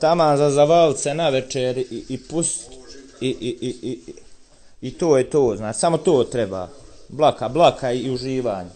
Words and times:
taman 0.00 0.36
za 0.36 0.50
zavalce 0.50 1.14
na 1.14 1.28
večer 1.28 1.78
i, 1.78 2.04
i 2.08 2.18
pust 2.30 2.72
i, 3.20 3.28
i, 3.28 3.58
i, 3.60 3.90
i, 3.90 3.98
i 4.80 4.90
to 4.90 5.18
je 5.18 5.30
to, 5.30 5.54
znači, 5.56 5.78
samo 5.78 5.98
to 5.98 6.24
treba. 6.24 6.68
Blaka, 7.08 7.48
blaka 7.48 7.92
i 7.92 8.10
uživanje. 8.10 8.70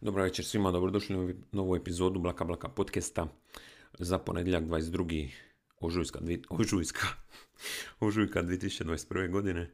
Dobro 0.00 0.22
večer 0.22 0.44
svima, 0.44 0.70
dobrodošli 0.70 1.16
u 1.16 1.34
novu 1.52 1.76
epizodu 1.76 2.20
Blaka 2.20 2.44
Blaka 2.44 2.68
podcasta 2.68 3.26
za 3.98 4.18
ponedjeljak 4.18 4.64
22. 4.64 5.28
ožujska, 5.80 6.18
ožujska, 6.60 7.06
ožujka 8.00 8.42
2021. 8.42 9.30
godine. 9.30 9.70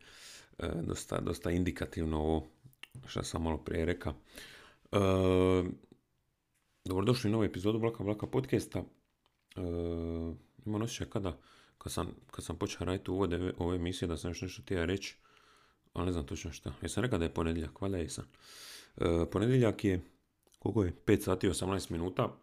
E, 0.58 0.68
dosta, 0.82 1.20
dosta 1.20 1.50
indikativno 1.50 2.18
ovo 2.18 2.48
što 3.06 3.22
sam 3.22 3.42
malo 3.42 3.58
prije 3.58 3.84
rekao. 3.84 4.12
E, 4.92 4.98
dobrodošli 6.84 7.30
u 7.30 7.32
novu 7.32 7.44
epizodu 7.44 7.78
Blaka 7.78 8.04
Blaka 8.04 8.26
podcasta. 8.26 8.82
E, 9.56 9.60
imam 10.66 10.82
osjećaj 10.82 11.06
kada, 11.06 11.38
kad 11.78 11.92
sam, 11.92 12.14
kad 12.30 12.44
sam 12.44 12.56
počeo 12.56 12.84
raditi 12.84 13.10
uvode 13.10 13.36
ove, 13.36 13.52
ove 13.58 13.76
emisije 13.76 14.08
da 14.08 14.16
sam 14.16 14.30
još 14.30 14.42
nešto 14.42 14.62
htio 14.62 14.86
reći, 14.86 15.16
ali 15.92 16.06
ne 16.06 16.12
znam 16.12 16.26
točno 16.26 16.52
šta. 16.52 16.72
Jesam 16.82 17.02
rekao 17.02 17.18
da 17.18 17.24
je 17.24 17.34
ponedjeljak, 17.34 17.80
valjda 17.80 17.98
jesam. 17.98 18.24
E, 18.96 19.26
ponedjeljak 19.32 19.84
je, 19.84 20.00
koliko 20.58 20.84
je? 20.84 20.92
5 21.06 21.20
sati 21.20 21.46
i 21.46 21.50
18 21.50 21.90
minuta. 21.90 22.36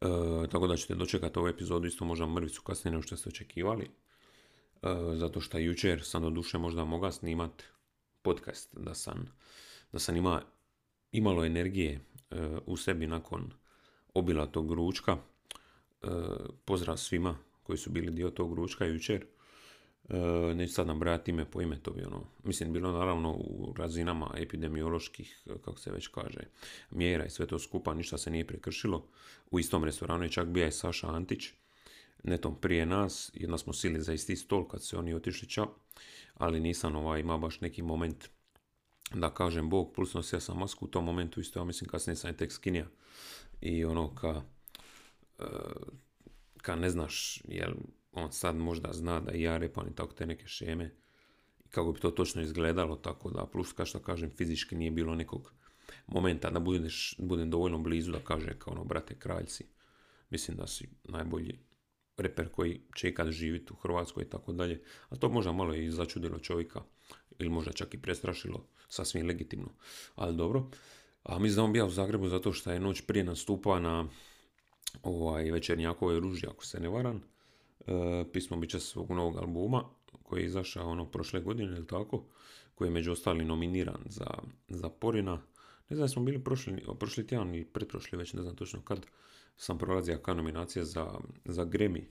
E, 0.00 0.48
tako 0.50 0.66
da 0.66 0.76
ćete 0.76 0.94
dočekati 0.94 1.38
ovu 1.38 1.48
epizodu 1.48 1.86
isto 1.86 2.04
možda 2.04 2.26
mrvicu 2.26 2.62
kasnije 2.62 2.92
nego 2.92 3.02
što 3.02 3.16
ste 3.16 3.28
očekivali. 3.28 3.84
E, 3.84 4.88
zato 5.16 5.40
što 5.40 5.58
jučer 5.58 6.02
sam 6.04 6.22
do 6.22 6.30
duše 6.30 6.58
možda 6.58 6.84
mogao 6.84 7.12
snimat 7.12 7.62
podcast 8.22 8.76
da 8.76 8.94
sam, 8.94 9.26
da 9.92 9.98
sam 9.98 10.16
ima, 10.16 10.42
imalo 11.12 11.44
energije 11.44 12.00
u 12.66 12.76
sebi 12.76 13.06
nakon 13.06 13.50
obila 14.14 14.46
tog 14.46 14.72
ručka. 14.72 15.18
E, 16.04 16.08
pozdrav 16.64 16.96
svima 16.96 17.36
koji 17.62 17.78
su 17.78 17.90
bili 17.90 18.10
dio 18.10 18.30
tog 18.30 18.54
ručka 18.54 18.84
jučer. 18.84 19.26
E, 20.08 20.16
neću 20.54 20.74
sad 20.74 20.86
nabrajati 20.86 21.30
ime 21.30 21.50
po 21.50 21.60
ime, 21.60 21.78
to 21.82 21.90
bi 21.90 22.04
ono, 22.04 22.26
mislim, 22.42 22.72
bilo 22.72 22.92
naravno 22.92 23.32
u 23.32 23.74
razinama 23.76 24.30
epidemioloških, 24.36 25.42
kako 25.64 25.78
se 25.78 25.92
već 25.92 26.06
kaže, 26.06 26.40
mjera 26.90 27.24
i 27.24 27.30
sve 27.30 27.46
to 27.46 27.58
skupa, 27.58 27.94
ništa 27.94 28.18
se 28.18 28.30
nije 28.30 28.46
prekršilo. 28.46 29.06
U 29.50 29.58
istom 29.58 29.84
restoranu 29.84 30.24
je 30.24 30.30
čak 30.30 30.48
bio 30.48 30.66
i 30.66 30.72
Saša 30.72 31.08
Antić, 31.08 31.50
netom 32.22 32.60
prije 32.60 32.86
nas, 32.86 33.30
jedna 33.34 33.58
smo 33.58 33.72
sili 33.72 34.00
za 34.00 34.12
isti 34.12 34.36
stol 34.36 34.68
kad 34.68 34.82
su 34.82 34.98
oni 34.98 35.14
otišli 35.14 35.48
ča, 35.48 35.66
ali 36.34 36.60
nisam 36.60 36.96
ovaj, 36.96 37.20
ima 37.20 37.38
baš 37.38 37.60
neki 37.60 37.82
moment 37.82 38.28
da 39.14 39.34
kažem 39.34 39.70
Bog, 39.70 39.92
plus 39.94 40.14
nosio 40.14 40.40
sam 40.40 40.58
masku 40.58 40.84
u 40.84 40.88
tom 40.88 41.04
momentu 41.04 41.40
isto, 41.40 41.60
ja 41.60 41.64
mislim 41.64 41.90
kasnije 41.90 42.16
sam 42.16 42.30
je 42.30 42.36
tek 42.36 42.52
skinija 42.52 42.86
i 43.60 43.84
ono 43.84 44.14
ka, 44.14 44.42
e, 45.38 45.44
ka 46.56 46.76
ne 46.76 46.90
znaš, 46.90 47.42
jel 47.48 47.72
on 48.12 48.32
sad 48.32 48.56
možda 48.56 48.92
zna 48.92 49.20
da 49.20 49.32
i 49.32 49.42
ja 49.42 49.56
repam 49.56 49.88
i 49.88 49.94
tako 49.94 50.14
te 50.14 50.26
neke 50.26 50.46
šeme 50.46 50.94
kako 51.74 51.92
bi 51.92 52.00
to 52.00 52.10
točno 52.10 52.42
izgledalo, 52.42 52.96
tako 52.96 53.30
da 53.30 53.46
plus 53.46 53.72
kao 53.72 53.86
što 53.86 53.98
kažem 53.98 54.30
fizički 54.30 54.76
nije 54.76 54.90
bilo 54.90 55.14
nekog 55.14 55.52
momenta 56.06 56.50
da 56.50 56.60
budeš, 56.60 57.14
budem 57.18 57.50
dovoljno 57.50 57.78
blizu 57.78 58.12
da 58.12 58.18
kaže 58.18 58.58
kao 58.58 58.72
ono 58.72 58.84
brate 58.84 59.18
kraljci, 59.18 59.64
mislim 60.30 60.56
da 60.56 60.66
si 60.66 60.88
najbolji 61.04 61.58
reper 62.16 62.48
koji 62.48 62.80
će 62.96 63.08
ikad 63.08 63.30
živjeti 63.30 63.72
u 63.72 63.76
Hrvatskoj 63.76 64.22
i 64.24 64.30
tako 64.30 64.52
dalje, 64.52 64.82
a 65.08 65.16
to 65.16 65.28
možda 65.28 65.52
malo 65.52 65.74
i 65.74 65.90
začudilo 65.90 66.38
čovjeka 66.38 66.82
ili 67.38 67.48
možda 67.48 67.72
čak 67.72 67.94
i 67.94 68.02
prestrašilo, 68.02 68.66
sasvim 68.88 69.26
legitimno, 69.26 69.68
ali 70.14 70.36
dobro. 70.36 70.70
A 71.22 71.38
da 71.38 71.62
on 71.62 71.72
bio 71.72 71.86
u 71.86 71.90
Zagrebu 71.90 72.28
zato 72.28 72.52
što 72.52 72.72
je 72.72 72.80
noć 72.80 73.00
prije 73.00 73.24
nastupao 73.24 73.80
na 73.80 74.08
ovaj, 75.02 75.50
večernjakove 75.50 76.20
ruži, 76.20 76.46
ako 76.46 76.64
se 76.66 76.80
ne 76.80 76.88
varam, 76.88 77.22
e, 77.86 78.24
pismo 78.32 78.56
biće 78.56 78.80
svog 78.80 79.10
novog 79.10 79.36
albuma 79.36 79.84
koji 80.22 80.40
je 80.40 80.46
izašao 80.46 80.90
ono 80.90 81.10
prošle 81.10 81.40
godine 81.40 81.76
ili 81.76 81.86
tako, 81.86 82.24
koji 82.74 82.88
je 82.88 82.92
među 82.92 83.12
ostali 83.12 83.44
nominiran 83.44 84.02
za, 84.06 84.26
za 84.68 84.88
Porina. 84.88 85.42
Ne 85.88 85.96
znam, 85.96 86.08
smo 86.08 86.22
bili 86.22 86.44
prošli, 86.44 86.84
prošli 86.98 87.26
tjedan 87.26 87.54
ili 87.54 87.64
pretprošli, 87.64 88.18
već 88.18 88.32
ne 88.32 88.42
znam 88.42 88.56
točno 88.56 88.82
kad 88.82 89.06
sam 89.56 89.78
prolazio 89.78 90.18
ka 90.18 90.34
nominacije 90.34 90.84
za, 90.84 91.06
za 91.44 91.64
Grammy 91.64 92.04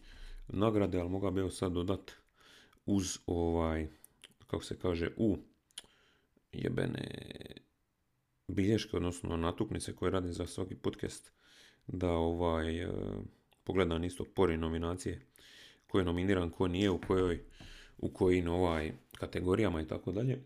nagrade, 0.48 1.00
ali 1.00 1.10
mogao 1.10 1.32
bi 1.32 1.40
evo 1.40 1.50
sad 1.50 1.72
dodat 1.72 2.12
uz 2.86 3.18
ovaj, 3.26 3.88
kako 4.48 4.64
se 4.64 4.80
kaže, 4.80 5.10
u 5.18 5.38
jebene 6.52 7.32
bilješke, 8.48 8.98
odnosno 8.98 9.38
natuknice 9.38 9.96
koje 9.96 10.12
radim 10.12 10.34
za 10.34 10.46
svaki 10.46 10.76
podcast, 10.76 11.32
da 11.88 12.12
ovaj, 12.12 12.84
e, 12.84 12.90
pogledam 13.64 14.04
isto 14.04 14.26
pori 14.36 14.58
nominacije, 14.58 15.26
ko 15.88 16.00
je 16.00 16.06
nominiran, 16.06 16.50
ko 16.50 16.68
nije, 16.68 16.90
u 16.90 17.02
kojoj, 17.08 17.44
u 17.98 18.14
kojim 18.14 18.48
ovaj, 18.48 18.94
kategorijama 19.18 19.82
i 19.82 19.88
tako 19.88 20.12
dalje. 20.12 20.34
E, 20.34 20.42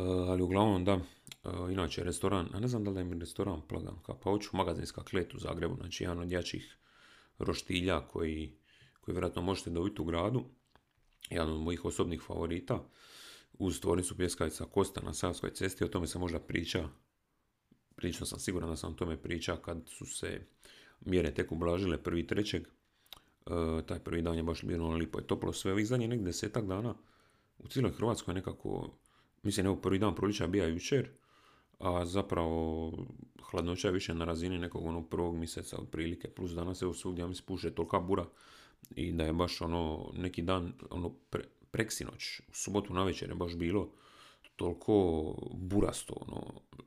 ali 0.00 0.42
uglavnom 0.42 0.84
da, 0.84 0.92
e, 0.92 1.00
inače 1.72 2.04
restoran, 2.04 2.48
a 2.52 2.60
ne 2.60 2.68
znam 2.68 2.84
da 2.84 2.90
li 2.90 3.00
je 3.00 3.04
mi 3.04 3.18
restoran 3.18 3.60
plagan, 3.68 3.96
ka 4.06 4.14
pa 4.14 4.30
hoću 4.30 4.50
magazinska 4.52 5.04
klet 5.04 5.34
u 5.34 5.38
Zagrebu, 5.38 5.76
znači 5.76 6.04
jedan 6.04 6.18
od 6.18 6.32
jačih 6.32 6.78
roštilja 7.38 8.00
koji, 8.00 8.52
koji 9.00 9.12
vjerojatno 9.12 9.42
možete 9.42 9.70
dobiti 9.70 10.02
u 10.02 10.04
gradu, 10.04 10.44
jedan 11.30 11.52
od 11.52 11.60
mojih 11.60 11.84
osobnih 11.84 12.22
favorita, 12.26 12.84
uz 13.52 13.80
tvornicu 13.80 14.16
pjeskavica 14.16 14.64
Kosta 14.64 15.00
na 15.00 15.12
Savskoj 15.12 15.50
cesti, 15.50 15.84
o 15.84 15.88
tome 15.88 16.06
se 16.06 16.18
možda 16.18 16.38
priča, 16.38 16.88
prilično 17.98 18.26
sam 18.26 18.38
siguran 18.38 18.70
da 18.70 18.76
sam 18.76 18.92
o 18.92 18.96
tome 18.96 19.16
priča 19.16 19.56
kad 19.56 19.82
su 19.86 20.06
se 20.06 20.40
mjere 21.00 21.34
tek 21.34 21.52
ublažile 21.52 22.02
prvi 22.02 22.26
trećeg, 22.26 22.68
E, 23.48 23.82
taj 23.86 23.98
prvi 23.98 24.22
dan 24.22 24.36
je 24.36 24.42
baš 24.42 24.62
bilo 24.62 24.86
ono 24.86 24.96
lipo 24.96 25.20
i 25.20 25.22
toplo 25.22 25.52
sve, 25.52 25.72
ovih 25.72 25.86
zadnjih 25.86 26.08
nekih 26.08 26.24
desetak 26.24 26.66
dana 26.66 26.94
u 27.58 27.68
cijeloj 27.68 27.92
Hrvatskoj 27.92 28.34
nekako, 28.34 28.90
mislim 29.42 29.66
evo 29.66 29.76
prvi 29.76 29.98
dan 29.98 30.14
prolića 30.14 30.46
bija 30.46 30.66
jučer, 30.66 31.08
a 31.78 32.04
zapravo 32.04 32.92
hladnoća 33.42 33.88
je 33.88 33.92
više 33.92 34.14
na 34.14 34.24
razini 34.24 34.58
nekog 34.58 34.86
onog 34.86 35.08
prvog 35.08 35.36
mjeseca 35.36 35.76
otprilike, 35.78 36.28
plus 36.28 36.50
danas 36.50 36.82
evo 36.82 36.94
svugdje 36.94 37.26
mi 37.26 37.34
spuše 37.34 37.70
tolika 37.70 38.00
bura 38.00 38.26
i 38.90 39.12
da 39.12 39.24
je 39.24 39.32
baš 39.32 39.60
ono 39.60 40.10
neki 40.14 40.42
dan, 40.42 40.72
ono 40.90 41.10
pre, 41.30 41.44
preksinoć, 41.70 42.40
u 42.40 42.52
subotu 42.52 42.94
na 42.94 43.04
večer 43.04 43.28
je 43.28 43.34
baš 43.34 43.56
bilo 43.56 43.92
toliko 44.58 45.34
burasto, 45.52 46.14
ono, 46.20 46.42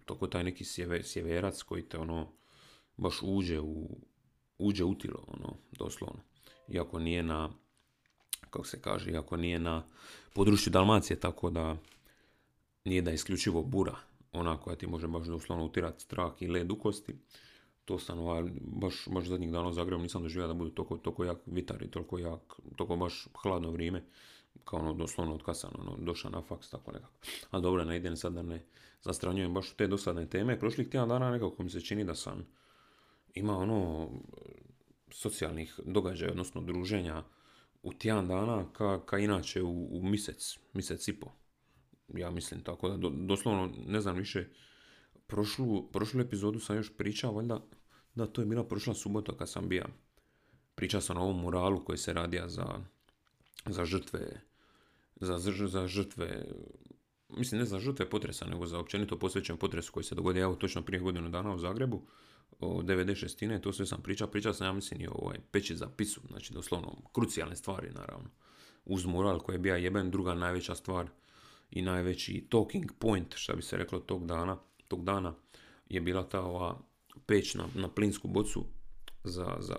toliko 0.06 0.28
taj 0.28 0.44
neki 0.44 0.66
sjeve, 0.66 1.04
sjeverac 1.04 1.64
koji 1.64 1.84
te 1.84 1.98
ono 1.98 2.28
baš 2.98 3.20
uđe 3.22 3.60
u, 3.60 3.90
uđe 4.58 4.84
u 4.84 4.96
tilo, 4.96 5.24
ono, 5.28 5.54
doslovno. 5.72 6.20
Iako 6.68 7.00
nije 7.00 7.24
na, 7.24 7.50
kako 8.50 8.66
se 8.66 8.82
kaže, 8.82 9.12
iako 9.12 9.38
nije 9.38 9.60
na 9.60 9.84
području 10.34 10.72
Dalmacije, 10.72 11.20
tako 11.20 11.50
da 11.50 11.78
nije 12.86 13.02
da 13.02 13.12
isključivo 13.12 13.64
bura, 13.64 13.96
ona 14.32 14.58
koja 14.58 14.76
ti 14.76 14.88
može 14.88 15.08
baš 15.08 15.28
doslovno 15.28 15.66
utirati 15.66 16.04
strah 16.04 16.32
i 16.40 16.48
led 16.48 16.72
u 16.72 16.76
kosti. 16.76 17.16
To 17.86 18.00
sam 18.00 18.20
ovaj, 18.20 18.44
baš, 18.62 19.08
baš 19.08 19.26
zadnjih 19.26 19.52
dana 19.52 19.68
u 19.68 19.74
Zagrebu 19.74 20.04
nisam 20.04 20.24
doživio 20.24 20.48
da 20.48 20.54
bude 20.54 20.76
toliko, 20.76 20.98
toliko 20.98 21.24
jak 21.24 21.38
vitar 21.46 21.84
i 21.84 21.92
toliko 21.92 22.20
jak, 22.20 22.60
toliko 22.76 22.96
baš 22.96 23.28
hladno 23.42 23.72
vrijeme, 23.72 24.04
kao 24.64 24.80
ono 24.80 24.94
doslovno 24.94 25.54
sam 25.54 25.72
ono, 25.78 25.98
došao 25.98 26.32
na 26.32 26.42
faks, 26.42 26.70
tako 26.70 26.92
nekako. 26.92 27.14
A 27.52 27.60
dobro, 27.60 27.86
ne 27.86 27.98
idem 27.98 28.18
sad 28.18 28.34
da 28.34 28.42
ne 28.42 28.66
zastranjujem 29.02 29.54
baš 29.54 29.72
u 29.72 29.76
te 29.76 29.88
dosadne 29.88 30.30
teme. 30.30 30.60
Prošlih 30.60 30.90
tjedan 30.90 31.10
dana 31.10 31.32
nekako 31.32 31.64
mi 31.64 31.70
se 31.70 31.82
čini 31.82 32.04
da 32.04 32.16
sam 32.16 32.48
ima 33.34 33.58
ono 33.58 34.10
socijalnih 35.12 35.80
događaja, 35.86 36.32
odnosno 36.32 36.62
druženja 36.62 37.24
u 37.84 37.94
tjedan 37.94 38.28
dana 38.28 38.74
ka, 38.74 39.06
ka 39.06 39.18
inače 39.18 39.64
u, 39.64 39.88
u 39.92 40.04
mjesec, 40.04 40.60
mjesec 40.74 41.08
i 41.08 41.20
po. 41.20 41.32
Ja 42.08 42.32
mislim 42.32 42.64
tako 42.64 42.90
da 42.90 42.98
do, 42.98 43.10
doslovno 43.10 43.74
ne 43.88 44.02
znam 44.02 44.16
više 44.16 44.48
prošlu, 45.28 45.92
prošlu 45.92 46.22
epizodu 46.22 46.60
sam 46.60 46.76
još 46.76 46.98
pričao, 46.98 47.34
valjda 47.34 47.62
da 48.16 48.28
to 48.28 48.42
je 48.42 48.46
bila 48.46 48.64
prošla 48.64 48.94
subota 48.94 49.38
kad 49.38 49.50
sam 49.50 49.70
bio. 49.70 49.86
Pričao 50.76 51.02
sam 51.02 51.18
o 51.18 51.22
ovom 51.22 51.42
muralu 51.42 51.86
koji 51.86 51.98
se 51.98 52.14
radija 52.14 52.50
za, 52.50 52.66
za 53.66 53.86
žrtve 53.86 54.42
za, 55.16 55.38
za 55.68 55.88
žrtve 55.88 56.46
mislim 57.30 57.60
ne 57.60 57.66
za 57.66 57.80
žrtve 57.80 58.10
potresa, 58.10 58.46
nego 58.46 58.66
za 58.66 58.80
općenito 58.80 59.20
posvećen 59.20 59.58
potres 59.58 59.90
koji 59.90 60.04
se 60.04 60.16
dogodio 60.16 60.44
evo 60.44 60.56
točno 60.56 60.82
prije 60.82 61.02
godinu 61.02 61.30
dana 61.30 61.54
u 61.54 61.58
Zagrebu 61.58 62.02
o 62.60 62.82
96. 62.82 63.62
to 63.62 63.74
sve 63.74 63.86
sam 63.86 64.02
pričao, 64.02 64.28
pričao 64.28 64.54
sam 64.54 64.68
ja 64.68 64.74
mislim 64.74 65.02
i 65.02 65.08
o 65.08 65.12
ovaj, 65.14 65.38
peći 65.52 65.76
za 65.76 65.90
pisu, 65.98 66.22
znači 66.30 66.54
doslovno 66.54 67.02
krucijalne 67.14 67.56
stvari 67.56 67.90
naravno. 67.90 68.30
Uz 68.86 69.06
mural 69.06 69.40
koji 69.40 69.56
je 69.56 69.60
bio 69.60 69.76
jeben, 69.76 70.12
druga 70.12 70.34
najveća 70.34 70.76
stvar 70.76 71.10
i 71.72 71.82
najveći 71.82 72.48
talking 72.50 72.92
point, 73.00 73.36
što 73.36 73.56
bi 73.56 73.62
se 73.62 73.78
reklo 73.78 74.00
tog 74.00 74.26
dana, 74.26 74.58
tog 74.88 75.04
dana 75.04 75.34
je 75.90 76.02
bila 76.02 76.30
ta 76.30 76.42
ova 76.42 76.80
peć 77.26 77.56
na, 77.56 77.68
na 77.76 77.90
plinsku 77.90 78.28
bocu 78.28 78.66
za, 79.24 79.58
za 79.60 79.76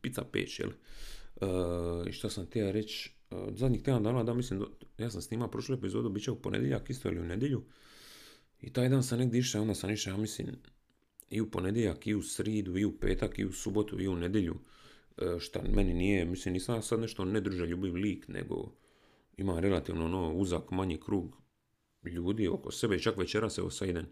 pizza 0.00 0.22
peć, 0.32 0.60
jel? 0.60 0.70
E, 0.70 1.46
I 2.08 2.12
šta 2.12 2.30
sam 2.30 2.46
htio 2.46 2.72
reći, 2.72 3.15
e, 3.30 3.34
zadnjih 3.54 3.82
tjedan 3.82 4.02
dana, 4.02 4.24
da 4.24 4.34
mislim, 4.34 4.60
do- 4.60 4.70
ja 4.98 5.10
sam 5.10 5.22
snimao 5.22 5.50
prošlu 5.50 5.74
epizodu, 5.74 6.08
bit 6.08 6.24
će 6.24 6.30
u 6.30 6.42
ponedjeljak 6.42 6.90
isto 6.90 7.08
ili 7.08 7.20
u 7.20 7.24
nedjelju. 7.24 7.62
I 8.60 8.72
taj 8.72 8.88
dan 8.88 9.02
sam 9.02 9.18
negdje 9.18 9.40
išao, 9.40 9.62
onda 9.62 9.74
sam 9.74 9.90
išao, 9.90 10.10
ja 10.10 10.16
mislim, 10.16 10.46
i 11.30 11.40
u 11.40 11.50
ponedjeljak, 11.50 12.06
i 12.06 12.14
u 12.14 12.22
sridu, 12.22 12.76
i 12.76 12.84
u 12.84 12.98
petak, 12.98 13.38
i 13.38 13.44
u 13.44 13.52
subotu, 13.52 14.00
i 14.00 14.08
u 14.08 14.16
nedjelju 14.16 14.54
e, 15.18 15.38
šta 15.38 15.62
meni 15.74 15.94
nije, 15.94 16.24
mislim 16.24 16.52
nisam 16.52 16.82
sad 16.82 17.00
nešto 17.00 17.24
ljubiv 17.68 17.94
lik, 17.94 18.28
nego 18.28 18.72
ima 19.36 19.60
relativno 19.60 20.04
ono 20.04 20.32
uzak, 20.32 20.70
manji 20.70 21.00
krug 21.00 21.36
ljudi 22.04 22.48
oko 22.48 22.72
sebe, 22.72 22.98
čak 22.98 23.16
večera 23.16 23.50
se 23.50 23.62
osajden, 23.62 24.06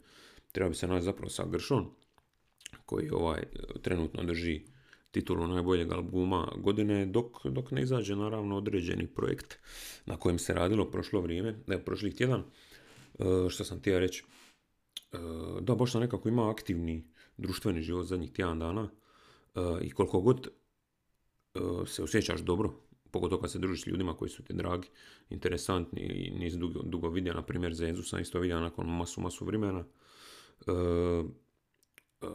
treba 0.52 0.68
bi 0.68 0.74
se 0.74 0.88
naći 0.88 1.04
zapravo 1.04 1.30
sa 1.30 1.46
Gršon, 1.46 1.90
koji 2.86 3.10
ovaj 3.10 3.42
trenutno 3.82 4.22
drži 4.22 4.62
titulu 5.14 5.46
najboljeg 5.46 5.92
albuma 5.92 6.48
godine, 6.56 7.06
dok, 7.06 7.46
dok 7.46 7.70
ne 7.70 7.82
izađe 7.82 8.16
naravno 8.16 8.56
određeni 8.56 9.06
projekt 9.06 9.58
na 10.06 10.16
kojem 10.16 10.38
se 10.38 10.54
radilo 10.54 10.90
prošlo 10.90 11.20
vrijeme, 11.20 11.54
ne, 11.66 11.78
prošlih 11.84 12.14
tjedan, 12.14 12.40
e, 12.40 13.24
što 13.48 13.64
sam 13.64 13.78
htio 13.78 13.98
reći, 13.98 14.24
e, 15.12 15.18
da, 15.60 15.74
baš 15.74 15.92
sam 15.92 16.00
nekako 16.00 16.28
ima 16.28 16.50
aktivni 16.50 17.04
društveni 17.36 17.82
život 17.82 18.06
zadnjih 18.06 18.32
tjedan 18.32 18.58
dana. 18.58 18.90
E, 19.54 19.60
i 19.82 19.90
koliko 19.90 20.20
god 20.20 20.48
se 21.86 22.02
osjećaš 22.02 22.40
dobro, 22.40 22.72
pogotovo 23.10 23.40
kad 23.40 23.52
se 23.52 23.58
družiš 23.58 23.82
s 23.82 23.86
ljudima 23.86 24.16
koji 24.16 24.28
su 24.28 24.42
ti 24.42 24.52
dragi, 24.52 24.88
interesantni 25.30 26.00
i 26.00 26.30
nisi 26.30 26.58
dugo, 26.58 26.82
dugo 26.82 27.08
vidio, 27.08 27.34
na 27.34 27.42
primjer 27.42 27.74
Zenzu 27.74 28.02
sam 28.02 28.20
isto 28.20 28.40
vidio 28.40 28.60
nakon 28.60 28.86
masu, 28.86 29.20
masu 29.20 29.44
vremena, 29.44 29.84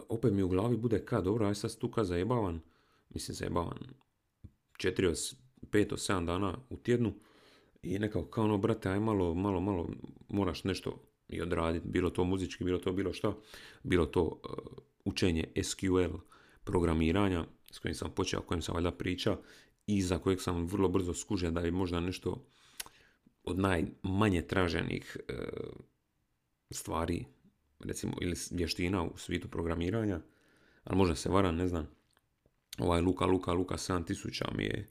opet 0.09 0.33
mi 0.33 0.44
u 0.44 0.47
glavi 0.47 0.77
bude 0.77 1.06
ka, 1.06 1.21
dobro, 1.21 1.47
aj 1.47 1.56
sad 1.56 1.71
stuka 1.71 2.03
zajebavan, 2.03 2.59
mislim 3.09 3.36
zajebavan, 3.36 3.77
4 4.77 5.36
5 5.62 5.94
7 6.12 6.25
dana 6.25 6.57
u 6.69 6.77
tjednu 6.77 7.13
i 7.81 8.00
nekako 8.00 8.25
kao 8.25 8.44
ono, 8.44 8.57
brate, 8.57 8.89
aj 8.89 9.00
malo, 9.00 9.36
malo, 9.36 9.62
malo, 9.62 9.89
moraš 10.30 10.63
nešto 10.63 11.01
i 11.30 11.41
odraditi, 11.41 11.88
bilo 11.88 12.09
to 12.09 12.24
muzički, 12.24 12.63
bilo 12.63 12.80
to 12.80 12.94
bilo 12.94 13.13
šta, 13.13 13.33
bilo 13.83 14.06
to 14.06 14.24
uh, 14.24 14.39
učenje 15.06 15.47
SQL 15.63 16.18
programiranja 16.63 17.45
s 17.71 17.80
kojim 17.80 17.95
sam 17.95 18.12
počeo, 18.12 18.39
o 18.39 18.44
kojem 18.44 18.62
sam 18.62 18.75
valjda 18.75 18.92
priča 18.92 19.38
i 19.88 20.01
za 20.01 20.18
kojeg 20.19 20.42
sam 20.42 20.65
vrlo 20.65 20.89
brzo 20.89 21.13
skužio 21.13 21.51
da 21.51 21.62
je 21.62 21.71
možda 21.71 22.00
nešto 22.00 22.45
od 23.44 23.59
najmanje 23.59 24.42
traženih 24.42 25.18
uh, 25.30 25.35
stvari 26.71 27.25
recimo, 27.79 28.13
ili 28.21 28.35
vještina 28.51 29.03
u 29.03 29.17
svijetu 29.17 29.47
programiranja, 29.47 30.19
ali 30.83 30.97
možda 30.97 31.15
se 31.15 31.29
varam, 31.29 31.55
ne 31.55 31.67
znam. 31.67 31.87
Ovaj 32.79 33.01
Luka, 33.01 33.25
Luka, 33.25 33.53
Luka 33.53 33.77
7000 33.77 34.57
mi 34.57 34.63
je 34.63 34.87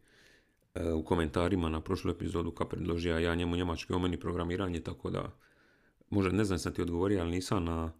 e, 0.74 0.92
u 0.92 1.04
komentarima 1.04 1.68
na 1.68 1.80
prošlu 1.80 2.10
epizodu 2.10 2.50
kad 2.50 2.68
predložio 2.68 3.18
ja 3.18 3.34
njemu 3.34 3.56
njemački 3.56 3.92
o 3.92 3.98
meni 3.98 4.20
programiranje, 4.20 4.80
tako 4.80 5.10
da 5.10 5.32
možda 6.10 6.32
ne 6.32 6.44
znam 6.44 6.58
sam 6.58 6.74
ti 6.74 6.82
odgovorio, 6.82 7.20
ali 7.20 7.30
nisam 7.30 7.64
na, 7.64 7.92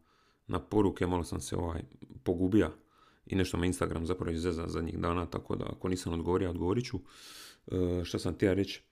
na 0.47 0.61
poruke, 0.61 1.07
malo 1.07 1.25
sam 1.25 1.41
se 1.41 1.57
ovaj 1.57 1.83
pogubio 2.23 2.71
i 3.27 3.37
nešto 3.37 3.57
me 3.57 3.67
Instagram 3.67 4.07
zapravo 4.07 4.33
izveza 4.33 4.67
zadnjih 4.67 4.99
dana, 4.99 5.27
tako 5.27 5.57
da 5.57 5.65
ako 5.65 5.89
nisam 5.89 6.13
odgovorio, 6.13 6.51
odgovorit 6.51 6.85
ću. 6.85 6.99
E, 7.67 8.05
što 8.05 8.19
sam 8.19 8.35
htio 8.35 8.55
reći? 8.55 8.83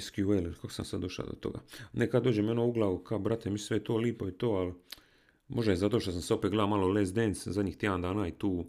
SQL, 0.00 0.52
kako 0.54 0.72
sam 0.72 0.84
sad 0.84 1.00
došao 1.00 1.26
do 1.26 1.32
toga? 1.32 1.60
Nekad 1.92 2.24
dođe 2.24 2.42
meno 2.42 2.66
u 2.66 2.72
glavu, 2.72 2.98
kao 2.98 3.18
brate, 3.18 3.50
mi 3.50 3.58
sve 3.58 3.84
to 3.84 3.96
lipo 3.96 4.28
i 4.28 4.32
to, 4.32 4.48
ali 4.48 4.72
Možda 5.50 5.72
je 5.72 5.76
zato 5.76 6.00
što 6.00 6.12
sam 6.12 6.22
se 6.22 6.34
opet 6.34 6.50
gledao 6.50 6.66
malo 6.66 6.88
Les 6.88 7.12
Dance 7.12 7.52
zadnjih 7.52 7.76
tjedan 7.76 8.02
dana 8.02 8.28
i 8.28 8.32
tu 8.32 8.66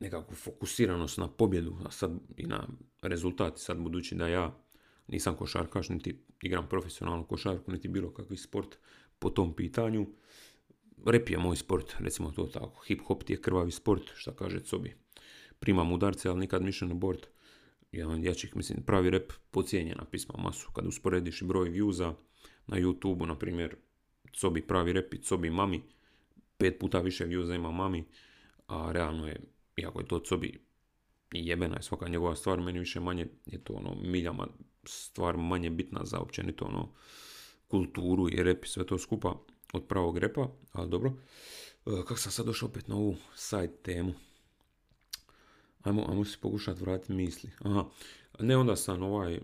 nekakvu 0.00 0.34
fokusiranost 0.34 1.18
na 1.18 1.28
pobjedu, 1.28 1.76
a 1.84 1.90
sad 1.90 2.10
i 2.36 2.46
na 2.46 2.68
rezultati, 3.02 3.60
sad 3.60 3.78
budući 3.78 4.14
da 4.14 4.28
ja 4.28 4.64
nisam 5.08 5.36
košarkaš, 5.36 5.88
niti 5.88 6.24
igram 6.42 6.68
profesionalnu 6.68 7.26
košarku, 7.26 7.72
niti 7.72 7.88
bilo 7.88 8.12
kakvi 8.14 8.36
sport 8.36 8.76
po 9.18 9.30
tom 9.30 9.56
pitanju. 9.56 10.06
Rep 11.06 11.30
je 11.30 11.38
moj 11.38 11.56
sport, 11.56 11.94
recimo 11.98 12.30
to 12.30 12.46
tako. 12.46 12.82
Hip 12.86 13.00
hop 13.06 13.24
ti 13.24 13.32
je 13.32 13.40
krvavi 13.40 13.70
sport, 13.70 14.02
šta 14.14 14.32
kaže 14.36 14.60
Cobi. 14.60 14.96
Primam 15.58 15.92
udarce, 15.92 16.28
ali 16.28 16.40
nikad 16.40 16.62
mission 16.62 17.00
board. 17.00 17.26
Jedan 17.92 18.24
jačih, 18.24 18.56
mislim, 18.56 18.82
pravi 18.82 19.10
rep 19.10 19.32
pocijenjena 19.50 20.04
pisma 20.04 20.34
masu. 20.38 20.70
Kad 20.72 20.86
usporediš 20.86 21.42
broj 21.42 21.70
viewza 21.70 22.14
na 22.66 22.76
YouTube, 22.76 23.26
na 23.26 23.38
primjer, 23.38 23.76
Cobi 24.32 24.66
pravi 24.66 24.92
repit, 24.92 25.24
Cobi 25.24 25.50
mami, 25.50 25.82
pet 26.56 26.78
puta 26.80 27.00
više 27.00 27.26
views 27.26 27.54
ima 27.54 27.70
mami, 27.70 28.04
a 28.66 28.92
realno 28.92 29.26
je, 29.26 29.40
iako 29.76 30.00
je 30.00 30.06
to 30.06 30.18
Cobi 30.18 30.70
jebena 31.32 31.76
je 31.76 31.82
svaka 31.82 32.08
njegova 32.08 32.36
stvar, 32.36 32.60
meni 32.60 32.78
više 32.78 33.00
manje 33.00 33.26
je 33.46 33.64
to 33.64 33.72
ono 33.72 33.94
miljama 33.94 34.48
stvar 34.84 35.36
manje 35.36 35.70
bitna 35.70 36.04
za 36.04 36.18
općenito 36.18 36.64
ono 36.64 36.88
kulturu 37.68 38.28
i 38.28 38.42
rep 38.42 38.64
i 38.64 38.68
sve 38.68 38.86
to 38.86 38.98
skupa 38.98 39.34
od 39.72 39.86
pravog 39.86 40.18
repa, 40.18 40.48
ali 40.72 40.90
dobro. 40.90 41.12
E, 41.86 41.90
kako 41.90 42.16
sam 42.16 42.32
sad 42.32 42.46
došao 42.46 42.68
opet 42.68 42.88
na 42.88 42.96
ovu 42.96 43.16
side 43.34 43.76
temu? 43.82 44.12
Ajmo, 45.82 46.06
ajmo 46.08 46.24
si 46.24 46.38
pokušati 46.40 46.80
vratiti 46.80 47.12
misli. 47.12 47.50
Aha, 47.58 47.84
ne 48.40 48.56
onda 48.56 48.76
sam 48.76 49.02
ovaj, 49.02 49.40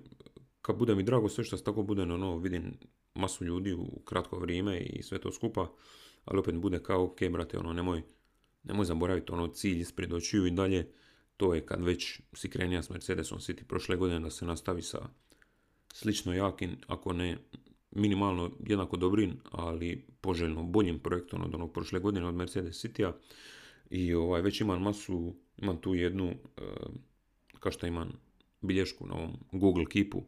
kad 0.62 0.76
bude 0.76 0.94
mi 0.94 1.02
drago 1.02 1.28
sve 1.28 1.44
što 1.44 1.56
tako 1.56 1.82
bude, 1.82 2.02
ono, 2.02 2.36
vidim 2.36 2.78
masu 3.16 3.44
ljudi 3.44 3.72
u 3.72 4.00
kratko 4.04 4.38
vrijeme 4.38 4.80
i 4.80 5.02
sve 5.02 5.18
to 5.18 5.32
skupa, 5.32 5.72
ali 6.24 6.38
opet 6.38 6.54
bude 6.54 6.82
kao, 6.82 7.04
ok, 7.04 7.18
brate, 7.32 7.58
ono, 7.58 7.72
nemoj, 7.72 8.02
nemoj 8.64 8.84
zaboraviti 8.84 9.32
ono 9.32 9.48
cilj 9.48 9.80
ispred 9.80 10.12
očiju 10.12 10.46
i 10.46 10.50
dalje, 10.50 10.92
to 11.36 11.54
je 11.54 11.66
kad 11.66 11.84
već 11.84 12.20
si 12.32 12.50
krenija 12.50 12.82
s 12.82 12.90
Mercedesom 12.90 13.38
City 13.38 13.64
prošle 13.64 13.96
godine 13.96 14.20
da 14.20 14.30
se 14.30 14.46
nastavi 14.46 14.82
sa 14.82 15.08
slično 15.92 16.34
jakim, 16.34 16.76
ako 16.86 17.12
ne 17.12 17.38
minimalno 17.90 18.50
jednako 18.66 18.96
dobrim, 18.96 19.40
ali 19.50 20.06
poželjno 20.20 20.62
boljim 20.62 20.98
projektom 20.98 21.44
od 21.44 21.54
onog 21.54 21.72
prošle 21.72 22.00
godine 22.00 22.26
od 22.26 22.34
Mercedes 22.34 22.80
Citya. 22.80 23.12
I 23.90 24.14
ovaj, 24.14 24.42
već 24.42 24.60
imam 24.60 24.82
masu, 24.82 25.34
imam 25.56 25.80
tu 25.80 25.94
jednu, 25.94 26.26
e, 26.26 26.62
kao 27.60 27.72
što 27.72 27.86
imam 27.86 28.12
bilješku 28.60 29.06
na 29.06 29.14
ovom 29.14 29.36
Google 29.52 29.84
Keepu 29.86 30.22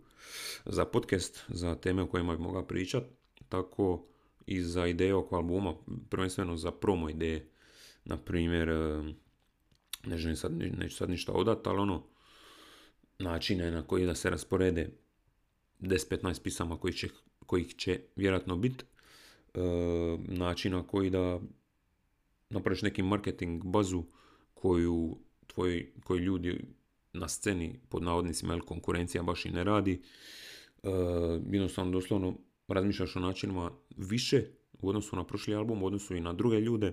za 0.64 0.84
podcast, 0.84 1.44
za 1.48 1.74
teme 1.74 2.02
o 2.02 2.06
kojima 2.06 2.36
bi 2.36 2.42
mogao 2.42 2.66
pričat, 2.66 3.04
tako 3.48 4.06
i 4.46 4.60
za 4.62 4.86
ideje 4.86 5.14
oko 5.14 5.36
albuma, 5.36 5.74
prvenstveno 6.10 6.56
za 6.56 6.70
promo 6.70 7.10
ideje. 7.10 7.50
Na 8.04 8.16
primjer, 8.16 8.68
e, 8.68 9.02
ne 10.06 10.18
želim 10.18 10.36
sad, 10.36 10.52
neću 10.58 10.96
sad 10.96 11.10
ništa 11.10 11.32
odat, 11.32 11.66
ali 11.66 11.78
ono, 11.78 12.06
načine 13.18 13.70
na 13.70 13.82
koji 13.86 14.06
da 14.06 14.14
se 14.14 14.30
rasporede 14.30 14.90
10-15 15.80 16.42
pisama 16.42 16.78
koji 16.78 16.92
će, 16.92 17.08
kojih 17.46 17.74
će 17.76 18.00
vjerojatno 18.16 18.56
biti, 18.56 18.84
e, 19.54 19.60
način 20.18 20.72
na 20.72 20.86
koji 20.86 21.10
da 21.10 21.40
napraviš 22.50 22.82
neki 22.82 23.02
marketing 23.02 23.64
bazu 23.64 24.04
koju 24.54 25.18
tvoji, 25.46 25.92
koji 26.04 26.20
ljudi 26.20 26.60
na 27.12 27.28
sceni 27.28 27.80
pod 27.88 28.02
navodnicima 28.02 28.54
jer 28.54 28.62
konkurencija 28.62 29.22
baš 29.22 29.44
i 29.46 29.50
ne 29.50 29.64
radi. 29.64 30.02
E, 30.82 30.88
jednostavno 31.50 31.92
doslovno 31.92 32.38
razmišljaš 32.68 33.16
o 33.16 33.20
načinima 33.20 33.70
više 33.96 34.44
u 34.72 34.88
odnosu 34.88 35.16
na 35.16 35.24
prošli 35.24 35.54
album, 35.54 35.82
u 35.82 35.86
odnosu 35.86 36.16
i 36.16 36.20
na 36.20 36.32
druge 36.32 36.60
ljude, 36.60 36.86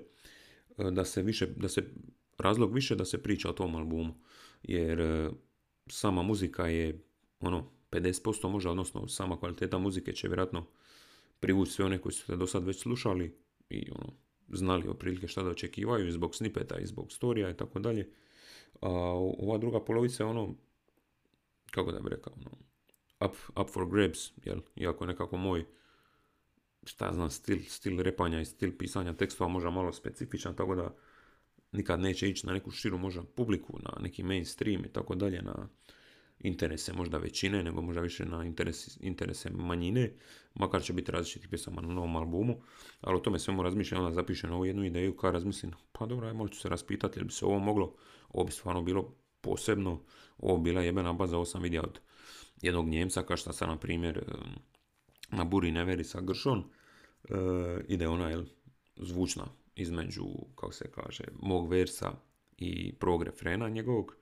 e, 0.77 0.91
da 0.91 1.05
se 1.05 1.21
više, 1.21 1.47
da 1.47 1.69
se 1.69 1.83
razlog 2.37 2.73
više 2.73 2.95
da 2.95 3.05
se 3.05 3.23
priča 3.23 3.49
o 3.49 3.53
tom 3.53 3.75
albumu. 3.75 4.13
Jer 4.63 4.99
e, 4.99 5.29
sama 5.87 6.23
muzika 6.23 6.67
je 6.67 6.99
ono 7.39 7.71
50% 7.91 8.49
možda, 8.49 8.71
odnosno 8.71 9.07
sama 9.07 9.39
kvaliteta 9.39 9.77
muzike 9.77 10.13
će 10.13 10.27
vjerojatno 10.27 10.65
privući 11.39 11.71
sve 11.71 11.85
one 11.85 11.97
koji 11.97 12.13
su 12.13 12.27
te 12.27 12.35
do 12.35 12.47
sad 12.47 12.63
već 12.63 12.81
slušali 12.81 13.37
i 13.69 13.91
ono, 13.91 14.13
znali 14.49 14.87
otprilike 14.87 15.27
šta 15.27 15.43
da 15.43 15.49
očekivaju 15.49 16.11
zbog 16.11 16.35
snipeta 16.35 16.79
i 16.79 16.85
zbog 16.85 17.11
storija 17.11 17.49
i 17.49 17.57
tako 17.57 17.79
dalje. 17.79 18.09
A 18.81 18.89
ova 19.39 19.57
druga 19.57 19.85
polovica 19.85 20.23
je 20.23 20.29
ono, 20.29 20.55
kako 21.71 21.91
da 21.91 21.99
bi 21.99 22.09
rekao, 22.09 22.33
ono, 22.33 22.51
up, 23.25 23.37
up 23.61 23.69
for 23.69 23.89
grabs, 23.89 24.31
jel? 24.43 24.59
Iako 24.75 25.05
nekako 25.05 25.37
moj, 25.37 25.65
šta 26.83 27.13
znam, 27.13 27.29
stil, 27.29 27.59
stil 27.67 28.01
repanja 28.01 28.41
i 28.41 28.45
stil 28.45 28.77
pisanja 28.77 29.13
tekstova 29.13 29.47
možda 29.47 29.69
malo 29.69 29.93
specifičan, 29.93 30.55
tako 30.55 30.75
da 30.75 30.95
nikad 31.71 31.99
neće 31.99 32.29
ići 32.29 32.47
na 32.47 32.53
neku 32.53 32.71
širu 32.71 32.97
možda 32.97 33.23
publiku, 33.23 33.79
na 33.83 33.97
neki 34.01 34.23
mainstream 34.23 34.85
i 34.85 34.93
tako 34.93 35.15
dalje, 35.15 35.41
na 35.41 35.67
interese 36.39 36.93
možda 36.93 37.17
većine, 37.17 37.63
nego 37.63 37.81
možda 37.81 38.01
više 38.01 38.25
na 38.25 38.45
interese, 38.45 38.99
interese 39.01 39.49
manjine, 39.49 40.13
makar 40.53 40.83
će 40.83 40.93
biti 40.93 41.11
različitih 41.11 41.49
pjesama 41.49 41.81
na 41.81 41.93
novom 41.93 42.15
albumu, 42.15 42.61
ali 43.01 43.15
o 43.15 43.19
tome 43.19 43.39
svemu 43.39 43.63
razmišljam, 43.63 44.01
onda 44.01 44.13
zapišem 44.13 44.51
ovu 44.51 44.65
jednu 44.65 44.85
ideju 44.85 45.15
kada 45.15 45.31
razmislim, 45.31 45.71
pa 45.91 46.05
dobro, 46.05 46.27
ajmo 46.27 46.47
ću 46.47 46.59
se 46.59 46.69
raspitati, 46.69 47.19
jel 47.19 47.25
bi 47.25 47.33
se 47.33 47.45
ovo 47.45 47.59
moglo, 47.59 47.95
ovo 48.29 48.45
bi 48.45 48.51
stvarno 48.51 48.81
bilo 48.81 49.15
posebno, 49.41 50.01
ovo 50.37 50.57
bila 50.57 50.81
jebena 50.81 51.13
baza, 51.13 51.35
ovo 51.35 51.45
sam 51.45 51.61
vidio 51.61 51.81
od 51.81 51.99
jednog 52.61 52.87
Njemca, 52.87 53.23
kao 53.23 53.37
što 53.37 53.53
sam, 53.53 53.69
na 53.69 53.77
primjer, 53.77 54.23
na 55.31 55.43
Buri 55.43 55.71
Neveri 55.71 56.03
sa 56.03 56.21
Gršon, 56.21 56.59
e, 56.59 57.33
ide 57.87 58.07
ona, 58.07 58.29
jel, 58.29 58.43
zvučna 58.95 59.45
između, 59.75 60.25
kako 60.55 60.71
se 60.71 60.91
kaže, 60.91 61.23
mog 61.41 61.69
versa 61.69 62.11
i 62.57 62.93
prvog 62.93 63.23
refrena 63.23 63.69
njegovog, 63.69 64.15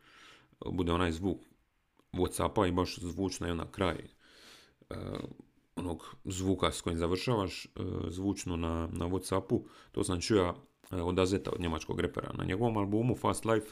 bude 0.72 0.92
onaj 0.92 1.12
zvuk 1.12 1.38
Whatsappa 2.14 2.68
i 2.68 2.72
baš 2.72 3.00
zvučno 3.00 3.48
je 3.48 3.56
na 3.56 3.72
kraj 3.72 3.98
uh, 4.90 4.98
onog 5.76 6.16
zvuka 6.26 6.72
s 6.72 6.82
kojim 6.82 7.00
završavaš, 7.00 7.66
uh, 7.66 7.86
zvučno 8.10 8.58
na, 8.58 8.90
na 8.92 9.06
Whatsappu. 9.06 9.64
To 9.92 10.04
sam 10.04 10.22
čuo 10.22 10.50
uh, 10.50 10.56
od 10.92 11.20
Azeta, 11.20 11.52
od 11.52 11.62
njemačkog 11.62 12.00
repera. 12.00 12.34
Na 12.38 12.44
njegovom 12.44 12.78
albumu 12.78 13.16
Fast 13.16 13.46
Life 13.46 13.68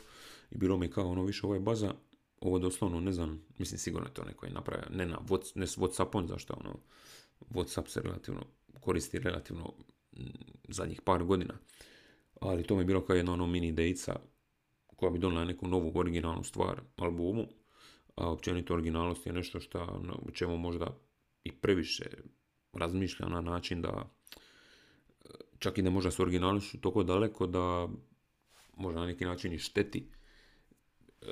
i 0.52 0.58
bilo 0.58 0.78
mi 0.78 0.92
kao 0.92 1.12
ono 1.12 1.24
više 1.24 1.46
ovo 1.46 1.54
je 1.54 1.60
baza, 1.60 1.94
ovo 2.42 2.60
doslovno 2.60 3.00
ne 3.00 3.14
znam, 3.14 3.46
mislim 3.58 3.78
sigurno 3.78 4.08
je 4.08 4.14
to 4.14 4.24
neko 4.24 4.46
je 4.46 4.52
napravio, 4.52 4.86
ne, 4.90 5.06
na, 5.06 5.20
ne 5.56 5.68
s 5.68 5.78
Whatsappom, 5.78 6.28
zašto 6.28 6.54
ono, 6.60 6.80
Whatsapp 7.50 7.88
se 7.88 8.02
relativno 8.02 8.42
koristi 8.80 9.20
relativno 9.20 9.74
zadnjih 10.68 11.02
par 11.02 11.24
godina. 11.24 11.54
Ali 12.42 12.64
to 12.64 12.76
mi 12.76 12.82
je 12.82 12.86
bilo 12.86 13.06
kao 13.06 13.16
jedna 13.16 13.34
ono 13.34 13.48
mini 13.48 13.68
idejica 13.68 14.20
koja 14.96 15.10
bi 15.10 15.20
donijela 15.20 15.46
neku 15.46 15.68
novu 15.68 15.92
originalnu 15.96 16.44
stvar 16.44 16.82
albumu, 16.98 17.48
općenito 18.30 18.74
originalnost 18.74 19.26
je 19.26 19.34
nešto 19.34 19.60
što 19.60 20.02
čemu 20.34 20.58
možda 20.58 20.98
i 21.44 21.52
previše 21.52 22.06
razmišlja 22.74 23.26
na 23.26 23.42
način 23.42 23.82
da 23.82 24.10
čak 25.60 25.78
i 25.78 25.82
ne 25.82 25.90
možda 25.90 26.12
s 26.12 26.20
originalnošću 26.20 26.82
toliko 26.82 27.04
daleko 27.04 27.48
da 27.48 27.88
možda 28.78 29.00
na 29.00 29.06
neki 29.06 29.26
način 29.26 29.54
i 29.54 29.60
šteti 29.60 30.08
e, 31.22 31.26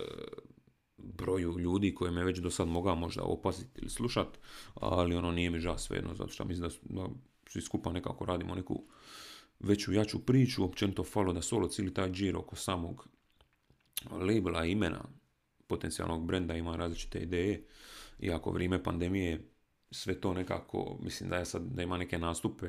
broju 0.98 1.60
ljudi 1.60 1.96
koje 1.96 2.12
me 2.12 2.24
već 2.24 2.40
do 2.40 2.52
sad 2.52 2.68
mogao 2.68 2.96
možda 2.96 3.24
opaziti 3.24 3.82
ili 3.82 3.90
slušat, 3.90 4.28
ali 4.74 5.16
ono 5.16 5.32
nije 5.32 5.50
mi 5.50 5.60
žao 5.60 5.78
svejedno, 5.78 6.14
zato 6.14 6.30
što 6.30 6.46
mislim 6.46 6.70
da, 6.70 7.02
da 7.02 7.10
svi 7.48 7.62
skupa 7.62 7.92
nekako 7.92 8.26
radimo 8.26 8.56
neku 8.56 8.84
veću, 9.60 9.94
jaču 9.94 10.20
priču, 10.26 10.64
općenito 10.64 11.04
falo 11.04 11.34
da 11.34 11.42
solo 11.42 11.68
cijeli 11.68 11.94
taj 11.94 12.12
džir 12.12 12.38
oko 12.38 12.56
samog 12.56 13.08
labela, 14.12 14.66
imena, 14.66 15.04
potencijalnog 15.70 16.26
brenda 16.26 16.56
ima 16.56 16.76
različite 16.76 17.20
ideje, 17.20 17.64
iako 18.20 18.52
vrijeme 18.52 18.84
pandemije 18.84 19.50
sve 19.92 20.22
to 20.22 20.34
nekako, 20.34 20.98
mislim 21.02 21.30
da 21.30 21.38
je 21.38 21.46
sad, 21.46 21.62
da 21.62 21.84
ima 21.84 21.98
neke 21.98 22.18
nastupe, 22.18 22.68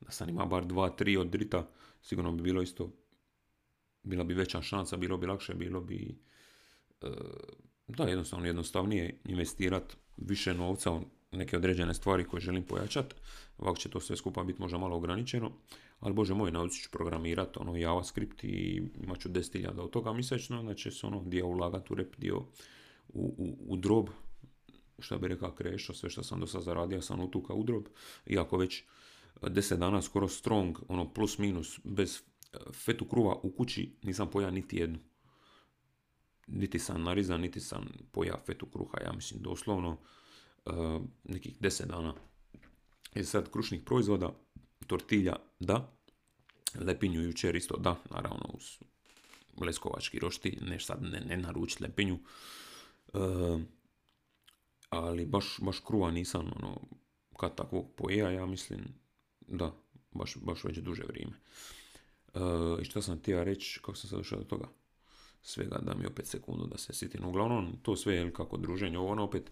da 0.00 0.10
sam 0.10 0.28
ima 0.28 0.44
bar 0.44 0.64
dva, 0.64 0.90
tri 0.90 1.16
od 1.16 1.26
drita, 1.26 1.68
sigurno 2.02 2.32
bi 2.32 2.42
bilo 2.42 2.62
isto, 2.62 2.92
bila 4.02 4.24
bi 4.24 4.34
veća 4.34 4.62
šansa, 4.62 4.96
bilo 4.96 5.16
bi 5.18 5.26
lakše, 5.26 5.54
bilo 5.54 5.80
bi 5.80 6.18
e, 7.02 7.06
da, 7.88 8.04
jednostavno 8.04 8.46
jednostavnije 8.46 9.20
investirati 9.24 9.96
više 10.16 10.54
novca 10.54 10.92
u 10.92 11.02
neke 11.32 11.56
određene 11.56 11.94
stvari 11.94 12.24
koje 12.24 12.40
želim 12.40 12.62
pojačati. 12.62 13.14
Ovako 13.58 13.78
će 13.78 13.88
to 13.88 14.00
sve 14.00 14.16
skupa 14.16 14.44
biti 14.44 14.60
možda 14.60 14.78
malo 14.78 14.96
ograničeno, 14.96 15.52
ali 16.00 16.14
bože 16.14 16.34
moj, 16.34 16.52
naučit 16.52 16.82
ću 16.82 16.90
programirati 16.90 17.58
ono 17.58 17.76
JavaScript 17.76 18.44
i 18.44 18.82
imat 19.02 19.20
ću 19.20 19.28
10.000 19.28 19.80
od 19.80 19.90
toga 19.90 20.12
mjesečno, 20.12 20.58
onda 20.58 20.74
će 20.74 20.90
se 20.90 21.06
ono 21.06 21.22
dio 21.24 21.46
ulagati 21.46 21.92
u 21.92 21.96
rep, 21.96 22.16
dio 22.18 22.36
u, 23.08 23.34
u, 23.38 23.56
u 23.68 23.76
drob, 23.76 24.08
što 24.98 25.18
bi 25.18 25.28
rekao 25.28 25.54
krešo, 25.54 25.94
sve 25.94 26.10
što 26.10 26.22
sam 26.22 26.40
do 26.40 26.46
sad 26.46 26.62
zaradio 26.62 27.02
sam 27.02 27.20
utuka 27.20 27.54
u 27.54 27.64
drob, 27.64 27.84
iako 28.26 28.56
već 28.56 28.84
10 29.40 29.76
dana 29.76 30.02
skoro 30.02 30.28
strong, 30.28 30.78
ono 30.88 31.12
plus 31.12 31.38
minus, 31.38 31.80
bez 31.84 32.16
e, 32.16 32.56
fetu 32.72 33.04
kruva 33.04 33.34
u 33.42 33.50
kući 33.50 33.96
nisam 34.02 34.30
pojao 34.30 34.50
niti 34.50 34.76
jednu 34.76 34.98
niti 36.46 36.78
sam 36.78 37.02
narizan, 37.02 37.40
niti 37.40 37.60
sam 37.60 37.88
pojao 38.12 38.38
fetu 38.46 38.66
kruha, 38.66 38.98
ja 39.04 39.12
mislim 39.12 39.42
doslovno 39.42 39.98
uh, 40.64 41.02
nekih 41.24 41.56
deset 41.60 41.88
dana. 41.88 42.14
I 43.14 43.24
sad 43.24 43.50
krušnih 43.50 43.82
proizvoda, 43.84 44.30
tortilja 44.86 45.36
da, 45.60 45.92
lepinju 46.74 47.22
jučer 47.22 47.56
isto 47.56 47.76
da, 47.76 47.96
naravno 48.10 48.50
uz 48.54 48.78
leskovački 49.60 50.18
rošti, 50.18 50.58
ne 50.60 50.80
sad 50.80 51.02
ne, 51.02 51.20
ne 51.20 51.36
naručiti 51.36 51.82
lepinju, 51.82 52.18
uh, 53.12 53.60
ali 54.88 55.26
baš, 55.26 55.56
baš 55.60 55.80
kruva 55.80 56.10
nisam 56.10 56.50
ono, 56.56 56.80
kad 57.36 57.54
takvog 57.54 57.94
pojeja, 57.96 58.30
ja 58.30 58.46
mislim 58.46 58.80
da, 59.40 59.72
baš, 60.10 60.36
baš 60.36 60.64
već 60.64 60.78
duže 60.78 61.02
vrijeme. 61.08 61.32
Uh, 62.34 62.80
I 62.82 62.84
što 62.84 63.02
sam 63.02 63.18
htio 63.18 63.44
reći, 63.44 63.80
kako 63.80 63.94
sam 63.94 64.10
se 64.10 64.16
došao 64.16 64.38
do 64.38 64.44
toga? 64.44 64.68
svega 65.46 65.78
da 65.82 65.94
mi 65.94 66.06
opet 66.06 66.26
sekundu 66.26 66.66
da 66.66 66.78
se 66.78 66.92
sitim. 66.92 67.24
Uglavnom, 67.24 67.76
to 67.82 67.96
sve 67.96 68.14
je 68.14 68.32
kako 68.32 68.56
druženje, 68.56 68.98
ovo 68.98 69.12
ono 69.12 69.24
opet 69.24 69.50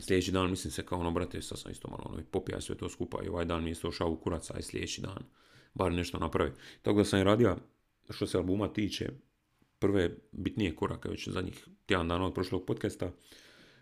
sljedeći 0.00 0.32
dan 0.32 0.50
mislim 0.50 0.70
se 0.70 0.86
kao 0.86 0.98
ono, 1.00 1.10
brate, 1.10 1.42
sad 1.42 1.58
sam 1.58 1.72
isto 1.72 1.88
malo 1.88 2.04
ono, 2.06 2.22
popija 2.30 2.60
sve 2.60 2.76
to 2.76 2.88
skupa 2.88 3.22
i 3.24 3.28
ovaj 3.28 3.44
dan 3.44 3.62
mi 3.62 3.70
je 3.70 3.72
isto 3.72 3.92
šao 3.92 4.10
u 4.10 4.16
kurac, 4.16 4.50
i 4.58 4.62
sljedeći 4.62 5.00
dan 5.00 5.22
bar 5.74 5.92
nešto 5.92 6.18
napravi. 6.18 6.52
Tako 6.82 6.98
da 6.98 7.04
sam 7.04 7.20
i 7.20 7.24
radio, 7.24 7.56
što 8.10 8.26
se 8.26 8.38
albuma 8.38 8.72
tiče, 8.72 9.10
prve 9.78 10.16
bitnije 10.32 10.76
korake 10.76 11.08
već 11.08 11.28
zadnjih 11.28 11.66
tjedan 11.86 12.08
dana 12.08 12.26
od 12.26 12.34
prošlog 12.34 12.66
podcasta, 12.66 13.12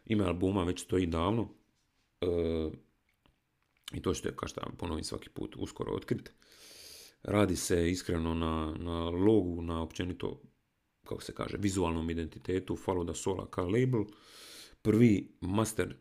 ime 0.07 0.25
albuma 0.25 0.64
već 0.64 0.83
stoji 0.83 1.07
davno, 1.07 1.49
e, 2.21 2.26
i 3.92 4.02
to 4.02 4.14
ćete, 4.14 4.37
kao 4.37 4.49
što 4.49 4.61
ponovim 4.78 5.04
svaki 5.04 5.28
put, 5.28 5.57
uskoro 5.57 5.92
otkriti. 5.92 6.31
Radi 7.23 7.57
se 7.57 7.90
iskreno 7.90 8.35
na, 8.35 8.75
na 8.78 9.11
logu, 9.11 9.62
na 9.62 9.83
općenito 9.83 10.40
kako 11.04 11.23
se 11.23 11.35
kaže, 11.35 11.57
vizualnom 11.61 12.11
identitetu 12.11 12.76
Follow 12.87 13.04
da 13.04 13.14
Sola 13.14 13.50
kao 13.50 13.69
label. 13.69 14.04
Prvi 14.83 15.37
master 15.41 15.97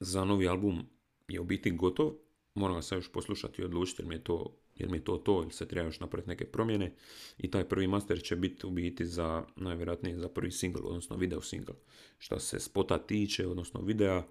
za 0.00 0.24
novi 0.24 0.48
album 0.48 0.86
je 1.28 1.40
u 1.40 1.44
biti 1.44 1.70
gotov. 1.70 2.12
Moram 2.54 2.76
ga 2.76 2.82
sad 2.82 2.98
još 2.98 3.12
poslušati 3.12 3.62
i 3.62 3.64
odlučiti 3.64 4.02
jer 4.02 4.08
mi 4.08 4.14
je 4.14 4.24
to, 4.24 4.56
jer 4.74 4.90
mi 4.90 4.96
je 4.96 5.04
to 5.04 5.16
to 5.16 5.42
ili 5.42 5.52
se 5.52 5.68
treba 5.68 5.86
još 5.86 6.00
napraviti 6.00 6.28
neke 6.28 6.44
promjene. 6.44 6.94
I 7.38 7.50
taj 7.50 7.68
prvi 7.68 7.86
master 7.86 8.22
će 8.22 8.36
biti 8.36 8.66
u 8.66 8.70
biti 8.70 9.06
za, 9.06 9.44
najvjerojatnije 9.56 10.18
za 10.18 10.28
prvi 10.28 10.50
single, 10.50 10.82
odnosno 10.82 11.16
video 11.16 11.40
single. 11.40 11.74
Što 12.18 12.38
se 12.38 12.60
spota 12.60 12.98
tiče, 12.98 13.46
odnosno 13.46 13.80
videa, 13.80 14.24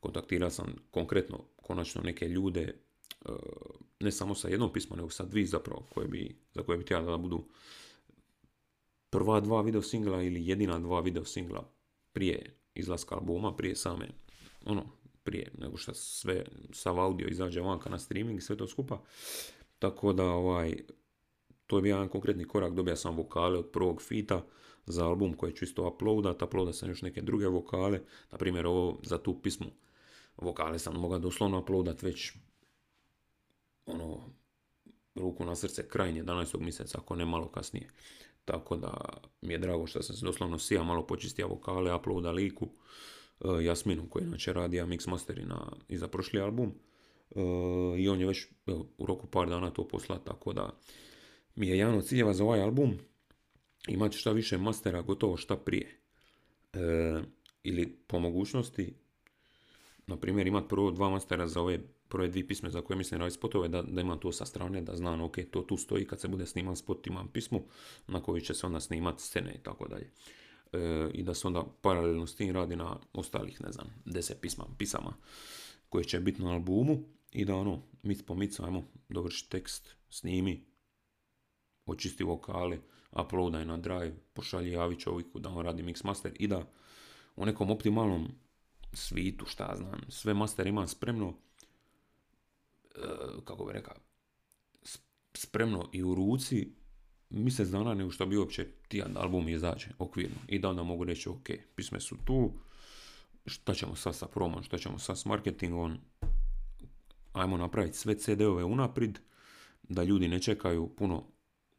kontaktirao 0.00 0.50
sam 0.50 0.74
konkretno, 0.90 1.44
konačno 1.56 2.02
neke 2.02 2.28
ljude, 2.28 2.60
e, 2.60 2.74
ne 4.00 4.12
samo 4.12 4.34
sa 4.34 4.48
jednom 4.48 4.72
pismom, 4.72 4.98
nego 4.98 5.10
sa 5.10 5.24
dvije 5.24 5.46
zapravo, 5.46 5.86
koje 5.90 6.08
bi, 6.08 6.36
za 6.54 6.62
koje 6.62 6.78
bi 6.78 6.84
htjela 6.84 7.10
da 7.10 7.16
budu 7.16 7.44
prva 9.10 9.40
dva 9.40 9.62
video 9.62 9.82
singla 9.82 10.22
ili 10.22 10.46
jedina 10.46 10.78
dva 10.78 11.00
video 11.00 11.24
singla 11.24 11.72
prije 12.12 12.57
izlaska 12.78 13.14
albuma, 13.14 13.56
prije 13.56 13.76
same, 13.76 14.08
ono, 14.64 14.84
prije 15.24 15.50
nego 15.58 15.76
što 15.76 15.94
sve, 15.94 16.44
sav 16.72 17.00
audio 17.00 17.28
izađe 17.28 17.60
vanka 17.60 17.90
na 17.90 17.98
streaming, 17.98 18.42
sve 18.42 18.56
to 18.56 18.66
skupa. 18.66 19.00
Tako 19.78 20.12
da, 20.12 20.24
ovaj, 20.24 20.76
to 21.66 21.78
je 21.78 21.82
bio 21.82 21.94
jedan 21.94 22.08
konkretni 22.08 22.44
korak, 22.44 22.74
dobija 22.74 22.96
sam 22.96 23.16
vokale 23.16 23.58
od 23.58 23.70
prvog 23.70 24.02
fita 24.02 24.44
za 24.86 25.06
album 25.06 25.34
koji 25.34 25.52
ću 25.52 25.64
isto 25.64 25.88
uploadat, 25.88 26.42
uploadat 26.42 26.74
sam 26.74 26.88
još 26.88 27.02
neke 27.02 27.22
druge 27.22 27.46
vokale, 27.46 28.00
na 28.32 28.38
primjer 28.38 28.66
ovo 28.66 28.98
za 29.02 29.18
tu 29.18 29.42
pismu, 29.42 29.66
vokale 30.36 30.78
sam 30.78 30.94
mogao 30.94 31.18
doslovno 31.18 31.60
uploadat 31.60 32.02
već 32.02 32.32
ono, 33.86 34.20
ruku 35.14 35.44
na 35.44 35.56
srce 35.56 35.88
kraj 35.88 36.12
11. 36.12 36.60
mjeseca, 36.60 36.98
ako 36.98 37.16
ne 37.16 37.24
malo 37.24 37.48
kasnije. 37.48 37.88
Tako 38.48 38.76
da 38.76 38.94
mi 39.40 39.52
je 39.54 39.58
drago 39.58 39.86
što 39.86 40.02
sam 40.02 40.16
se 40.16 40.24
doslovno 40.24 40.58
sija 40.58 40.82
malo 40.82 41.06
počistio 41.06 41.48
vokale, 41.48 41.94
uploada 41.94 42.30
liku 42.30 42.68
uh, 43.40 43.64
Jasminu 43.64 44.08
koji 44.08 44.24
inače 44.24 44.52
radi 44.52 44.76
mix 44.76 45.08
masteri 45.08 45.44
na, 45.44 45.72
i 45.88 45.96
za 45.96 46.08
prošli 46.08 46.40
album. 46.40 46.72
Uh, 47.30 47.98
I 47.98 48.08
on 48.08 48.20
je 48.20 48.26
već 48.26 48.46
u 48.98 49.06
roku 49.06 49.26
par 49.26 49.48
dana 49.48 49.70
to 49.70 49.88
poslao, 49.88 50.18
tako 50.18 50.52
da 50.52 50.78
mi 51.54 51.68
je 51.68 51.78
jedan 51.78 51.94
od 51.94 52.06
ciljeva 52.06 52.34
za 52.34 52.44
ovaj 52.44 52.62
album 52.62 52.98
imati 53.88 54.16
šta 54.16 54.32
više 54.32 54.58
mastera 54.58 55.02
gotovo 55.02 55.36
šta 55.36 55.56
prije. 55.56 56.00
Uh, 56.74 57.24
ili 57.62 57.98
po 58.06 58.18
mogućnosti, 58.18 58.94
na 60.06 60.16
primjer, 60.16 60.46
imati 60.46 60.68
prvo 60.68 60.90
dva 60.90 61.10
mastera 61.10 61.46
za 61.46 61.60
ove 61.60 61.78
prve 62.08 62.28
dvije 62.28 62.46
pisme 62.48 62.70
za 62.70 62.80
koje 62.80 62.96
mislim 62.96 63.20
raditi 63.20 63.38
spotove, 63.38 63.68
da, 63.68 63.82
da 63.82 64.00
imam 64.00 64.20
to 64.20 64.32
sa 64.32 64.46
strane, 64.46 64.82
da 64.82 64.96
znam, 64.96 65.20
ok, 65.20 65.36
to 65.50 65.62
tu 65.62 65.76
stoji, 65.76 66.06
kad 66.06 66.20
se 66.20 66.28
bude 66.28 66.46
sniman 66.46 66.76
spot 66.76 67.06
imam 67.06 67.28
pismu 67.28 67.64
na 68.06 68.22
koji 68.22 68.42
će 68.42 68.54
se 68.54 68.66
onda 68.66 68.80
snimati 68.80 69.22
scene 69.22 69.54
i 69.54 69.62
tako 69.62 69.88
dalje. 69.88 70.10
E, 70.72 71.10
I 71.14 71.22
da 71.22 71.34
se 71.34 71.46
onda 71.46 71.64
paralelno 71.82 72.26
s 72.26 72.36
tim 72.36 72.54
radi 72.54 72.76
na 72.76 72.96
ostalih, 73.12 73.60
ne 73.60 73.72
znam, 73.72 73.86
deset 74.04 74.40
pisma, 74.40 74.64
pisama 74.78 75.14
koje 75.88 76.04
će 76.04 76.20
biti 76.20 76.42
na 76.42 76.52
albumu 76.52 76.98
i 77.32 77.44
da 77.44 77.56
ono, 77.56 77.82
mic 78.02 78.22
po 78.22 78.34
mic, 78.34 78.60
ajmo 78.60 78.84
dovrši 79.08 79.50
tekst, 79.50 79.96
snimi, 80.10 80.64
očisti 81.86 82.24
vokale, 82.24 82.78
uploadaj 83.12 83.64
na 83.64 83.76
drive, 83.76 84.16
pošalji 84.32 84.70
javi 84.70 85.00
čovjeku 85.00 85.38
da 85.38 85.48
on 85.48 85.64
radi 85.64 85.82
mix 85.82 86.04
master 86.04 86.32
i 86.38 86.46
da 86.46 86.66
u 87.36 87.46
nekom 87.46 87.70
optimalnom 87.70 88.28
svitu, 88.92 89.46
šta 89.46 89.74
znam, 89.76 90.00
sve 90.08 90.34
master 90.34 90.66
ima 90.66 90.86
spremno, 90.86 91.34
kako 93.44 93.64
bi 93.64 93.72
rekao, 93.72 93.94
spremno 95.34 95.88
i 95.92 96.02
u 96.02 96.14
ruci 96.14 96.72
mjesec 97.30 97.68
dana 97.68 97.94
nego 97.94 98.10
što 98.10 98.26
bi 98.26 98.36
uopće 98.36 98.66
tijan 98.88 99.16
album 99.16 99.48
izađe 99.48 99.88
okvirno. 99.98 100.36
I 100.48 100.58
da 100.58 100.68
onda 100.68 100.82
mogu 100.82 101.04
reći, 101.04 101.28
ok, 101.28 101.48
pisme 101.74 102.00
su 102.00 102.16
tu, 102.24 102.52
šta 103.46 103.74
ćemo 103.74 103.94
sad 103.94 104.16
sa 104.16 104.26
promom, 104.26 104.62
šta 104.62 104.78
ćemo 104.78 104.98
sad 104.98 105.18
s 105.18 105.24
marketingom, 105.24 105.98
ajmo 107.32 107.56
napraviti 107.56 107.98
sve 107.98 108.14
CD-ove 108.14 108.64
unaprijed, 108.64 109.18
da 109.82 110.02
ljudi 110.02 110.28
ne 110.28 110.42
čekaju 110.42 110.94
puno, 110.96 111.24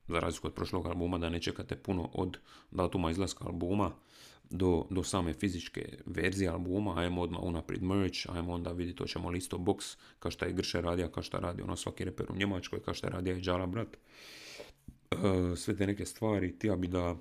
za 0.08 0.20
razliku 0.20 0.48
od 0.48 0.54
prošlog 0.54 0.86
albuma, 0.86 1.18
da 1.18 1.30
ne 1.30 1.42
čekate 1.42 1.76
puno 1.76 2.10
od 2.14 2.38
datuma 2.72 3.12
izlaska 3.12 3.46
albuma, 3.46 3.92
do, 4.50 4.86
do 4.90 5.04
same 5.04 5.34
fizičke 5.34 5.98
verzije 6.06 6.50
albuma, 6.50 7.00
ajmo 7.00 7.22
odmah 7.22 7.44
unaprijed 7.44 7.84
merch, 7.84 8.30
ajmo 8.30 8.54
onda 8.54 8.72
vidjeti, 8.72 9.08
ćemo 9.08 9.30
listo 9.30 9.58
box, 9.58 9.98
kao 10.20 10.32
što 10.32 10.46
je 10.46 10.54
Grše 10.54 10.82
radio, 10.82 11.08
kao 11.08 11.24
što 11.24 11.40
radi 11.40 11.62
ono 11.62 11.76
svaki 11.76 12.06
reper 12.06 12.26
u 12.30 12.36
Njemačkoj, 12.36 12.82
kao 12.82 12.94
što 12.94 13.08
je 13.08 13.12
radio 13.12 13.36
i 13.36 13.42
Džala 13.42 13.66
brat. 13.66 13.98
E, 15.12 15.18
sve 15.56 15.76
te 15.76 15.88
neke 15.88 16.06
stvari, 16.06 16.60
tija 16.60 16.76
bi 16.76 16.88
da 16.88 17.16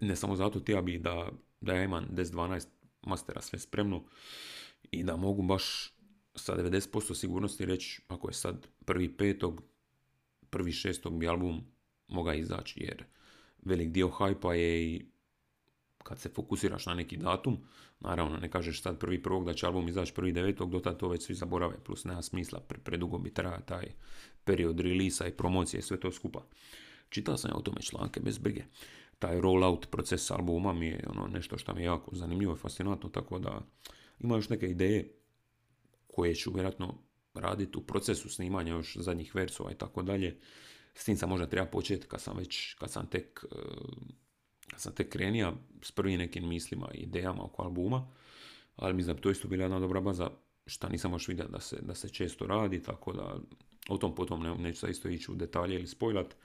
ne 0.00 0.16
samo 0.16 0.36
zato 0.36 0.60
tija 0.60 0.82
bi 0.82 0.98
da, 0.98 1.28
da 1.60 1.74
ja 1.74 1.84
imam 1.84 2.08
10-12 2.10 2.66
mastera 3.02 3.40
sve 3.40 3.58
spremno 3.58 4.04
i 4.90 5.04
da 5.04 5.16
mogu 5.16 5.42
baš 5.42 5.94
sa 6.34 6.56
90% 6.56 7.14
sigurnosti 7.14 7.64
reći 7.64 8.02
ako 8.08 8.28
je 8.28 8.34
sad 8.34 8.66
prvi 8.84 9.16
petog, 9.16 9.62
prvi 10.50 10.72
šestog 10.72 11.18
bi 11.18 11.28
album 11.28 11.60
moga 12.08 12.34
izaći 12.34 12.80
jer 12.80 13.04
velik 13.62 13.88
dio 13.88 14.08
hajpa 14.08 14.54
je 14.54 14.84
i 14.84 15.06
kad 16.06 16.18
se 16.20 16.28
fokusiraš 16.28 16.86
na 16.86 16.94
neki 16.94 17.16
datum, 17.16 17.58
naravno 18.00 18.36
ne 18.36 18.50
kažeš 18.50 18.82
sad 18.82 18.98
prvi 18.98 19.22
prvog 19.22 19.44
da 19.44 19.54
će 19.54 19.66
album 19.66 19.88
izaći 19.88 20.14
prvi 20.14 20.32
devetog, 20.32 20.70
do 20.70 20.80
tada 20.80 20.98
to 20.98 21.08
već 21.08 21.22
svi 21.22 21.34
zaborave, 21.34 21.74
plus 21.84 22.04
nema 22.04 22.22
smisla, 22.22 22.60
predugo 22.84 23.18
bi 23.18 23.34
traja 23.34 23.60
taj 23.60 23.92
period 24.44 24.80
relisa 24.80 25.26
i 25.26 25.36
promocije, 25.36 25.82
sve 25.82 26.00
to 26.00 26.12
skupa. 26.12 26.42
Čitao 27.08 27.36
sam 27.36 27.50
ja 27.50 27.56
o 27.56 27.62
tome 27.62 27.80
članke 27.80 28.20
bez 28.20 28.38
brige. 28.38 28.64
Taj 29.18 29.40
rollout 29.40 29.90
proces 29.90 30.30
albuma 30.30 30.72
mi 30.72 30.86
je 30.86 31.04
ono 31.08 31.26
nešto 31.26 31.58
što 31.58 31.74
mi 31.74 31.80
je 31.80 31.84
jako 31.84 32.16
zanimljivo 32.16 32.54
i 32.54 32.58
fascinantno, 32.58 33.08
tako 33.08 33.38
da 33.38 33.60
ima 34.20 34.36
još 34.36 34.48
neke 34.48 34.66
ideje 34.66 35.12
koje 36.06 36.34
ću 36.34 36.52
vjerojatno 36.54 36.94
raditi 37.34 37.78
u 37.78 37.82
procesu 37.82 38.28
snimanja 38.28 38.72
još 38.72 38.96
zadnjih 38.96 39.34
versova 39.34 39.72
i 39.72 39.74
tako 39.74 40.02
dalje. 40.02 40.40
S 40.94 41.04
tim 41.04 41.16
sam 41.16 41.28
možda 41.28 41.46
treba 41.46 41.66
početi 41.66 42.06
kad 42.06 42.20
sam 42.20 42.36
već, 42.36 42.74
kad 42.74 42.90
sam 42.90 43.06
tek, 43.06 43.44
eh, 43.44 43.56
sam 44.76 44.94
tek 44.94 45.08
krenija 45.08 45.52
s 45.82 45.92
prvim 45.92 46.18
nekim 46.18 46.48
mislima 46.48 46.88
i 46.94 46.98
idejama 46.98 47.44
oko 47.44 47.62
albuma, 47.62 48.08
ali 48.76 48.94
mislim 48.94 49.14
da 49.14 49.14
bi 49.14 49.22
to 49.22 49.30
isto 49.30 49.48
bila 49.48 49.62
jedna 49.62 49.80
dobra 49.80 50.00
baza 50.00 50.30
šta 50.66 50.88
nisam 50.88 51.12
još 51.12 51.28
vidio 51.28 51.48
da 51.48 51.60
se, 51.60 51.76
da 51.82 51.94
se 51.94 52.08
često 52.08 52.46
radi, 52.46 52.82
tako 52.82 53.12
da 53.12 53.36
o 53.88 53.96
tom 53.98 54.14
potom 54.14 54.42
ne, 54.42 54.54
neću 54.54 54.78
sad 54.78 54.90
isto 54.90 55.08
ići 55.08 55.32
u 55.32 55.34
detalje 55.34 55.74
ili 55.74 55.86
spojlat, 55.86 56.36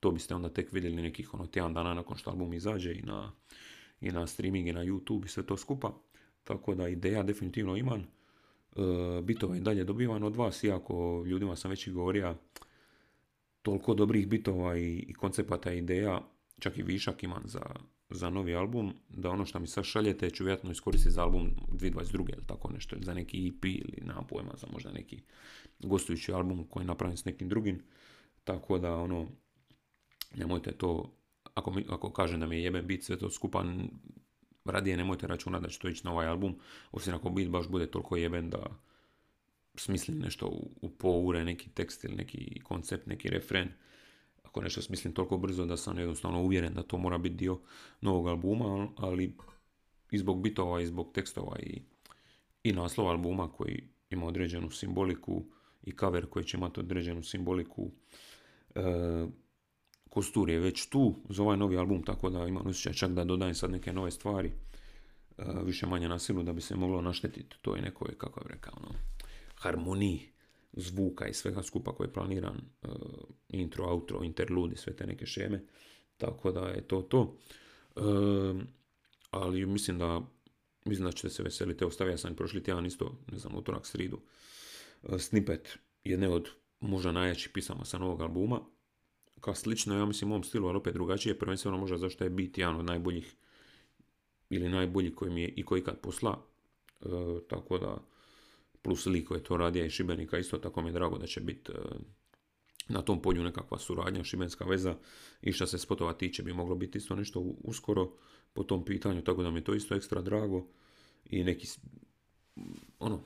to 0.00 0.10
biste 0.10 0.34
onda 0.34 0.48
tek 0.48 0.72
vidjeli 0.72 1.02
nekih 1.02 1.34
ono 1.34 1.46
tjedan 1.46 1.74
dana 1.74 1.94
nakon 1.94 2.16
što 2.16 2.30
album 2.30 2.54
izađe 2.54 2.92
i 2.94 3.02
na, 3.02 3.32
i 4.00 4.10
na 4.10 4.26
streaming 4.26 4.68
i 4.68 4.72
na 4.72 4.84
YouTube 4.84 5.24
i 5.24 5.28
sve 5.28 5.46
to 5.46 5.56
skupa, 5.56 5.92
tako 6.44 6.74
da 6.74 6.88
ideja 6.88 7.22
definitivno 7.22 7.76
imam, 7.76 8.00
e, 8.00 9.22
bitova 9.22 9.56
i 9.56 9.60
dalje 9.60 9.84
dobivam 9.84 10.22
od 10.22 10.36
vas, 10.36 10.64
iako 10.64 11.24
ljudima 11.26 11.56
sam 11.56 11.70
već 11.70 11.86
i 11.86 11.90
govorio, 11.90 12.34
toliko 13.62 13.94
dobrih 13.94 14.28
bitova 14.28 14.78
i, 14.78 15.04
i 15.08 15.14
koncepata 15.14 15.72
i 15.72 15.78
ideja, 15.78 16.20
čak 16.62 16.78
i 16.78 16.82
višak 16.82 17.22
imam 17.22 17.42
za, 17.44 17.62
za 18.10 18.30
novi 18.30 18.54
album, 18.54 18.94
da 19.08 19.30
ono 19.30 19.46
što 19.46 19.58
mi 19.58 19.66
sad 19.66 19.84
šaljete 19.84 20.30
ću 20.30 20.44
vjerojatno 20.44 20.70
iskoristiti 20.70 21.14
za 21.14 21.22
album 21.22 21.50
2022. 21.72 22.14
ili 22.14 22.46
tako 22.46 22.72
nešto, 22.72 22.96
za 23.00 23.14
neki 23.14 23.48
EP 23.48 23.64
ili 23.64 23.98
na 24.00 24.22
pojma, 24.22 24.52
za 24.56 24.66
možda 24.72 24.92
neki 24.92 25.22
gostujući 25.78 26.32
album 26.32 26.66
koji 26.66 26.82
je 26.82 26.86
napravljen 26.86 27.16
s 27.16 27.24
nekim 27.24 27.48
drugim. 27.48 27.82
Tako 28.44 28.78
da 28.78 28.94
ono, 28.96 29.26
nemojte 30.34 30.72
to, 30.72 31.12
ako, 31.54 31.70
mi, 31.70 31.86
ako 31.88 32.12
kažem 32.12 32.40
da 32.40 32.46
mi 32.46 32.56
je 32.56 32.62
jeben 32.62 32.86
bit 32.86 33.04
sve 33.04 33.18
to 33.18 33.30
skupa, 33.30 33.64
radije 34.64 34.96
nemojte 34.96 35.26
računati 35.26 35.62
da 35.62 35.70
će 35.70 35.78
to 35.78 35.88
ići 35.88 36.04
na 36.04 36.12
ovaj 36.12 36.26
album, 36.26 36.58
osim 36.92 37.14
ako 37.14 37.30
bit 37.30 37.48
baš 37.48 37.68
bude 37.68 37.86
toliko 37.86 38.16
jeben 38.16 38.50
da 38.50 38.66
smislim 39.74 40.18
nešto 40.18 40.46
u, 40.46 40.70
u 40.82 40.90
po 40.90 41.10
ure, 41.10 41.44
neki 41.44 41.70
tekst 41.70 42.04
ili 42.04 42.14
neki 42.14 42.60
koncept, 42.60 43.06
neki 43.06 43.28
refren, 43.28 43.72
ako 44.52 44.60
nešto 44.60 44.82
smislim 44.82 45.14
toliko 45.14 45.38
brzo 45.38 45.64
da 45.66 45.76
sam 45.76 45.98
jednostavno 45.98 46.42
uvjeren 46.42 46.74
da 46.74 46.82
to 46.82 46.98
mora 46.98 47.18
biti 47.18 47.34
dio 47.34 47.58
novog 48.00 48.28
albuma, 48.28 48.88
ali 48.96 49.36
i 50.10 50.18
zbog 50.18 50.42
bitova 50.42 50.80
i 50.80 50.86
zbog 50.86 51.12
tekstova 51.14 51.58
i, 51.58 51.80
i 52.64 52.72
naslova 52.72 53.10
albuma 53.10 53.52
koji 53.52 53.88
ima 54.10 54.26
određenu 54.26 54.70
simboliku 54.70 55.44
i 55.82 55.92
cover 55.92 56.26
koji 56.26 56.44
će 56.44 56.56
imati 56.56 56.80
određenu 56.80 57.22
simboliku. 57.22 57.90
E, 58.74 58.80
kostur 60.10 60.50
je 60.50 60.60
već 60.60 60.88
tu 60.88 61.14
za 61.28 61.42
ovaj 61.42 61.56
novi 61.56 61.76
album, 61.76 62.02
tako 62.02 62.30
da 62.30 62.46
imam 62.46 62.66
osjećaj 62.66 62.92
čak 62.92 63.10
da 63.10 63.24
dodajem 63.24 63.54
sad 63.54 63.70
neke 63.70 63.92
nove 63.92 64.10
stvari, 64.10 64.52
e, 65.38 65.44
više 65.64 65.86
manje 65.86 66.08
na 66.08 66.18
silu 66.18 66.42
da 66.42 66.52
bi 66.52 66.60
se 66.60 66.76
moglo 66.76 67.02
naštetiti 67.02 67.56
toj 67.62 67.80
nekoj, 67.80 68.18
kako 68.18 68.40
je 68.40 68.46
rekao, 68.48 68.74
ono, 68.76 68.94
harmoniji 69.54 70.31
zvuka 70.72 71.28
i 71.28 71.34
svega 71.34 71.62
skupa 71.62 71.94
koji 71.94 72.06
je 72.06 72.12
planiran, 72.12 72.60
uh, 72.82 72.90
intro, 73.48 73.84
outro, 73.86 74.24
interlude 74.24 74.76
sve 74.76 74.96
te 74.96 75.06
neke 75.06 75.26
šeme, 75.26 75.64
tako 76.16 76.52
da 76.52 76.68
je 76.68 76.88
to 76.88 77.02
to. 77.02 77.36
Uh, 77.96 78.60
ali 79.30 79.66
mislim 79.66 79.98
da 79.98 80.20
mislim 80.84 81.04
da 81.04 81.12
ćete 81.12 81.30
se 81.30 81.42
veseliti. 81.42 81.84
Evo 81.84 82.16
sam 82.16 82.34
prošli 82.34 82.62
tjedan 82.62 82.86
isto, 82.86 83.18
ne 83.32 83.38
znam, 83.38 83.54
utorak, 83.56 83.86
sridu, 83.86 84.20
uh, 85.02 85.20
snippet 85.20 85.78
jedne 86.04 86.28
od 86.28 86.48
možda 86.80 87.12
najjačih 87.12 87.50
pisama 87.54 87.84
sa 87.84 87.98
novog 87.98 88.20
albuma. 88.20 88.60
Kao 89.40 89.54
slično, 89.54 89.98
ja 89.98 90.06
mislim, 90.06 90.30
u 90.30 90.34
mom 90.34 90.44
stilu, 90.44 90.68
ali 90.68 90.76
opet 90.76 90.94
drugačije, 90.94 91.38
prvenstveno 91.38 91.78
možda 91.78 91.98
zašto 91.98 92.24
je 92.24 92.30
bit 92.30 92.58
jedan 92.58 92.76
od 92.76 92.84
najboljih 92.84 93.36
ili 94.50 94.68
najbolji 94.68 95.14
koji 95.14 95.30
mi 95.30 95.42
je 95.42 95.48
i 95.48 95.64
koji 95.64 95.84
kad 95.84 96.00
posla. 96.00 96.42
Tako 97.48 97.78
da 97.78 98.04
plus 98.82 99.06
liko 99.06 99.34
je 99.34 99.42
to 99.42 99.56
radija 99.56 99.86
i 99.86 99.90
Šibenika, 99.90 100.38
isto 100.38 100.58
tako 100.58 100.82
mi 100.82 100.88
je 100.88 100.92
drago 100.92 101.18
da 101.18 101.26
će 101.26 101.40
biti 101.40 101.72
e, 101.72 101.74
na 102.88 103.02
tom 103.02 103.22
polju 103.22 103.44
nekakva 103.44 103.78
suradnja, 103.78 104.24
šibenska 104.24 104.64
veza 104.64 104.96
i 105.42 105.52
što 105.52 105.66
se 105.66 105.78
spotova 105.78 106.12
tiče 106.12 106.42
bi 106.42 106.52
moglo 106.52 106.74
biti 106.74 106.98
isto 106.98 107.16
nešto 107.16 107.40
uskoro 107.40 108.12
po 108.52 108.62
tom 108.62 108.84
pitanju, 108.84 109.22
tako 109.22 109.42
da 109.42 109.50
mi 109.50 109.58
je 109.58 109.64
to 109.64 109.74
isto 109.74 109.94
ekstra 109.94 110.22
drago 110.22 110.66
i 111.24 111.44
neki, 111.44 111.68
ono, 112.98 113.20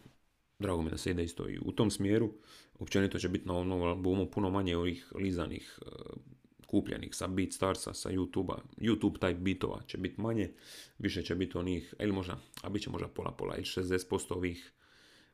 drago 0.59 0.83
mi 0.83 0.91
da 0.91 0.99
se 0.99 1.11
ide 1.11 1.25
isto 1.25 1.49
i 1.49 1.59
u 1.59 1.73
tom 1.73 1.91
smjeru. 1.91 2.33
Općenito 2.79 3.19
će 3.19 3.29
biti 3.29 3.49
na 3.49 3.55
ovom 3.55 3.73
albumu 3.73 4.31
puno 4.31 4.51
manje 4.51 4.77
ovih 4.77 5.13
lizanih 5.15 5.79
e, 5.83 5.91
kupljenih 6.67 7.15
sa 7.15 7.27
Beatstarsa, 7.27 7.95
sa 7.95 8.11
YouTube-a. 8.11 8.63
YouTube 8.77 9.19
type 9.19 9.39
bitova 9.39 9.83
će 9.87 9.99
biti 9.99 10.21
manje, 10.21 10.51
više 10.99 11.23
će 11.23 11.35
biti 11.35 11.59
onih, 11.59 11.95
ili 12.01 12.13
možda, 12.13 12.41
a 12.63 12.69
bit 12.69 12.83
će 12.83 12.91
možda 12.91 13.09
pola 13.09 13.33
pola, 13.33 13.57
ili 13.57 13.65
60% 13.65 14.35
ovih 14.35 14.73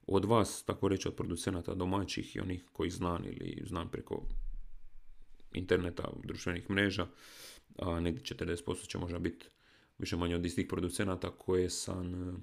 od 0.06 0.24
vas, 0.24 0.62
tako 0.64 0.88
reći 0.88 1.08
od 1.08 1.14
producenata 1.14 1.74
domaćih 1.74 2.36
i 2.36 2.40
onih 2.40 2.64
koji 2.72 2.90
znam 2.90 3.24
ili 3.24 3.62
znam 3.66 3.88
preko 3.88 4.22
interneta, 5.54 6.10
društvenih 6.24 6.70
mreža, 6.70 7.06
a 7.78 8.00
negdje 8.00 8.36
40% 8.36 8.86
će 8.86 8.98
možda 8.98 9.18
biti 9.18 9.46
više 9.98 10.16
manje 10.16 10.36
od 10.36 10.46
istih 10.46 10.66
producenata 10.68 11.30
koje 11.30 11.70
sam 11.70 12.14
e, 12.14 12.34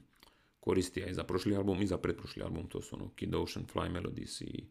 koristio 0.60 1.08
i 1.08 1.14
za 1.14 1.24
prošli 1.24 1.56
album 1.56 1.82
i 1.82 1.88
za 1.88 1.98
pretprošli 1.98 2.44
album, 2.44 2.68
to 2.68 2.82
su 2.82 2.96
ono 2.96 3.10
Kid 3.16 3.36
Ocean, 3.36 3.66
Fly 3.74 3.90
Melodies 3.90 4.42
i 4.42 4.66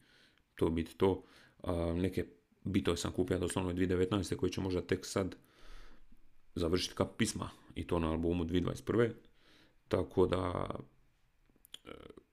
to 0.54 0.70
biti 0.70 0.96
to. 0.96 1.22
A, 1.62 1.92
neke 1.96 2.26
bitove 2.64 2.96
sam 2.96 3.12
kupio 3.12 3.38
doslovno 3.38 3.72
2019. 3.72 4.36
koji 4.36 4.52
će 4.52 4.60
možda 4.60 4.80
tek 4.80 5.06
sad 5.06 5.36
završiti 6.54 6.94
kao 6.94 7.06
pisma 7.06 7.50
i 7.74 7.86
to 7.86 7.98
na 7.98 8.10
albumu 8.10 8.44
2021. 8.44 9.10
Tako 9.88 10.26
da 10.26 10.70
e, 11.84 11.90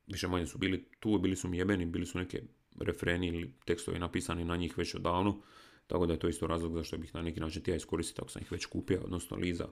više 0.08 0.28
manje 0.28 0.46
su 0.46 0.58
bili 0.58 0.86
tu, 1.00 1.18
bili 1.18 1.36
su 1.36 1.48
mjebeni, 1.48 1.86
bili 1.86 2.06
su 2.06 2.18
neke 2.18 2.42
refreni 2.80 3.28
ili 3.28 3.54
tekstovi 3.66 4.00
napisani 4.00 4.46
na 4.46 4.56
njih 4.56 4.78
već 4.78 4.96
odavno, 4.96 5.42
tako 5.88 6.06
da 6.06 6.14
je 6.14 6.20
to 6.20 6.28
isto 6.28 6.48
razlog 6.48 6.74
zašto 6.74 6.98
bih 6.98 7.16
na 7.16 7.22
neki 7.22 7.40
način 7.40 7.64
tija 7.64 7.76
iskoristiti 7.76 8.22
ako 8.22 8.30
sam 8.30 8.42
ih 8.42 8.52
već 8.52 8.66
kupio, 8.66 9.02
odnosno 9.04 9.38
Liza, 9.38 9.68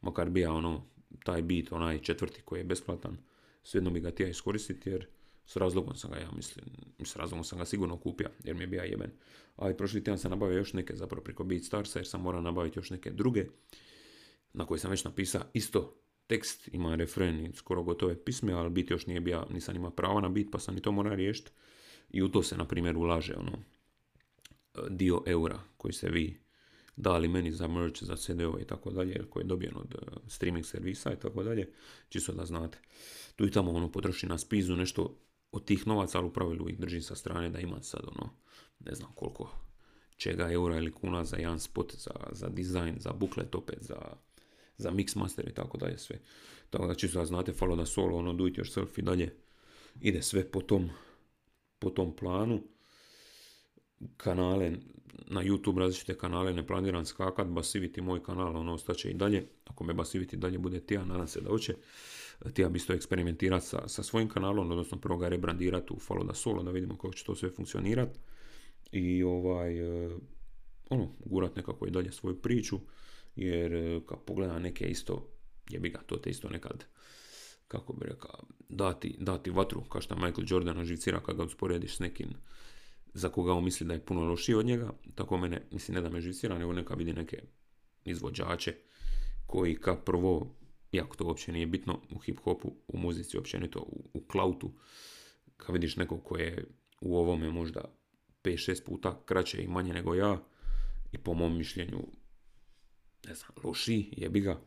makar 0.00 0.30
bija 0.30 0.52
ono, 0.52 0.86
taj 1.24 1.42
beat, 1.42 1.72
onaj 1.72 1.98
četvrti 1.98 2.42
koji 2.42 2.60
je 2.60 2.64
besplatan, 2.64 3.16
svejedno 3.62 3.90
bi 3.90 4.00
ga 4.00 4.10
tija 4.10 4.28
iskoristiti 4.28 4.90
jer 4.90 5.06
s 5.46 5.56
razlogom 5.56 5.96
sam 5.96 6.10
ga, 6.10 6.16
ja 6.16 6.30
mislim, 6.36 6.64
s 7.04 7.16
razlogom 7.16 7.44
sam 7.44 7.58
ga 7.58 7.64
sigurno 7.64 7.96
kupio 7.96 8.28
jer 8.44 8.56
mi 8.56 8.62
je 8.62 8.66
bio 8.66 8.82
jeben. 8.82 9.10
A 9.56 9.70
i 9.70 9.76
prošli 9.76 10.04
tjedan 10.04 10.18
sam 10.18 10.30
nabavio 10.30 10.58
još 10.58 10.72
neke 10.72 10.96
zapravo 10.96 11.24
preko 11.24 11.44
Beatstarsa 11.44 11.98
jer 11.98 12.06
sam 12.06 12.20
morao 12.20 12.40
nabaviti 12.40 12.78
još 12.78 12.90
neke 12.90 13.10
druge 13.10 13.46
na 14.52 14.66
koje 14.66 14.78
sam 14.78 14.90
već 14.90 15.04
napisao 15.04 15.42
isto 15.52 16.01
tekst, 16.32 16.68
ima 16.72 16.94
refren 16.94 17.46
i 17.46 17.52
skoro 17.52 17.82
gotove 17.82 18.24
pisme, 18.24 18.52
ali 18.52 18.70
bit 18.70 18.90
još 18.90 19.06
nije 19.06 19.20
bio, 19.20 19.46
nisam 19.50 19.76
imao 19.76 19.90
prava 19.90 20.20
na 20.20 20.28
bit, 20.28 20.48
pa 20.52 20.58
sam 20.58 20.76
i 20.76 20.80
to 20.80 20.92
morao 20.92 21.14
riješiti. 21.14 21.50
I 22.10 22.22
u 22.22 22.28
to 22.28 22.42
se, 22.42 22.56
na 22.56 22.64
primjer, 22.64 22.96
ulaže 22.96 23.34
ono, 23.36 23.52
dio 24.88 25.22
eura 25.26 25.60
koji 25.76 25.92
se 25.92 26.10
vi 26.10 26.40
dali 26.96 27.28
meni 27.28 27.52
za 27.52 27.68
merch, 27.68 28.02
za 28.02 28.16
CD-ove 28.16 28.62
i 28.62 28.66
tako 28.66 28.90
dalje, 28.90 29.24
koji 29.30 29.42
je 29.42 29.46
dobijen 29.46 29.76
od 29.76 29.94
uh, 29.94 30.18
streaming 30.28 30.66
servisa 30.66 31.12
i 31.12 31.16
tako 31.16 31.42
dalje, 31.42 31.72
čisto 32.08 32.32
da 32.32 32.44
znate. 32.44 32.78
Tu 33.36 33.46
i 33.46 33.50
tamo 33.50 33.72
ono 33.72 33.92
potroši 33.92 34.26
na 34.26 34.38
spizu 34.38 34.76
nešto 34.76 35.18
od 35.52 35.64
tih 35.64 35.86
novaca, 35.86 36.18
ali 36.18 36.26
u 36.26 36.32
pravilu 36.32 36.68
ih 36.68 36.78
držim 36.78 37.02
sa 37.02 37.14
strane 37.14 37.50
da 37.50 37.60
ima 37.60 37.82
sad 37.82 38.00
ono, 38.06 38.30
ne 38.80 38.94
znam 38.94 39.12
koliko 39.14 39.50
čega 40.16 40.52
eura 40.52 40.76
ili 40.76 40.92
kuna 40.92 41.24
za 41.24 41.36
jedan 41.36 41.60
spot, 41.60 41.94
za, 41.96 42.14
za 42.32 42.48
dizajn, 42.48 42.96
za 42.98 43.12
buklet 43.12 43.54
opet, 43.54 43.78
za 43.80 43.98
za 44.78 44.90
mix 44.90 45.16
master 45.16 45.48
i 45.48 45.54
tako 45.54 45.78
dalje 45.78 45.98
sve. 45.98 46.18
Tako 46.70 46.86
da 46.86 46.94
čisto 46.94 47.18
da 47.18 47.24
znate, 47.24 47.52
follow 47.52 47.76
da 47.76 47.86
solo, 47.86 48.16
ono 48.16 48.32
do 48.32 48.46
it 48.46 48.58
yourself 48.58 48.98
i 48.98 49.02
dalje 49.02 49.36
ide 50.00 50.22
sve 50.22 50.50
po 50.50 50.60
tom, 50.60 50.90
po 51.78 51.90
tom 51.90 52.16
planu. 52.16 52.62
Kanale, 54.16 54.72
na 55.26 55.42
YouTube 55.42 55.78
različite 55.78 56.18
kanale, 56.18 56.54
ne 56.54 56.66
planiram 56.66 57.04
skakat, 57.04 57.46
Basiviti 57.46 58.00
moj 58.00 58.22
kanal, 58.22 58.56
ono 58.56 58.74
ostaće 58.74 59.10
i 59.10 59.14
dalje. 59.14 59.46
Ako 59.64 59.84
me 59.84 59.94
Basiviti 59.94 60.36
dalje 60.36 60.58
bude 60.58 60.80
tija, 60.80 61.04
nadam 61.04 61.28
se 61.28 61.40
da 61.40 61.48
hoće. 61.48 61.74
Tija 62.54 62.68
bi 62.68 62.76
isto 62.76 62.92
eksperimentirati 62.92 63.66
sa, 63.66 63.88
sa 63.88 64.02
svojim 64.02 64.28
kanalom, 64.28 64.70
odnosno 64.70 65.00
prvo 65.00 65.18
ga 65.18 65.28
rebrandirati 65.28 65.92
u 65.92 65.96
Follow 65.96 66.26
da 66.26 66.34
Solo, 66.34 66.62
da 66.62 66.70
vidimo 66.70 66.96
kako 66.96 67.12
će 67.12 67.24
to 67.24 67.34
sve 67.34 67.50
funkcionirati. 67.50 68.18
I 68.92 69.22
ovaj, 69.22 69.78
e, 69.78 70.10
ono, 70.90 71.08
gurat 71.24 71.56
nekako 71.56 71.86
i 71.86 71.90
dalje 71.90 72.12
svoju 72.12 72.42
priču 72.42 72.78
jer 73.36 73.74
e, 73.74 74.00
kad 74.06 74.18
pogledam 74.26 74.62
neke 74.62 74.86
isto, 74.86 75.28
jebi 75.70 75.88
ga, 75.88 75.98
to 76.06 76.16
te 76.16 76.30
isto 76.30 76.48
nekad, 76.48 76.84
kako 77.68 77.92
bi 77.92 78.06
rekao, 78.06 78.40
dati, 78.68 79.16
dati 79.18 79.50
vatru, 79.50 79.84
kao 79.84 80.00
što 80.00 80.16
Michael 80.16 80.46
Jordan 80.48 80.84
živcira 80.84 81.20
kad 81.20 81.36
ga 81.36 81.44
usporediš 81.44 81.96
s 81.96 81.98
nekim 81.98 82.28
za 83.14 83.28
koga 83.28 83.52
on 83.52 83.64
misli 83.64 83.86
da 83.86 83.94
je 83.94 84.04
puno 84.04 84.24
lošiji 84.24 84.54
od 84.54 84.66
njega, 84.66 84.92
tako 85.14 85.36
mene, 85.36 85.62
mislim, 85.70 85.94
ne 85.94 86.00
da 86.00 86.10
me 86.10 86.20
živcira, 86.20 86.58
nego 86.58 86.72
neka 86.72 86.94
vidi 86.94 87.12
neke 87.12 87.42
izvođače 88.04 88.74
koji 89.46 89.76
ka 89.76 89.96
prvo, 89.96 90.56
iako 90.92 91.16
to 91.16 91.24
uopće 91.24 91.52
nije 91.52 91.66
bitno 91.66 92.00
u 92.10 92.18
hip-hopu, 92.18 92.72
u 92.88 92.98
muzici 92.98 93.38
općenito, 93.38 93.80
u, 93.80 94.10
u 94.12 94.20
klautu, 94.20 94.72
kad 95.56 95.72
vidiš 95.72 95.96
nekog 95.96 96.24
ko 96.24 96.36
je 96.36 96.66
u 97.00 97.16
ovome 97.16 97.50
možda 97.50 97.80
5-6 98.44 98.84
puta 98.84 99.22
kraće 99.24 99.62
i 99.62 99.68
manje 99.68 99.92
nego 99.92 100.14
ja 100.14 100.42
i 101.12 101.18
po 101.18 101.34
mom 101.34 101.58
mišljenju 101.58 102.06
ne 103.26 103.34
znam, 103.34 103.50
loši, 103.64 104.08
jebi 104.16 104.40
ga, 104.40 104.60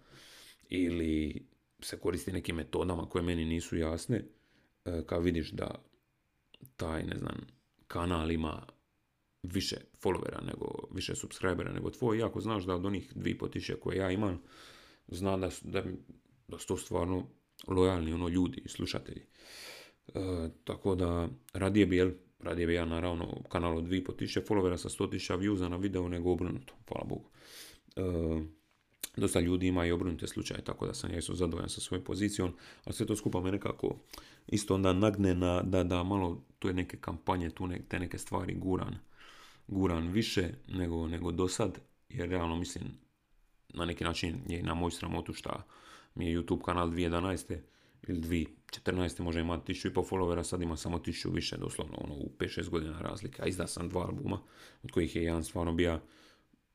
ili 0.69 1.45
se 1.79 1.99
koristi 1.99 2.31
nekim 2.31 2.55
metodama 2.55 3.09
koje 3.09 3.23
meni 3.23 3.45
nisu 3.45 3.77
jasne, 3.77 4.25
e, 4.85 5.03
kad 5.05 5.23
vidiš 5.23 5.51
da 5.51 5.83
taj, 6.75 7.03
ne 7.03 7.17
znam, 7.17 7.47
kanal 7.87 8.31
ima 8.31 8.65
više 9.43 9.75
followera 10.03 10.45
nego, 10.45 10.65
više 10.91 11.15
subscribera 11.15 11.71
nego 11.71 11.89
tvoj, 11.89 12.17
iako 12.17 12.41
znaš 12.41 12.63
da 12.63 12.75
od 12.75 12.85
onih 12.85 13.15
2500 13.15 13.79
koje 13.79 13.97
ja 13.97 14.11
imam, 14.11 14.41
zna 15.07 15.37
da, 15.37 15.49
da, 16.47 16.59
su 16.59 16.67
to 16.67 16.77
stvarno 16.77 17.27
lojalni 17.67 18.13
ono 18.13 18.27
ljudi 18.27 18.61
i 18.65 18.69
slušatelji. 18.69 19.21
E, 20.07 20.49
tako 20.63 20.95
da 20.95 21.29
radije 21.53 21.85
bi, 21.85 21.95
jel, 21.95 22.11
radije 22.39 22.67
bi 22.67 22.73
ja 22.73 22.85
naravno 22.85 23.43
kanal 23.49 23.77
od 23.77 23.83
2500 23.83 24.47
followera 24.47 24.77
sa 24.77 24.89
100.000 24.89 25.39
viewza 25.39 25.69
na 25.69 25.77
video 25.77 26.09
nego 26.09 26.31
obrnuto, 26.31 26.73
hvala 26.87 27.05
Bogu. 27.05 27.29
E, 27.95 28.01
dosta 29.17 29.39
ljudi 29.39 29.67
ima 29.67 29.85
i 29.85 29.91
obrnute 29.91 30.27
slučaje, 30.27 30.63
tako 30.63 30.87
da 30.87 30.93
sam 30.93 31.11
ja 31.11 31.17
isto 31.17 31.35
zadovoljan 31.35 31.69
sa 31.69 31.81
svojom 31.81 32.03
pozicijom, 32.03 32.53
ali 32.83 32.93
sve 32.93 33.05
to 33.05 33.15
skupa 33.15 33.41
me 33.41 33.51
nekako 33.51 33.95
isto 34.47 34.75
onda 34.75 34.93
nagne 34.93 35.35
na, 35.35 35.61
da, 35.61 35.83
da 35.83 36.03
malo 36.03 36.43
tu 36.59 36.67
je 36.67 36.73
neke 36.73 36.97
kampanje, 36.97 37.49
tu 37.49 37.67
ne, 37.67 37.81
te 37.87 37.99
neke 37.99 38.17
stvari 38.17 38.55
guran, 38.55 38.95
guran 39.67 40.07
više 40.07 40.49
nego, 40.67 41.07
nego 41.07 41.31
do 41.31 41.47
sad, 41.47 41.79
jer 42.09 42.29
realno 42.29 42.55
mislim 42.55 42.83
na 43.73 43.85
neki 43.85 44.03
način 44.03 44.39
je 44.47 44.63
na 44.63 44.73
moju 44.73 44.91
sramotu 44.91 45.33
šta 45.33 45.63
mi 46.15 46.27
je 46.27 46.39
YouTube 46.39 46.61
kanal 46.65 46.89
2011. 46.89 47.57
ili 48.07 48.21
2014. 48.21 49.21
može 49.21 49.39
imati 49.39 49.73
1500 49.73 50.09
followera, 50.09 50.43
sad 50.43 50.61
ima 50.61 50.77
samo 50.77 50.97
1000 50.97 51.33
više, 51.33 51.57
doslovno 51.57 51.97
ono, 51.97 52.13
u 52.13 52.31
5-6 52.39 52.69
godina 52.69 53.01
razlike. 53.01 53.41
A 53.41 53.45
izda 53.45 53.67
sam 53.67 53.89
dva 53.89 54.01
albuma, 54.01 54.39
od 54.83 54.91
kojih 54.91 55.15
je 55.15 55.23
jedan 55.23 55.43
stvarno 55.43 55.73
bio 55.73 55.99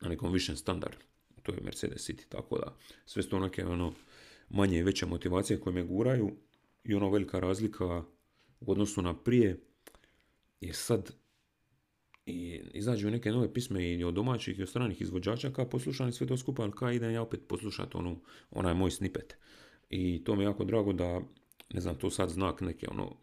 na 0.00 0.08
nekom 0.08 0.32
višem 0.32 0.56
standardu. 0.56 1.09
To 1.50 1.56
je 1.56 1.62
Mercedes 1.64 2.10
City, 2.10 2.28
tako 2.28 2.58
da 2.58 2.76
sve 3.06 3.22
su 3.22 3.30
to 3.30 3.38
neke 3.38 3.64
ono, 3.64 3.92
manje 4.48 4.78
i 4.78 4.82
veće 4.82 5.06
motivacije 5.06 5.60
koje 5.60 5.74
me 5.74 5.82
guraju 5.82 6.36
i 6.84 6.94
ono 6.94 7.10
velika 7.10 7.40
razlika 7.40 8.04
u 8.60 8.72
odnosu 8.72 9.02
na 9.02 9.22
prije 9.22 9.60
je 10.60 10.72
sad 10.72 11.12
i 12.26 12.60
izađu 12.74 13.10
neke 13.10 13.30
nove 13.30 13.52
pisme 13.52 13.92
i 13.92 14.04
od 14.04 14.14
domaćih 14.14 14.58
i 14.58 14.62
od 14.62 14.68
stranih 14.68 15.00
izvođača 15.00 15.50
kao 15.50 15.68
poslušam 15.68 16.12
sve 16.12 16.26
to 16.26 16.36
skupa, 16.36 16.62
ali 16.62 16.72
kao 16.72 16.92
idem 16.92 17.10
ja 17.10 17.22
opet 17.22 17.40
poslušati 17.48 17.96
onu, 17.96 18.20
onaj 18.50 18.74
moj 18.74 18.90
snippet. 18.90 19.36
I 19.90 20.24
to 20.24 20.36
mi 20.36 20.42
je 20.42 20.46
jako 20.46 20.64
drago 20.64 20.92
da, 20.92 21.20
ne 21.74 21.80
znam, 21.80 21.98
to 21.98 22.10
sad 22.10 22.30
znak 22.30 22.60
neke 22.60 22.86
ono 22.90 23.16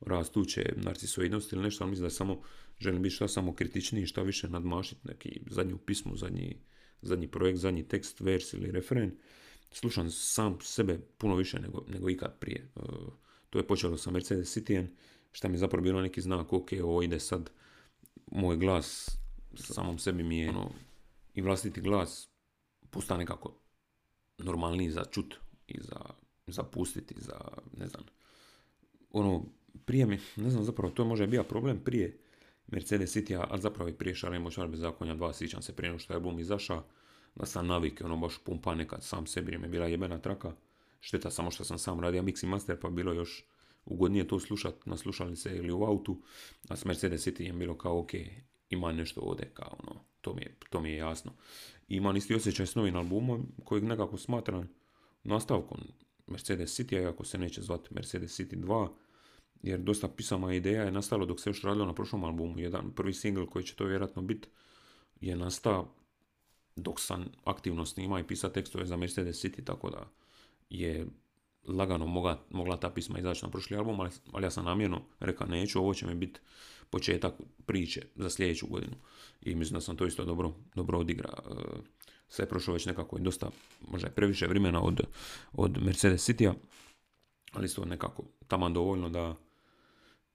rastuće 0.00 0.72
narcisoidnosti 0.76 1.54
ili 1.54 1.64
nešto, 1.64 1.84
ali 1.84 1.90
mislim 1.90 2.06
da 2.06 2.10
samo 2.10 2.42
želim 2.80 3.02
biti 3.02 3.14
šta 3.14 3.28
samo 3.28 3.54
kritičniji, 3.54 4.06
šta 4.06 4.22
više 4.22 4.48
nadmašiti 4.48 5.08
neki 5.08 5.40
zadnju 5.50 5.78
pismu, 5.78 6.16
zadnji, 6.16 6.56
zadnji 7.02 7.28
projekt, 7.28 7.58
zadnji 7.58 7.88
tekst, 7.88 8.20
vers 8.20 8.52
ili 8.52 8.70
refren. 8.70 9.16
Slušam 9.72 10.10
sam 10.10 10.58
sebe 10.60 10.98
puno 11.18 11.36
više 11.36 11.60
nego, 11.60 11.84
nego 11.88 12.10
ikad 12.10 12.38
prije. 12.38 12.68
E, 12.76 12.80
to 13.50 13.58
je 13.58 13.66
počelo 13.66 13.96
sa 13.96 14.10
Mercedes 14.10 14.56
Cityen, 14.56 14.86
šta 15.32 15.48
mi 15.48 15.54
je 15.54 15.58
zapravo 15.58 15.82
bilo 15.82 16.02
neki 16.02 16.20
znak, 16.20 16.52
ok, 16.52 16.68
ovo 16.82 17.02
ide 17.02 17.20
sad 17.20 17.50
moj 18.26 18.56
glas 18.56 19.20
samom 19.56 19.98
sebi 19.98 20.22
mi 20.22 20.38
je 20.38 20.50
ono, 20.50 20.70
i 21.34 21.42
vlastiti 21.42 21.80
glas 21.80 22.28
postane 22.90 23.18
nekako 23.18 23.54
normalniji 24.38 24.90
za 24.90 25.04
čut 25.04 25.34
i 25.66 25.80
za, 25.80 26.00
za 26.46 26.62
pustiti, 26.62 27.14
za 27.18 27.38
ne 27.76 27.88
znam. 27.88 28.04
Ono, 29.10 29.44
prije 29.84 30.06
mi, 30.06 30.18
ne 30.36 30.50
znam 30.50 30.64
zapravo, 30.64 30.92
to 30.92 31.02
je 31.02 31.08
možda 31.08 31.26
bio 31.26 31.44
problem 31.44 31.80
prije 31.84 32.18
Mercedes 32.70 33.16
City, 33.16 33.44
a 33.50 33.58
zapravo 33.58 33.88
i 33.88 33.94
prije 33.94 34.14
Šaremo 34.14 34.50
Šar 34.50 34.68
bez 34.68 34.80
zakonja 34.80 35.14
dva, 35.14 35.32
sjećam 35.32 35.62
se 35.62 35.76
prije 35.76 35.98
što 35.98 36.12
je 36.12 36.14
album 36.14 36.38
izašao, 36.38 36.84
da 37.34 37.46
sam 37.46 37.66
navike, 37.66 38.04
ono 38.04 38.16
baš 38.16 38.38
pumpa 38.44 38.74
nekad 38.74 39.02
sam 39.02 39.26
sebi, 39.26 39.52
je 39.52 39.58
bila 39.58 39.86
jebena 39.86 40.18
traka. 40.18 40.52
Šteta 41.00 41.30
samo 41.30 41.50
što 41.50 41.64
sam 41.64 41.78
sam 41.78 42.00
radio 42.00 42.22
mix 42.22 42.44
i 42.44 42.46
master, 42.46 42.80
pa 42.80 42.90
bilo 42.90 43.12
još 43.12 43.44
ugodnije 43.84 44.28
to 44.28 44.40
slušat 44.40 44.86
na 44.86 44.96
slušalice 44.96 45.56
ili 45.56 45.72
u 45.72 45.84
autu, 45.84 46.22
a 46.68 46.76
s 46.76 46.84
Mercedes 46.84 47.26
City 47.26 47.42
je 47.42 47.52
bilo 47.52 47.78
kao 47.78 47.98
ok, 47.98 48.10
ima 48.70 48.92
nešto 48.92 49.20
ovdje, 49.20 49.50
kao 49.54 49.76
ono, 49.82 50.00
to 50.20 50.34
mi 50.34 50.42
je, 50.42 50.56
to 50.70 50.80
mi 50.80 50.90
je 50.90 50.96
jasno. 50.96 51.32
I 51.88 51.96
imam 51.96 52.16
isti 52.16 52.34
osjećaj 52.34 52.66
s 52.66 52.74
novim 52.74 52.96
albumom 52.96 53.52
kojeg 53.64 53.84
nekako 53.84 54.18
smatram 54.18 54.68
nastavkom 55.24 55.78
Mercedes 56.26 56.80
City, 56.80 57.08
ako 57.08 57.24
se 57.24 57.38
neće 57.38 57.62
zvati 57.62 57.94
Mercedes 57.94 58.40
City 58.40 58.56
2, 58.56 58.88
jer 59.62 59.80
dosta 59.80 60.08
pisama 60.08 60.54
ideja 60.54 60.82
je 60.82 60.90
nastalo 60.90 61.26
dok 61.26 61.40
se 61.40 61.50
još 61.50 61.62
radilo 61.62 61.86
na 61.86 61.94
prošlom 61.94 62.24
albumu. 62.24 62.58
Jedan 62.58 62.90
prvi 62.90 63.12
single 63.12 63.46
koji 63.46 63.64
će 63.64 63.74
to 63.74 63.84
vjerojatno 63.84 64.22
biti 64.22 64.48
je 65.20 65.36
nastao 65.36 65.94
dok 66.76 67.00
sam 67.00 67.24
aktivno 67.44 67.86
snima 67.86 68.20
i 68.20 68.26
pisao 68.26 68.50
tekstove 68.50 68.86
za 68.86 68.96
Mercedes 68.96 69.44
City, 69.44 69.64
tako 69.64 69.90
da 69.90 70.08
je 70.70 71.06
lagano 71.66 72.06
mogla, 72.06 72.38
mogla 72.50 72.76
ta 72.76 72.90
pisma 72.90 73.18
izaći 73.18 73.44
na 73.44 73.50
prošli 73.50 73.76
album, 73.76 74.00
ali, 74.00 74.10
ali 74.32 74.46
ja 74.46 74.50
sam 74.50 74.64
namjerno 74.64 75.02
rekao 75.20 75.46
neću, 75.46 75.78
ovo 75.78 75.94
će 75.94 76.06
mi 76.06 76.14
biti 76.14 76.40
početak 76.90 77.34
priče 77.66 78.06
za 78.16 78.30
sljedeću 78.30 78.66
godinu. 78.66 78.96
I 79.42 79.54
mislim 79.54 79.74
da 79.74 79.80
sam 79.80 79.96
to 79.96 80.06
isto 80.06 80.24
dobro, 80.24 80.52
dobro 80.74 80.98
odigra. 80.98 81.28
E, 81.28 81.54
sve 82.28 82.42
je 82.42 82.48
prošlo 82.48 82.74
već 82.74 82.86
nekako 82.86 83.18
i 83.18 83.22
dosta, 83.22 83.50
možda 83.90 84.08
je 84.08 84.14
previše 84.14 84.46
vremena 84.46 84.82
od, 84.82 85.00
od 85.52 85.82
Mercedes 85.82 86.28
City-a, 86.28 86.54
ali 87.52 87.66
isto 87.66 87.84
nekako 87.84 88.22
taman 88.48 88.72
dovoljno 88.72 89.08
da 89.08 89.36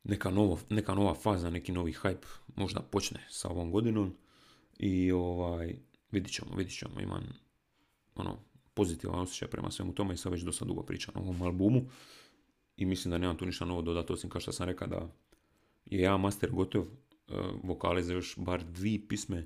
neka, 0.05 0.31
novo, 0.31 0.59
neka 0.69 0.95
nova 0.95 1.13
faza, 1.13 1.49
neki 1.49 1.71
novi 1.71 1.93
hype 1.93 2.25
možda 2.55 2.79
počne 2.79 3.19
sa 3.29 3.49
ovom 3.49 3.71
godinom 3.71 4.13
i 4.79 5.11
ovaj, 5.11 5.75
vidit 6.11 6.33
ćemo, 6.33 6.55
vidit 6.55 6.77
ćemo, 6.77 6.99
imam 7.01 7.23
ono, 8.15 8.39
pozitivan 8.73 9.19
osjećaj 9.19 9.47
prema 9.47 9.71
svemu 9.71 9.93
tome 9.93 10.13
i 10.13 10.17
sad 10.17 10.31
već 10.31 10.41
dosta 10.41 10.65
dugo 10.65 10.83
pričam 10.83 11.13
o 11.17 11.19
ovom 11.19 11.41
albumu 11.41 11.81
i 12.77 12.85
mislim 12.85 13.11
da 13.11 13.17
nemam 13.17 13.37
tu 13.37 13.45
ništa 13.45 13.65
novo 13.65 13.81
dodati 13.81 14.13
osim 14.13 14.29
kao 14.29 14.41
što 14.41 14.51
sam 14.51 14.65
rekao 14.65 14.87
da 14.87 15.09
je 15.85 16.01
ja 16.01 16.17
master 16.17 16.51
gotov, 16.51 16.83
e, 16.83 16.87
vokale 17.63 18.03
za 18.03 18.13
još 18.13 18.37
bar 18.37 18.63
dvi 18.63 19.07
pisme 19.07 19.45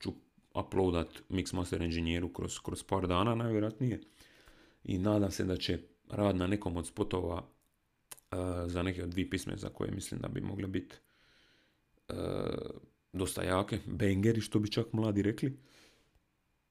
ću 0.00 0.12
uploadat 0.54 1.08
Mix 1.28 1.54
Master 1.54 1.82
Engineeru 1.82 2.32
kroz, 2.32 2.58
kroz 2.58 2.82
par 2.82 3.06
dana 3.06 3.34
najvjerojatnije 3.34 4.00
i 4.84 4.98
nadam 4.98 5.30
se 5.30 5.44
da 5.44 5.56
će 5.56 5.78
rad 6.10 6.36
na 6.36 6.46
nekom 6.46 6.76
od 6.76 6.86
spotova 6.86 7.57
za 8.66 8.82
neke 8.82 9.04
od 9.04 9.10
dvije 9.10 9.30
pisme 9.30 9.56
za 9.56 9.68
koje 9.68 9.90
mislim 9.90 10.20
da 10.20 10.28
bi 10.28 10.40
mogle 10.40 10.68
biti 10.68 10.96
uh, 12.08 12.16
dosta 13.12 13.42
jake, 13.42 13.78
bangeri 13.86 14.40
što 14.40 14.58
bi 14.58 14.70
čak 14.70 14.92
mladi 14.92 15.22
rekli 15.22 15.58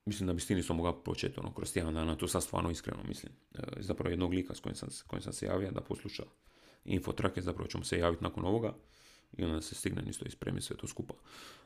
mislim 0.07 0.27
da 0.27 0.33
bi 0.33 0.41
s 0.41 0.47
tim 0.47 0.63
mogao 0.69 1.03
početi 1.03 1.39
ono, 1.39 1.53
kroz 1.53 1.73
tjedan 1.73 1.93
dana, 1.93 2.15
to 2.15 2.27
sad 2.27 2.43
stvarno 2.43 2.71
iskreno 2.71 3.03
mislim. 3.07 3.31
E, 3.55 3.61
zapravo 3.79 4.09
jednog 4.09 4.33
lika 4.33 4.55
s 4.55 4.59
kojim 4.59 4.75
sam, 4.75 4.89
kojim 5.07 5.21
sam 5.21 5.33
se 5.33 5.45
javio 5.45 5.71
da 5.71 5.81
posluša 5.81 6.23
info 6.85 7.11
trake, 7.11 7.41
zapravo 7.41 7.67
ćemo 7.67 7.83
se 7.83 7.99
javiti 7.99 8.23
nakon 8.23 8.45
ovoga 8.45 8.73
i 9.37 9.43
onda 9.43 9.61
se 9.61 9.75
stigne 9.75 10.03
isto 10.09 10.25
ispremi 10.25 10.61
sve 10.61 10.77
to 10.77 10.87
skupa. 10.87 11.13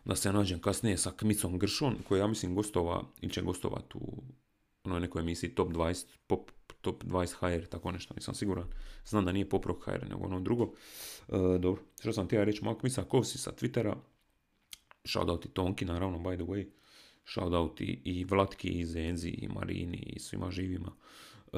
Da 0.06 0.15
se 0.15 0.34
nađem 0.34 0.60
kasnije 0.60 0.97
sa 0.97 1.12
Kmicom 1.12 1.60
Gršon, 1.60 1.95
koji 2.08 2.19
ja 2.19 2.27
mislim 2.27 2.56
gostova, 2.56 3.04
ili 3.21 3.32
će 3.32 3.41
gostovat 3.41 3.95
u 3.95 4.23
onoj 4.84 4.99
nekoj 4.99 5.21
emisiji 5.21 5.56
Top 5.56 5.69
20, 5.69 6.06
pop, 6.27 6.51
Top 6.82 7.04
20 7.04 7.34
HR, 7.34 7.65
tako 7.65 7.91
nešto, 7.91 8.13
nisam 8.13 8.36
siguran. 8.36 8.67
Znam 9.06 9.26
da 9.26 9.32
nije 9.32 9.50
Pop 9.50 9.65
Rock 9.65 9.86
HR, 9.86 10.10
nego 10.10 10.26
ono 10.26 10.39
drugo. 10.39 10.74
E, 11.28 11.38
dobro, 11.60 11.82
što 12.00 12.13
sam 12.13 12.26
htio 12.26 12.46
reći, 12.46 12.63
malo 12.63 12.78
Kmica 12.78 13.04
Kovsi 13.04 13.38
sa 13.38 13.52
Twittera, 13.52 13.96
shoutout 15.06 15.46
i 15.46 15.50
Tonki, 15.50 15.86
naravno, 15.86 16.17
by 16.17 16.36
the 16.36 16.46
way, 16.46 16.67
shoutout 17.26 17.82
i, 17.82 18.02
i 18.06 18.24
Vlatki, 18.24 18.67
i 18.67 18.86
Zenzi, 18.86 19.30
i 19.30 19.48
Marini, 19.48 19.98
i 19.98 20.20
svima 20.20 20.52
živima. 20.52 20.91
E, 21.54 21.58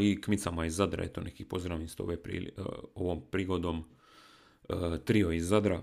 I 0.00 0.20
Kmicama 0.20 0.66
iz 0.66 0.76
Zadra, 0.76 1.04
eto 1.04 1.20
nekih 1.20 1.46
pozdravim 1.46 1.88
s 1.88 2.00
ove 2.00 2.22
prili, 2.22 2.52
e, 2.56 2.62
ovom 2.94 3.22
prigodom. 3.30 3.84
E, 4.68 4.74
trio 5.04 5.32
iz 5.32 5.48
Zadra 5.48 5.82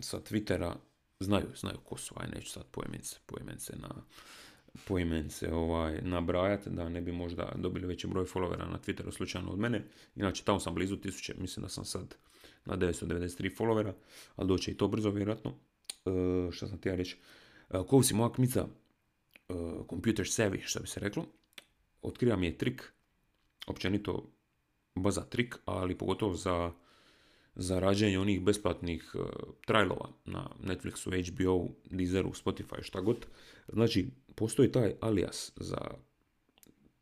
sa 0.00 0.20
Twittera, 0.20 0.74
znaju, 1.20 1.46
znaju 1.56 1.78
ko 1.84 1.96
su, 1.96 2.14
aj 2.16 2.28
neću 2.34 2.50
sad 2.50 2.64
poimence, 2.70 3.16
poimence 3.26 3.76
na 3.76 3.88
poimence 4.84 5.52
ovaj, 5.52 6.00
nabrajati, 6.02 6.70
da 6.70 6.88
ne 6.88 7.00
bi 7.00 7.12
možda 7.12 7.52
dobili 7.56 7.86
veći 7.86 8.06
broj 8.06 8.24
followera 8.24 8.70
na 8.70 8.78
Twitteru 8.78 9.10
slučajno 9.10 9.50
od 9.50 9.58
mene. 9.58 9.84
Inače, 10.16 10.44
tamo 10.44 10.60
sam 10.60 10.74
blizu 10.74 10.96
tisuće, 10.96 11.34
mislim 11.38 11.62
da 11.62 11.68
sam 11.68 11.84
sad 11.84 12.14
na 12.64 12.76
993 12.76 13.56
followera, 13.58 13.92
ali 14.36 14.48
doće 14.48 14.70
i 14.70 14.76
to 14.76 14.88
brzo 14.88 15.10
vjerojatno. 15.10 15.50
E, 15.50 16.52
što 16.52 16.66
sam 16.66 16.78
ti 16.78 16.88
ja 16.88 16.94
reći, 16.94 17.16
e, 17.70 17.78
Kovsi, 17.88 18.14
moja 18.14 18.32
kmica, 18.32 18.66
computer 19.90 20.26
savvy, 20.26 20.60
što 20.64 20.80
bi 20.80 20.86
se 20.86 21.00
reklo, 21.00 21.26
otkriva 22.02 22.36
mi 22.36 22.46
je 22.46 22.58
trik, 22.58 22.92
općenito 23.66 24.32
baza 24.94 25.24
trik, 25.24 25.56
ali 25.64 25.98
pogotovo 25.98 26.34
za, 26.34 26.72
za 27.56 27.78
rađenje 27.78 28.18
onih 28.18 28.40
besplatnih 28.40 29.14
uh, 29.14 29.26
trailova 29.66 30.08
na 30.24 30.50
Netflixu, 30.64 31.32
HBO, 31.32 31.68
Deezeru, 31.90 32.32
Spotify, 32.44 32.82
šta 32.82 33.00
god. 33.00 33.26
Znači, 33.72 34.08
postoji 34.34 34.72
taj 34.72 34.94
alias 35.00 35.52
za 35.56 35.78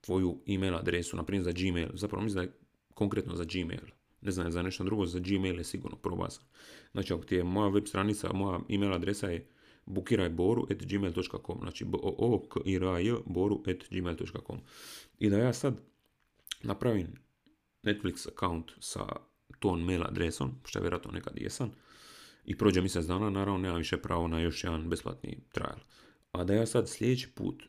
tvoju 0.00 0.38
email 0.48 0.76
adresu, 0.76 1.16
na 1.16 1.22
primjer 1.24 1.44
za 1.44 1.52
Gmail, 1.52 1.88
zapravo 1.94 2.24
mislim 2.24 2.44
da 2.44 2.50
je 2.50 2.56
konkretno 2.94 3.36
za 3.36 3.44
Gmail, 3.44 3.86
ne 4.20 4.30
znam 4.30 4.52
za 4.52 4.62
nešto 4.62 4.84
drugo, 4.84 5.06
za 5.06 5.18
Gmail 5.18 5.58
je 5.58 5.64
sigurno 5.64 5.96
probao 5.96 6.30
sam. 6.30 6.44
Znači 6.92 7.12
ako 7.12 7.24
ti 7.24 7.34
je 7.34 7.44
moja 7.44 7.68
web 7.68 7.86
stranica, 7.86 8.32
moja 8.32 8.60
email 8.68 8.92
adresa 8.92 9.28
je 9.28 9.48
bukirajboru.gmail.com 9.86 11.58
znači 11.60 11.84
b 11.84 11.98
o 12.02 12.14
o 12.18 12.48
k 12.48 12.60
i 12.64 12.76
r 12.76 12.84
a 12.84 12.98
j 12.98 13.14
boru.gmail.com 13.26 14.60
i 15.18 15.30
da 15.30 15.38
ja 15.38 15.52
sad 15.52 15.80
napravim 16.62 17.14
Netflix 17.82 18.28
account 18.28 18.70
sa 18.80 19.06
tom 19.64 19.84
mail 19.84 20.04
adresom, 20.04 20.50
što 20.64 20.78
je 20.78 20.82
vjerojatno 20.82 21.12
nekad 21.12 21.32
jesam, 21.36 21.70
i 22.44 22.56
prođe 22.56 22.80
mjesec 22.80 23.06
dana, 23.06 23.30
naravno 23.30 23.58
nemam 23.58 23.78
više 23.78 23.96
pravo 23.96 24.28
na 24.28 24.40
još 24.40 24.64
jedan 24.64 24.88
besplatni 24.88 25.38
trial. 25.52 25.78
A 26.32 26.44
da 26.44 26.54
ja 26.54 26.66
sad 26.66 26.88
sljedeći 26.88 27.28
put 27.34 27.62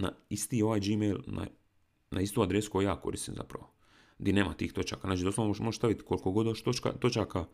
na 0.00 0.12
isti 0.28 0.62
ovaj 0.62 0.80
Gmail, 0.80 1.18
na, 1.26 1.46
na 2.10 2.20
istu 2.20 2.42
adresu 2.42 2.70
koju 2.70 2.86
ja 2.86 3.00
koristim 3.00 3.34
zapravo. 3.34 3.70
Di 4.18 4.32
nema 4.32 4.54
tih 4.54 4.72
točaka. 4.72 5.08
Znači 5.08 5.24
doslovno 5.24 5.54
možeš 5.58 5.78
staviti 5.78 6.02
koliko 6.02 6.32
god 6.32 6.62
točka, 6.62 6.92
točaka 6.92 7.44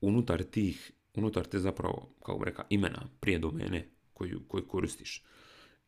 unutar 0.00 0.42
tih, 0.42 0.92
unutar 1.14 1.46
te 1.46 1.58
zapravo, 1.58 2.08
kako 2.22 2.38
bi 2.38 2.44
rekao, 2.44 2.64
imena 2.70 3.08
prije 3.20 3.38
domene 3.38 3.88
koju, 4.12 4.40
koju 4.48 4.68
koristiš. 4.68 5.24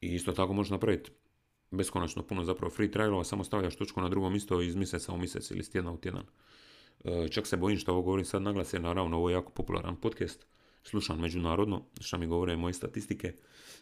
I 0.00 0.14
isto 0.14 0.32
tako 0.32 0.52
možeš 0.52 0.70
napraviti 0.70 1.10
beskonačno 1.70 2.22
puno 2.22 2.44
zapravo 2.44 2.70
free 2.70 2.90
trialova, 2.90 3.24
samo 3.24 3.44
stavljaš 3.44 3.76
točku 3.76 4.00
na 4.00 4.08
drugom 4.08 4.34
isto 4.34 4.60
iz 4.62 4.74
mjeseca 4.74 5.12
u 5.12 5.18
mjesec 5.18 5.50
ili 5.50 5.60
iz 5.60 5.70
tjedna 5.70 5.92
u 5.92 5.98
tjedan. 5.98 6.24
E, 7.04 7.28
čak 7.28 7.46
se 7.46 7.56
bojim 7.56 7.78
što 7.78 7.92
ovo 7.92 8.02
govorim 8.02 8.24
sad 8.24 8.42
naglas, 8.42 8.72
jer 8.72 8.82
naravno 8.82 9.16
ovo 9.16 9.30
jako 9.30 9.52
popularan 9.52 9.96
podcast, 9.96 10.46
slušan 10.82 11.20
međunarodno, 11.20 11.84
što 12.00 12.18
mi 12.18 12.26
govore 12.26 12.56
moje 12.56 12.72
statistike. 12.72 13.34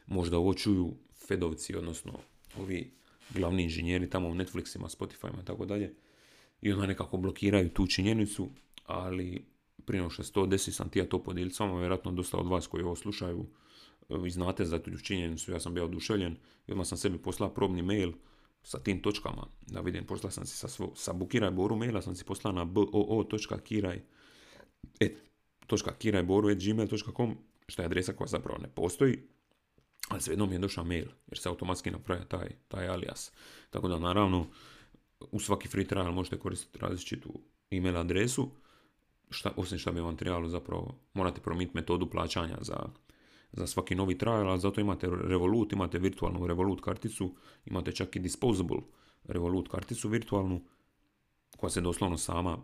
Možda 0.07 0.39
ovo 0.39 0.55
čuju 0.55 0.95
Fedovci, 1.29 1.77
odnosno 1.77 2.13
ovi 2.59 2.91
glavni 3.31 3.63
inženjeri 3.63 4.11
tamo 4.11 4.29
u 4.29 4.35
Netflixima, 4.35 4.99
Spotifyima 4.99 5.43
i 5.43 5.45
tako 5.45 5.65
dalje. 5.65 5.95
I 6.63 6.73
onda 6.73 6.87
nekako 6.87 7.17
blokiraju 7.17 7.69
tu 7.69 7.87
činjenicu, 7.87 8.49
ali 8.87 9.45
prije 9.87 10.01
nego 10.01 10.11
što 10.11 10.23
se 10.23 10.33
to 10.33 10.47
desi 10.47 10.73
sam 10.73 10.89
ti 10.89 10.99
ja 10.99 11.09
to 11.09 11.23
podijeliti 11.23 11.57
s 11.57 11.61
vama, 11.61 11.79
vjerojatno 11.79 12.13
dosta 12.13 12.37
od 12.37 12.47
vas 12.47 12.67
koji 12.67 12.85
ovo 12.85 12.97
slušaju 12.97 13.47
vi 14.09 14.31
znate 14.31 14.65
za 14.65 14.79
tu 14.79 14.99
činjenicu, 14.99 15.53
ja 15.53 15.61
sam 15.61 15.75
bio 15.75 15.85
oduševljen 15.85 16.37
i 16.67 16.73
odmah 16.73 16.87
sam 16.87 16.99
sebi 16.99 17.19
poslao 17.19 17.55
probni 17.55 17.83
mail 17.83 18.13
sa 18.63 18.79
tim 18.79 19.03
točkama, 19.03 19.47
da 19.67 19.81
vidim, 19.81 20.07
poslao 20.07 20.31
sam 20.31 20.47
si 20.47 20.57
sa, 20.57 20.69
svo, 20.69 20.93
sa 20.97 21.13
bukiraj 21.13 21.51
boru 21.51 21.77
maila, 21.77 22.03
sam 22.03 22.15
si 22.15 22.25
poslao 22.25 22.53
na 22.53 22.65
boo.kiraj 22.65 24.01
et, 25.01 25.17
gmail.com 25.69 27.37
što 27.69 27.83
je 27.83 27.87
adresa 27.87 28.13
koja 28.13 28.29
zapravo 28.29 28.59
ne 28.63 28.69
postoji, 28.69 29.19
ali 30.09 30.21
svejedno 30.21 30.47
mi 30.47 30.55
je 30.55 30.59
došao 30.59 30.85
mail, 30.85 31.07
jer 31.27 31.39
se 31.39 31.49
automatski 31.49 31.91
napravlja 31.91 32.25
taj, 32.25 32.49
taj 32.69 32.89
alias. 32.89 33.33
Tako 33.71 33.89
da 33.89 33.99
naravno, 33.99 34.47
u 35.31 35.41
svaki 35.41 35.69
free 35.69 35.87
trial 35.87 36.13
možete 36.13 36.39
koristiti 36.39 36.79
različitu 36.79 37.41
email 37.71 37.97
adresu, 37.97 38.51
šta, 39.31 39.53
osim 39.57 39.79
što 39.79 39.93
bi 39.93 40.01
vam 40.01 40.17
trebalo 40.17 40.49
zapravo, 40.49 40.95
morate 41.15 41.41
promijeniti 41.41 41.77
metodu 41.77 42.11
plaćanja 42.11 42.59
za 42.61 42.87
za 43.57 43.67
svaki 43.67 43.95
novi 43.95 44.19
trial, 44.19 44.51
ali 44.51 44.61
zato 44.61 44.81
imate 44.81 45.09
Revolut, 45.11 45.73
imate 45.73 45.99
virtualnu 45.99 46.47
Revolut 46.47 46.81
karticu, 46.81 47.35
imate 47.67 47.93
čak 47.93 48.17
i 48.17 48.21
disposable 48.21 48.79
Revolut 49.25 49.69
karticu 49.69 50.09
virtualnu, 50.09 50.61
koja 51.57 51.71
se 51.71 51.81
doslovno 51.81 52.17
sama 52.19 52.59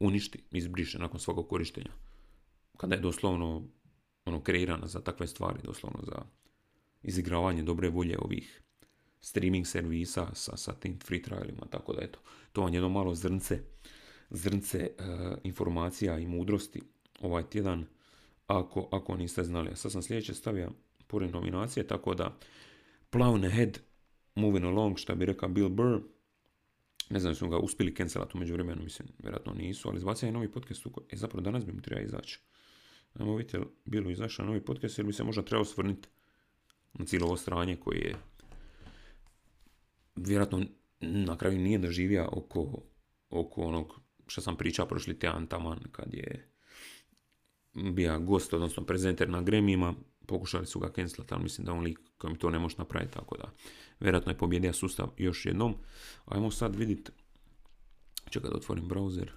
uništi, 0.00 0.42
izbriše 0.50 0.98
nakon 0.98 1.20
svakog 1.20 1.48
korištenja. 1.48 1.90
Kada 2.76 2.94
je 2.94 3.00
doslovno 3.00 3.62
ono, 4.24 4.40
kreirana 4.40 4.86
za 4.86 5.00
takve 5.00 5.26
stvari, 5.26 5.58
doslovno 5.64 6.00
za 6.02 6.22
izigravanje 7.02 7.62
dobre 7.62 7.88
volje 7.88 8.18
ovih 8.18 8.62
streaming 9.20 9.66
servisa 9.66 10.30
sa, 10.34 10.56
sa 10.56 10.72
tim 10.72 10.98
free 11.04 11.22
trialima, 11.22 11.66
tako 11.70 11.92
da 11.92 12.02
eto, 12.02 12.18
to 12.52 12.60
vam 12.60 12.72
je 12.72 12.76
jedno 12.76 12.88
malo 12.88 13.14
zrnce, 13.14 13.60
zrnce 14.30 14.78
e, 14.78 14.90
informacija 15.44 16.18
i 16.18 16.26
mudrosti 16.26 16.82
ovaj 17.20 17.42
tjedan 17.42 17.86
ako, 18.46 18.88
ako 18.92 19.16
niste 19.16 19.44
znali. 19.44 19.76
Sad 19.76 19.92
sam 19.92 20.02
sljedeće 20.02 20.34
stavio 20.34 20.72
pored 21.06 21.30
nominacije, 21.30 21.86
tako 21.86 22.14
da 22.14 22.38
Plown 23.10 23.46
Ahead, 23.46 23.78
Moving 24.34 24.64
Along, 24.64 24.98
što 24.98 25.14
bi 25.14 25.26
rekao 25.26 25.48
Bill 25.48 25.68
Burr, 25.68 26.00
ne 27.10 27.20
znam, 27.20 27.34
su 27.34 27.48
ga 27.48 27.58
uspjeli 27.58 27.94
cancelati 27.94 28.36
umeđu 28.36 28.54
vremenu, 28.54 28.82
mislim, 28.82 29.08
vjerojatno 29.18 29.52
nisu, 29.54 29.88
ali 29.88 29.96
izbacio 29.96 30.26
je 30.26 30.32
novi 30.32 30.52
podcast, 30.52 30.86
u 30.86 30.90
e, 31.10 31.16
zapravo 31.16 31.42
danas 31.42 31.64
bi 31.64 31.72
mu 31.72 31.80
trebao 31.80 32.04
izaći. 32.04 32.40
Ajmo 33.14 33.36
vidjeti, 33.36 33.66
bilo 33.84 34.10
izašao 34.10 34.46
novi 34.46 34.64
podcast, 34.64 34.98
jer 34.98 35.06
bi 35.06 35.12
se 35.12 35.24
možda 35.24 35.42
trebao 35.42 35.64
svrniti 35.64 36.08
na 36.98 37.04
cijelo 37.04 37.26
ovo 37.26 37.36
stranje 37.36 37.76
koje 37.76 37.98
je 37.98 38.16
vjerojatno 40.16 40.64
na 41.00 41.36
kraju 41.36 41.58
nije 41.58 41.78
doživio 41.78 42.28
oko, 42.32 42.82
oko 43.30 43.62
onog 43.62 44.00
što 44.26 44.40
sam 44.40 44.56
pričao 44.56 44.86
prošli 44.86 45.18
tjedan 45.18 45.46
taman 45.46 45.78
kad 45.92 46.14
je 46.14 46.48
bija 47.92 48.18
gost, 48.18 48.52
odnosno 48.52 48.84
prezenter 48.84 49.28
na 49.28 49.42
gremijima, 49.42 49.94
pokušali 50.26 50.66
su 50.66 50.78
ga 50.78 50.92
cancelati, 50.92 51.34
ali 51.34 51.42
mislim 51.42 51.64
da 51.64 51.72
on 51.72 51.80
lik 51.80 51.98
kojem 52.18 52.36
to 52.36 52.50
ne 52.50 52.58
može 52.58 52.76
napraviti, 52.78 53.12
tako 53.12 53.36
da 53.36 53.52
vjerojatno 54.00 54.32
je 54.32 54.38
pobjedio 54.38 54.72
sustav 54.72 55.08
još 55.16 55.46
jednom. 55.46 55.74
Ajmo 56.24 56.50
sad 56.50 56.76
vidjeti, 56.76 57.10
čekaj 58.30 58.50
da 58.50 58.56
otvorim 58.56 58.88
browser, 58.88 59.28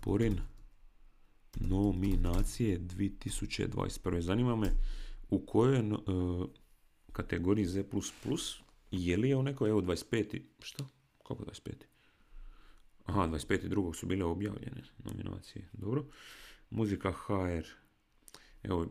porin, 0.00 0.40
nominacije 1.60 2.80
2021. 2.80 4.20
Zanima 4.20 4.56
me 4.56 4.70
u 5.30 5.46
kojoj 5.46 5.92
uh, 5.92 5.98
kategoriji 7.12 7.66
Z++, 7.66 7.84
je 8.90 9.16
li 9.16 9.28
je 9.28 9.36
u 9.36 9.42
nekoj, 9.42 9.70
evo 9.70 9.80
25. 9.80 10.40
Što? 10.62 10.84
Kako 11.18 11.44
25. 11.44 11.72
Aha, 13.04 13.20
25. 13.20 13.68
drugog 13.68 13.96
su 13.96 14.06
bile 14.06 14.24
objavljene 14.24 14.82
nominacije. 14.98 15.68
Dobro. 15.72 16.04
Muzika 16.70 17.12
HR. 17.12 17.66
Evo, 18.62 18.86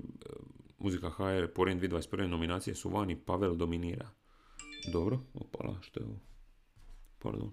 Muzika 0.79 1.09
HR, 1.09 1.53
poren 1.55 1.79
2021. 1.79 2.27
nominacije 2.27 2.75
su 2.75 2.89
vani, 2.89 3.19
Pavel 3.25 3.55
dominira. 3.55 4.09
Dobro, 4.91 5.19
opala, 5.33 5.77
što 5.81 5.99
je 5.99 6.05
ovo? 6.05 6.19
Pardon. 7.19 7.51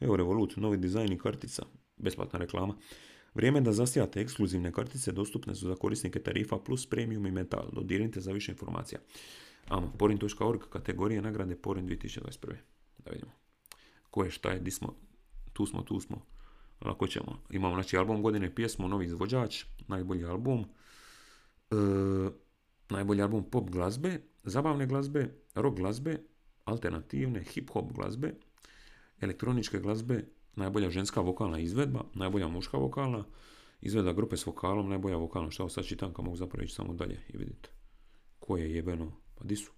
Evo 0.00 0.16
Revolut, 0.16 0.56
novi 0.56 0.76
dizajn 0.76 1.12
i 1.12 1.18
kartica. 1.18 1.62
Besplatna 1.96 2.38
reklama. 2.38 2.74
Vrijeme 3.34 3.60
da 3.60 3.72
zasijate 3.72 4.20
ekskluzivne 4.20 4.72
kartice 4.72 5.12
dostupne 5.12 5.54
su 5.54 5.68
za 5.68 5.74
korisnike 5.74 6.22
tarifa 6.22 6.58
plus 6.58 6.86
premium 6.86 7.26
i 7.26 7.30
metal. 7.30 7.68
Dodirnite 7.72 8.20
za 8.20 8.32
više 8.32 8.52
informacija. 8.52 9.00
Amo, 9.68 9.92
porin.org, 9.98 10.60
kategorije 10.70 11.22
nagrade 11.22 11.56
Porin 11.56 11.88
2021. 11.88 12.54
Da 12.98 13.10
vidimo. 13.10 13.32
Ko 14.10 14.24
je, 14.24 14.30
šta 14.30 14.50
je, 14.50 14.60
di 14.60 14.70
smo, 14.70 14.94
tu 15.52 15.66
smo, 15.66 15.82
tu 15.82 16.00
smo. 16.00 16.26
Lako 16.80 17.06
ćemo. 17.06 17.42
Imamo 17.50 17.74
znači 17.74 17.96
album 17.96 18.22
godine, 18.22 18.54
pjesmu, 18.54 18.88
novi 18.88 19.04
izvođač, 19.04 19.64
najbolji 19.88 20.24
album, 20.24 20.64
e, 21.70 21.74
najbolji 22.90 23.22
album 23.22 23.44
pop 23.50 23.70
glazbe, 23.70 24.20
zabavne 24.44 24.86
glazbe, 24.86 25.34
rock 25.54 25.76
glazbe, 25.76 26.18
alternativne, 26.64 27.42
hip 27.42 27.70
hop 27.70 27.92
glazbe, 27.92 28.34
elektroničke 29.20 29.78
glazbe, 29.78 30.24
najbolja 30.54 30.90
ženska 30.90 31.20
vokalna 31.20 31.58
izvedba, 31.58 32.04
najbolja 32.14 32.48
muška 32.48 32.76
vokalna, 32.76 33.24
izvedba 33.80 34.12
grupe 34.12 34.36
s 34.36 34.46
vokalom, 34.46 34.88
najbolja 34.88 35.16
vokalna. 35.16 35.50
Šta 35.50 35.68
sad 35.68 35.84
čitam, 35.84 36.12
kad 36.12 36.24
mogu 36.24 36.36
zapravo 36.36 36.64
ići 36.64 36.74
samo 36.74 36.94
dalje 36.94 37.20
i 37.28 37.36
vidite. 37.36 37.70
Ko 38.38 38.56
je 38.56 38.74
jebeno? 38.74 39.12
Pa 39.34 39.44
di 39.44 39.56
su? 39.56 39.72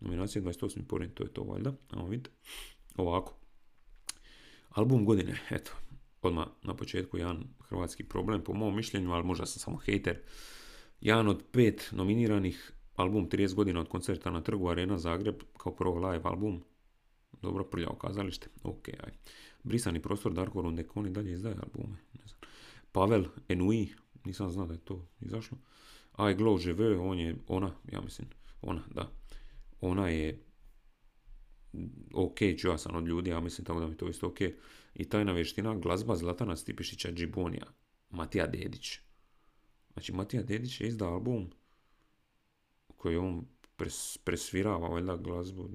Nominacija 0.00 0.42
28. 0.42 0.86
porin, 0.86 1.10
to 1.10 1.24
je 1.24 1.32
to 1.32 1.42
valjda. 1.42 1.72
Ajmo 1.90 2.06
vidite. 2.06 2.30
Ovako. 2.96 3.36
Album 4.70 5.04
godine, 5.04 5.40
eto, 5.50 5.72
odmah 6.22 6.46
na 6.62 6.76
početku 6.76 7.18
jedan 7.18 7.44
hrvatski 7.68 8.04
problem 8.04 8.44
po 8.44 8.54
mom 8.54 8.76
mišljenju, 8.76 9.12
ali 9.12 9.24
možda 9.24 9.46
sam 9.46 9.60
samo 9.60 9.76
hejter. 9.76 10.20
Jedan 11.00 11.28
od 11.28 11.44
pet 11.52 11.88
nominiranih 11.92 12.72
album 12.96 13.28
30 13.28 13.54
godina 13.54 13.80
od 13.80 13.88
koncerta 13.88 14.30
na 14.30 14.42
trgu 14.42 14.68
Arena 14.68 14.98
Zagreb 14.98 15.42
kao 15.58 15.74
prvo 15.74 16.08
live 16.08 16.24
album. 16.24 16.62
Dobro, 17.42 17.64
prljao 17.64 17.94
kazalište. 17.94 18.48
Ok, 18.62 18.88
aj. 18.88 19.12
Brisani 19.66 20.02
prostor 20.02 20.32
Darko 20.32 20.62
Rundekoni 20.62 21.10
dalje 21.10 21.32
izdaje 21.32 21.56
albume. 21.62 21.96
Ne 22.14 22.26
znam. 22.26 22.40
Pavel 22.92 23.24
Enui, 23.48 23.88
nisam 24.24 24.50
znao 24.50 24.66
da 24.66 24.74
je 24.74 24.84
to 24.84 25.08
izašlo. 25.20 25.58
I 26.18 26.22
Glow 26.22 26.58
Žive, 26.58 26.98
on 26.98 27.18
je, 27.18 27.36
ona, 27.48 27.74
ja 27.92 28.00
mislim, 28.00 28.28
ona, 28.62 28.82
da. 28.94 29.10
Ona 29.80 30.08
je 30.08 30.42
ok, 32.14 32.38
čuo 32.58 32.78
sam 32.78 32.96
od 32.96 33.06
ljudi, 33.06 33.30
ja 33.30 33.40
mislim 33.40 33.64
tako 33.64 33.80
da 33.80 33.86
mi 33.86 33.96
to 33.96 34.08
isto 34.08 34.26
ok. 34.26 34.40
I 34.94 35.04
tajna 35.08 35.32
vještina, 35.32 35.74
glazba 35.74 36.16
Zlatana 36.16 36.56
Stipišića 36.56 37.12
Džibonija, 37.12 37.66
Matija 38.10 38.46
Dedić. 38.46 38.98
Znači, 39.92 40.12
Matija 40.12 40.42
Dedić 40.42 40.80
je 40.80 40.88
izdao 40.88 41.12
album 41.12 41.50
koji 42.96 43.16
on 43.16 43.46
pres, 43.76 44.18
presvirava, 44.18 44.88
valjda, 44.88 45.16
glazbu, 45.16 45.68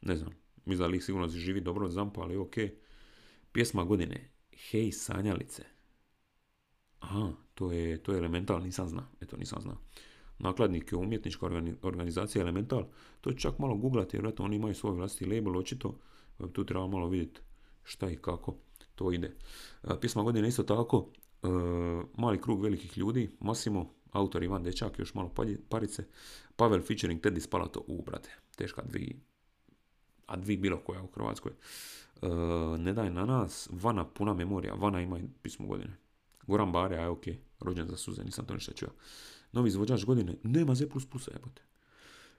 ne 0.00 0.16
znam, 0.16 0.32
mislim 0.64 0.78
da 0.78 0.86
lik 0.86 1.02
sigurno 1.02 1.28
živi 1.28 1.60
dobro 1.60 1.86
od 1.86 1.92
zampa, 1.92 2.20
ali 2.20 2.36
ok. 2.36 2.54
Pjesma 3.52 3.84
godine, 3.84 4.30
Hej 4.70 4.92
sanjalice. 4.92 5.64
Aha, 7.00 7.32
to 7.54 7.72
je, 7.72 8.02
to 8.02 8.12
je 8.12 8.18
Elemental, 8.18 8.60
nisam 8.62 8.88
zna, 8.88 9.08
eto 9.20 9.36
nisam 9.36 9.62
zna. 9.62 9.76
Nakladnik 10.38 10.92
je 10.92 10.98
umjetnička 10.98 11.46
organizacija 11.82 12.42
Elemental, 12.42 12.84
to 13.20 13.30
je 13.30 13.36
čak 13.36 13.58
malo 13.58 13.76
googlati 13.76 14.16
jer 14.16 14.32
oni 14.38 14.56
imaju 14.56 14.74
svoj 14.74 14.92
vlastiti 14.92 15.34
label 15.34 15.56
očito, 15.56 15.98
tu 16.52 16.64
treba 16.64 16.86
malo 16.86 17.08
vidjeti 17.08 17.40
šta 17.84 18.10
i 18.10 18.16
kako 18.16 18.56
to 18.94 19.12
ide. 19.12 19.36
Pjesma 20.00 20.22
godine 20.22 20.48
isto 20.48 20.62
tako, 20.62 21.08
e, 21.42 21.46
mali 22.16 22.40
krug 22.40 22.62
velikih 22.62 22.98
ljudi, 22.98 23.30
Masimo, 23.40 23.94
autor 24.12 24.42
Ivan 24.42 24.62
Dečak, 24.62 24.98
još 24.98 25.14
malo 25.14 25.34
parice, 25.68 26.04
Pavel 26.56 26.82
featuring 26.82 27.20
Teddy 27.20 27.40
Spalato, 27.40 27.84
u 27.86 28.02
brate, 28.02 28.30
teška 28.56 28.82
dvi, 28.82 29.20
a 30.30 30.36
dvi 30.36 30.56
bilo 30.56 30.78
koja 30.78 31.02
u 31.02 31.06
Hrvatskoj. 31.06 31.52
E, 31.52 32.28
ne 32.78 32.92
daj 32.92 33.10
na 33.10 33.26
nas, 33.26 33.68
Vana 33.72 34.04
puna 34.04 34.34
memorija, 34.34 34.74
Vana 34.74 35.00
ima 35.00 35.20
pismo 35.42 35.66
godine. 35.66 35.96
Goran 36.46 36.72
Bare, 36.72 36.96
aj 36.96 37.06
ok, 37.06 37.24
rođen 37.60 37.88
za 37.88 37.96
suze, 37.96 38.24
nisam 38.24 38.46
to 38.46 38.54
ništa 38.54 38.72
čuo. 38.72 38.88
Novi 39.52 39.68
izvođač 39.68 40.04
godine, 40.04 40.36
nema 40.42 40.74
Z++, 40.74 40.84
jebote. 41.32 41.62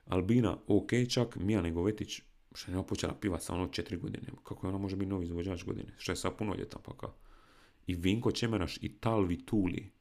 Albina, 0.06 0.58
ok, 0.68 0.90
čak 1.10 1.36
Mija 1.36 1.62
Negovetić, 1.62 2.22
što 2.54 2.72
nema 2.72 2.84
počela 2.84 3.14
pivat 3.14 3.44
sa 3.44 3.54
ono 3.54 3.68
četiri 3.68 3.98
godine. 3.98 4.28
Kako 4.44 4.68
ona 4.68 4.78
može 4.78 4.96
biti 4.96 5.10
novi 5.10 5.26
izvođač 5.26 5.64
godine? 5.64 5.94
Što 5.98 6.12
je 6.12 6.16
sad 6.16 6.38
puno 6.38 6.56
ljeta, 6.56 6.80
pa 6.84 6.94
kao. 6.98 7.16
I 7.88 7.96
Vinko 7.96 8.32
Čemeraš 8.32 8.78
i 8.78 8.98
Talvi 9.00 9.46
Tuli. 9.46 9.92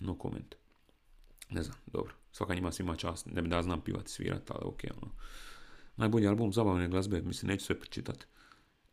No 0.00 0.18
koment. 0.18 0.54
Ne 1.50 1.62
znam, 1.62 1.76
dobro. 1.86 2.14
Svaka 2.32 2.54
njima 2.54 2.72
svima 2.72 2.96
čast. 2.96 3.26
Ne 3.26 3.42
bi 3.42 3.48
da 3.48 3.62
znam 3.62 3.80
pivat 3.80 4.08
svirat, 4.08 4.50
ali 4.50 4.60
ok, 4.64 4.80
ono. 5.02 5.12
Najbolji 5.98 6.26
album 6.26 6.52
zabavne 6.52 6.88
glazbe, 6.88 7.22
mislim, 7.22 7.48
neću 7.48 7.64
sve 7.64 7.78
pročitati. 7.78 8.26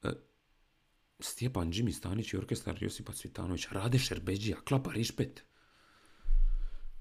E, 0.03 0.09
Stjepan, 1.19 1.71
Jimmy 1.71 1.91
Stanić 1.91 2.33
i 2.33 2.37
orkestar 2.37 2.83
Josipa 2.83 3.13
Cvitanović, 3.13 3.67
Rade 3.71 3.99
Šerbeđija, 3.99 4.57
Klapa 4.67 4.91
Rišpet. 4.91 5.43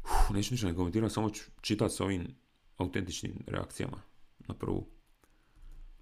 Uf, 0.05 0.31
neću 0.31 0.55
ništa 0.55 0.67
ne 0.67 0.75
komentirati, 0.75 1.15
samo 1.15 1.31
ću 1.31 1.45
čitati 1.61 1.95
s 1.95 2.01
ovim 2.01 2.35
autentičnim 2.77 3.45
reakcijama 3.47 4.03
na 4.49 4.55
prvu. 4.55 4.87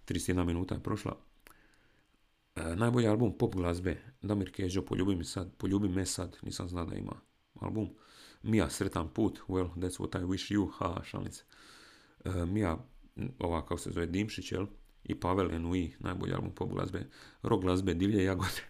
31 0.07 0.45
minuta 0.45 0.75
je 0.75 0.83
prošla. 0.83 1.17
E, 2.57 2.77
najbolji 2.77 3.07
album 3.07 3.39
pop 3.39 3.55
glazbe, 3.55 4.03
Damir 4.23 4.53
Keđo, 4.53 4.83
poljubi 4.83 5.17
me 5.17 5.25
sad, 5.25 5.57
poljubi 5.57 5.89
me 5.89 6.07
sad, 6.07 6.37
nisam 6.43 6.69
znao 6.69 6.87
da 6.87 6.97
ima 6.97 7.21
album. 7.61 7.89
Mija, 8.43 8.71
sretan 8.71 9.09
put, 9.09 9.39
well, 9.49 9.75
that's 9.75 9.99
what 9.99 10.21
I 10.21 10.25
wish 10.25 10.55
you, 10.55 10.71
ha, 10.73 11.03
šalice. 11.05 11.45
E, 12.25 12.47
Mija, 12.47 12.79
ova 13.39 13.67
kao 13.67 13.79
se 13.79 13.91
zove 13.91 14.07
Dimšić, 14.07 14.53
jel? 14.53 14.67
I 15.05 15.15
Pavel 15.15 15.55
Enui, 15.55 15.95
najbolji 15.99 16.33
album 16.33 16.55
pop 16.55 16.73
glazbe. 16.73 17.07
Rock 17.43 17.63
glazbe, 17.63 17.95
Divlje 17.95 18.25
jagode. 18.25 18.63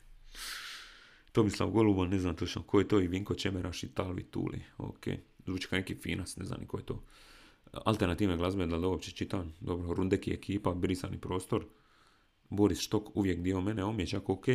Tomislav 1.33 1.71
Goluban, 1.71 2.09
ne 2.09 2.19
znam 2.19 2.37
točno 2.37 2.63
ko 2.63 2.79
je 2.79 2.89
to, 2.89 3.01
i 3.01 3.09
Vinko 3.09 3.35
Čemeraš 3.35 3.83
i 3.83 3.89
Talvi 3.89 4.23
Tuli. 4.23 4.63
Ok, 4.79 5.07
zvuči 5.47 5.69
kao 5.69 5.77
neki 5.77 5.95
finac, 5.95 6.37
ne 6.37 6.45
znam 6.45 6.61
ni 6.61 6.67
ko 6.67 6.79
je 6.79 6.87
to. 6.87 7.03
Alternativne 7.73 8.37
glazbe, 8.37 8.67
da 8.67 8.77
li 8.77 8.87
uopće 8.87 9.11
čitam? 9.11 9.53
Dobro, 9.61 9.95
Rundeki 9.95 10.33
ekipa, 10.33 10.75
Brisani 10.75 11.19
prostor. 11.19 11.67
Boris 12.51 12.81
Štok, 12.81 13.17
uvijek 13.17 13.41
dio 13.41 13.61
mene, 13.61 13.85
omječak, 13.85 14.29
ok. 14.29 14.49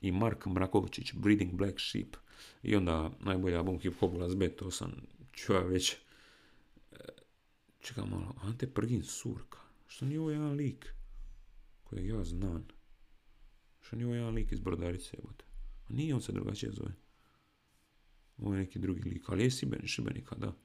I 0.00 0.12
Mark 0.12 0.46
Mrakovičić, 0.46 1.14
Breeding 1.14 1.52
Black 1.52 1.80
Sheep. 1.80 2.16
I 2.62 2.76
onda 2.76 3.10
najbolji 3.20 3.56
album 3.56 3.78
hip 3.78 3.94
hop 4.00 4.12
glazbe, 4.12 4.48
to 4.48 4.70
sam 4.70 4.92
čuo 5.32 5.60
već. 5.60 5.96
Čekaj 7.82 8.04
malo, 8.04 8.34
Ante 8.42 8.66
Prgin 8.66 9.02
Surka. 9.02 9.58
Što 9.86 10.04
nije 10.04 10.20
ovo 10.20 10.30
jedan 10.30 10.52
lik 10.52 10.94
kojeg 11.84 12.06
ja 12.06 12.24
znam? 12.24 12.66
Što 13.80 13.96
nije 13.96 14.06
ovo 14.06 14.14
jedan 14.14 14.34
lik 14.34 14.52
iz 14.52 14.60
Brodarice, 14.60 15.16
jebote? 15.16 15.44
A 15.88 15.92
nije 15.92 16.14
on 16.14 16.20
se 16.20 16.32
drugačije 16.32 16.72
zove. 16.72 16.92
Ovo 18.38 18.54
je 18.54 18.60
neki 18.60 18.78
drugi 18.78 19.02
lik, 19.02 19.28
ali 19.28 19.44
je 19.44 19.50
Sibeni, 19.50 19.88
Šibenika, 19.88 20.34
da. 20.36 20.56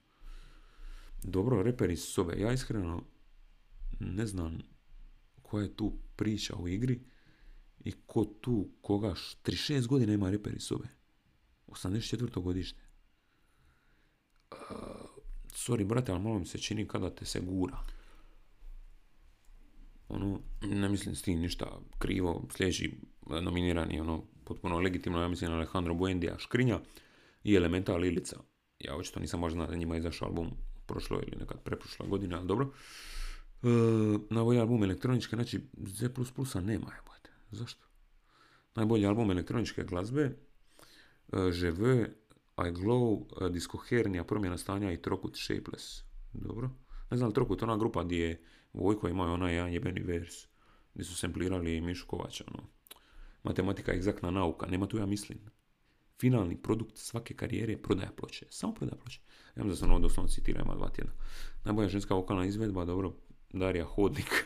Dobro, 1.23 1.63
reper 1.63 1.89
iz 1.89 2.03
sobe. 2.03 2.39
Ja 2.39 2.53
iskreno 2.53 3.03
ne 3.99 4.25
znam 4.25 4.59
koja 5.41 5.63
je 5.63 5.75
tu 5.75 5.99
priča 6.15 6.55
u 6.55 6.67
igri 6.67 7.01
i 7.79 7.91
ko 8.05 8.25
tu 8.25 8.69
koga 8.81 9.15
36 9.43 9.87
godina 9.87 10.13
ima 10.13 10.29
reper 10.29 10.53
iz 10.55 10.63
sobe. 10.63 10.87
84. 11.67 12.41
godište. 12.41 12.81
Uh, 14.51 15.06
sorry, 15.57 15.85
brate, 15.85 16.11
ali 16.11 16.21
malo 16.21 16.39
mi 16.39 16.45
se 16.45 16.57
čini 16.57 16.87
kada 16.87 17.09
te 17.09 17.25
se 17.25 17.39
gura. 17.39 17.77
Ono, 20.09 20.39
ne 20.61 20.89
mislim 20.89 21.15
s 21.15 21.21
tim 21.21 21.39
ništa 21.39 21.79
krivo. 21.99 22.45
Sljedeći 22.57 23.01
nominirani, 23.41 23.99
ono, 23.99 24.23
potpuno 24.43 24.79
legitimno, 24.79 25.21
ja 25.21 25.27
mislim 25.27 25.51
Alejandro 25.51 25.93
Buendija, 25.93 26.39
Škrinja 26.39 26.79
i 27.43 27.55
Elemental 27.55 27.99
Lilica. 27.99 28.39
Ja 28.79 28.95
očito 28.95 29.19
nisam 29.19 29.39
možda 29.39 29.65
da 29.65 29.75
njima 29.75 29.97
izašao 29.97 30.27
album 30.27 30.51
prošlo 30.85 31.19
ili 31.27 31.37
nekad 31.39 31.63
preprošla 31.63 32.05
godina, 32.07 32.37
ali 32.37 32.47
dobro. 32.47 32.73
E, 33.63 33.67
na 34.29 34.41
ovaj 34.41 34.59
album 34.59 34.83
elektroničke, 34.83 35.35
znači 35.35 35.61
Z++ 35.77 36.09
nema, 36.63 36.93
jebate. 36.95 37.29
Zašto? 37.51 37.85
Najbolji 38.75 39.05
album 39.05 39.31
elektroničke 39.31 39.83
glazbe, 39.83 40.21
e, 41.33 41.51
ŽV, 41.51 41.83
I 42.57 42.71
Glow, 42.71 43.25
e, 43.41 43.49
Disco 43.49 43.77
Hernija, 43.77 44.23
Promjena 44.23 44.57
stanja 44.57 44.91
i 44.91 45.01
Trokut 45.01 45.37
Shapeless. 45.37 46.03
Dobro. 46.33 46.69
Ne 47.11 47.17
znam, 47.17 47.31
Trokut, 47.31 47.63
ona 47.63 47.77
grupa 47.77 48.03
gdje 48.03 48.17
je 48.17 48.41
Vojko 48.73 49.07
imao 49.07 49.33
onaj 49.33 49.53
jedan 49.55 49.73
jebeni 49.73 50.01
vers, 50.01 50.47
gdje 50.93 51.05
su 51.05 51.15
samplirali 51.15 51.81
Mišu 51.81 52.07
Kovača, 52.07 52.43
ono. 52.47 52.63
Matematika 53.43 53.91
je 53.91 53.97
egzaktna 53.97 54.31
nauka, 54.31 54.65
nema 54.65 54.87
tu 54.87 54.97
ja 54.97 55.05
mislim. 55.05 55.39
Finalni 56.19 56.61
produkt 56.61 56.97
svake 56.97 57.33
karijere 57.33 57.73
je 57.73 57.81
prodaja 57.81 58.11
ploče. 58.11 58.45
Samo 58.49 58.73
prodaja 58.73 58.97
ploče. 58.97 59.19
Ja 59.55 59.63
mislim 59.63 59.69
da 59.69 59.75
sam 59.75 59.91
ovo 59.91 59.99
doslovno 59.99 60.29
citirao, 60.29 60.63
ima 60.65 60.75
dva 60.75 60.89
tjedna. 60.89 61.13
Najbolja 61.63 61.89
ženska 61.89 62.15
vokalna 62.15 62.45
izvedba, 62.45 62.85
dobro, 62.85 63.13
Darija 63.53 63.85
Hodnik, 63.85 64.45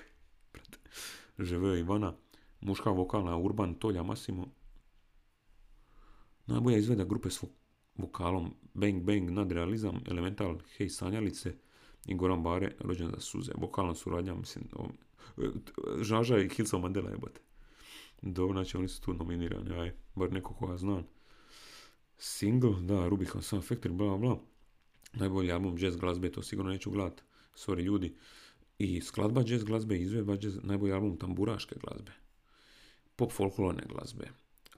Ževe 1.39 1.79
Ivana, 1.79 2.13
muška 2.61 2.89
vokalna 2.89 3.37
Urban 3.37 3.73
Tolja 3.73 4.03
Masimo. 4.03 4.47
Najbolja 6.47 6.77
izvedba 6.77 7.03
grupe 7.03 7.29
s 7.29 7.43
vokalom 7.97 8.53
Bang 8.73 9.03
Bang, 9.03 9.29
Nadrealizam, 9.29 9.99
Elemental, 10.07 10.57
Hej 10.77 10.89
Sanjalice 10.89 11.55
i 12.05 12.15
Goran 12.15 12.43
Bare, 12.43 12.75
rođen 12.79 13.09
za 13.09 13.19
suze. 13.19 13.51
Vokalna 13.57 13.95
suradnja, 13.95 14.35
mislim, 14.35 14.65
o, 14.73 14.87
Žaža 16.01 16.37
i 16.37 16.49
Hilsa 16.49 16.77
Mandela 16.77 17.09
jebate. 17.09 17.41
Dobro, 18.21 18.53
znači 18.53 18.77
oni 18.77 18.87
su 18.87 19.01
tu 19.01 19.13
nominirani, 19.13 19.79
aj, 19.79 19.93
bar 20.15 20.33
neko 20.33 20.53
koga 20.53 20.77
znam. 20.77 21.03
Single, 22.17 22.81
da, 22.81 23.07
Rubicon 23.07 23.41
Sound 23.41 23.63
Factory, 23.63 23.91
bla, 23.91 24.17
bla 24.17 24.39
najbolji 25.13 25.51
album 25.51 25.77
jazz 25.77 25.95
glazbe, 25.95 26.31
to 26.31 26.43
sigurno 26.43 26.71
neću 26.71 26.91
gledat, 26.91 27.21
sorry 27.55 27.81
ljudi. 27.81 28.15
I 28.77 29.01
skladba 29.01 29.43
jazz 29.47 29.63
glazbe, 29.63 29.97
izvedba 29.97 30.37
jazz, 30.41 30.57
najbolji 30.63 30.93
album 30.93 31.17
tamburaške 31.17 31.75
glazbe. 31.83 32.11
Pop 33.15 33.31
folklorne 33.31 33.83
glazbe. 33.89 34.29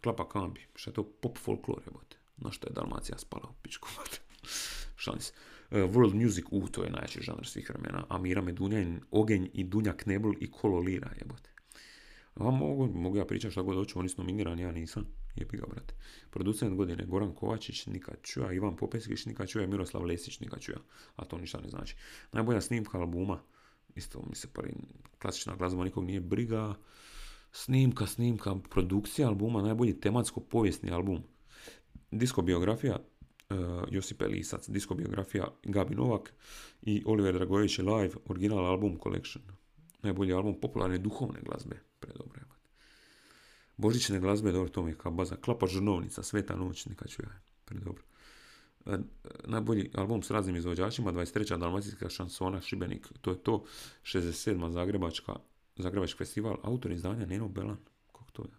Klapa 0.02 0.30
kambi, 0.30 0.62
šta 0.76 0.90
je 0.90 0.94
to 0.94 1.04
pop 1.04 1.38
folklore, 1.38 1.92
bote. 1.94 2.18
Na 2.44 2.52
što 2.52 2.68
je 2.68 2.74
Dalmacija 2.74 3.18
spala 3.18 3.50
u 3.50 3.54
pičku, 3.62 3.90
bote. 3.98 4.20
Šalis. 4.96 5.34
Uh, 5.72 5.78
world 5.78 6.14
music, 6.14 6.46
u, 6.52 6.68
to 6.68 6.84
je 6.84 6.90
najjači 6.90 7.22
žanr 7.22 7.46
svih 7.46 7.70
vremena. 7.70 8.06
Amira 8.10 8.42
Medunjanin, 8.42 9.02
Ogenj 9.12 9.48
i 9.54 9.64
Dunja 9.64 9.94
Knebl 9.94 10.32
i 10.40 10.52
Kolo 10.52 10.80
Lira, 10.80 11.12
jebote. 11.20 11.50
A 12.36 12.52
mogu, 12.52 12.88
mogu 12.88 13.18
ja 13.18 13.26
pričati 13.26 13.52
šta 13.52 13.62
god 13.62 13.76
hoću, 13.76 14.00
oni 14.00 14.10
su 14.10 14.22
nominirani, 14.22 14.62
ja 14.62 14.72
nisam. 14.72 15.06
Jebi 15.36 15.58
ga, 15.58 15.66
brate. 15.70 15.94
Producent 16.30 16.76
godine 16.76 17.06
Goran 17.06 17.36
Kovačić, 17.36 17.86
nikad 17.86 18.16
čuja, 18.22 18.54
Ivan 18.54 18.76
Popeskić, 18.76 19.26
nikad 19.26 19.50
čuja, 19.50 19.68
Miroslav 19.68 20.06
Lesić, 20.06 20.40
nikad 20.40 20.60
čuja. 20.60 20.78
A 21.16 21.26
to 21.26 21.38
ništa 21.38 21.62
ne 21.62 21.70
znači. 21.70 21.96
Najbolja 22.32 22.62
snimka 22.62 22.98
albuma, 22.98 23.42
isto 23.96 24.26
mi 24.30 24.36
se 24.36 24.48
pari, 24.54 24.74
klasična 25.22 25.56
glazba, 25.56 25.84
nikog 25.84 26.06
nije 26.06 26.22
briga. 26.22 26.76
Snimka, 27.52 28.06
snimka, 28.08 28.56
produkcija 28.70 29.28
albuma, 29.28 29.62
najbolji 29.62 30.00
tematsko-povijesni 30.00 30.94
album. 30.94 31.24
Diskobiografija, 32.18 32.98
uh, 33.00 33.58
Josip 33.92 34.22
Elisac, 34.22 34.70
diskobiografija 34.70 35.48
Gabi 35.64 35.96
Novak 35.96 36.34
i 36.82 37.04
Oliver 37.06 37.34
Dragojević 37.34 37.78
Live, 37.78 38.16
original 38.26 38.66
album 38.66 39.00
collection. 39.04 39.44
Najbolji 40.02 40.34
album 40.34 40.60
popularne 40.62 40.98
duhovne 40.98 41.40
glazbe, 41.42 41.80
predobro. 42.00 42.44
Božićne 43.78 44.20
glazbe, 44.20 44.52
dobro, 44.52 44.70
to 44.70 44.84
mi 44.84 44.92
je 44.92 44.98
kao 44.98 45.12
baza. 45.12 45.36
Klapa 45.36 45.68
žurnovnica, 45.68 46.24
sveta 46.24 46.56
noć, 46.56 46.86
neka 46.86 47.08
ću 47.08 47.22
ja. 47.22 47.42
Predobro. 47.66 48.04
E, 48.86 48.98
najbolji 49.46 49.92
album 49.94 50.24
s 50.24 50.32
raznim 50.32 50.56
izvođačima, 50.56 51.12
23. 51.12 51.58
Dalmacijska 51.58 52.10
šansona 52.10 52.62
Šibenik, 52.62 53.08
to 53.22 53.32
je 53.32 53.44
to, 53.44 53.64
67. 54.04 54.72
Zagrebačka, 54.72 55.34
Zagrebački 55.76 56.18
festival, 56.18 56.58
autor 56.64 56.92
izdanja 56.92 57.26
Neno 57.26 57.48
Belan, 57.48 57.78
kako 58.12 58.32
to 58.32 58.42
je? 58.42 58.50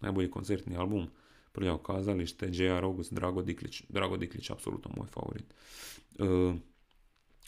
Najbolji 0.00 0.30
koncertni 0.30 0.76
album, 0.76 1.08
Prljavo 1.56 1.78
kazalište, 1.78 2.48
J.R. 2.52 2.84
August, 2.84 3.12
Drago 3.14 3.42
Diklić, 3.42 3.82
Drago 3.88 4.16
Diklić, 4.16 4.50
apsolutno 4.50 4.90
moj 4.96 5.06
favorit. 5.06 5.54
E, 6.18 6.54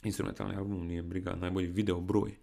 instrumentalni 0.03 0.55
album 0.55 0.87
nije 0.87 1.03
briga, 1.03 1.35
najbolji 1.35 1.67
video 1.67 2.01
broj. 2.01 2.35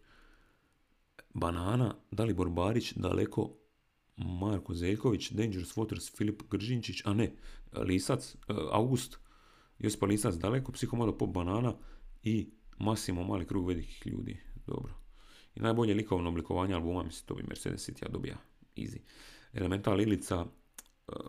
Banana, 1.35 1.95
Dalibor 2.11 2.49
Barić, 2.51 2.93
Daleko, 2.93 3.57
Marko 4.17 4.75
Zeljković, 4.75 5.31
Dangerous 5.31 5.77
Waters, 5.77 6.17
Filip 6.17 6.43
Gržinčić, 6.51 7.03
a 7.05 7.15
ne, 7.15 7.33
Lisac, 7.73 8.35
e, 8.35 8.37
August, 8.73 9.19
Josipa 9.79 10.07
Lisac, 10.07 10.35
Daleko, 10.35 10.73
Psihomodo 10.73 11.19
Pop 11.19 11.31
Banana 11.31 11.75
i 12.23 12.51
Massimo 12.79 13.25
Mali 13.25 13.47
krug 13.47 13.67
velikih 13.67 14.07
ljudi. 14.07 14.39
Dobro. 14.67 14.95
I 15.55 15.61
najbolje 15.61 15.95
likovno 15.95 16.29
oblikovanje 16.29 16.75
albuma, 16.75 17.03
mislim, 17.03 17.27
to 17.27 17.35
bi 17.35 17.43
Mercedes 17.49 17.89
City 17.89 18.11
dobija. 18.11 18.37
Easy. 18.77 18.99
Elemental 19.53 20.01
Ilica, 20.01 20.47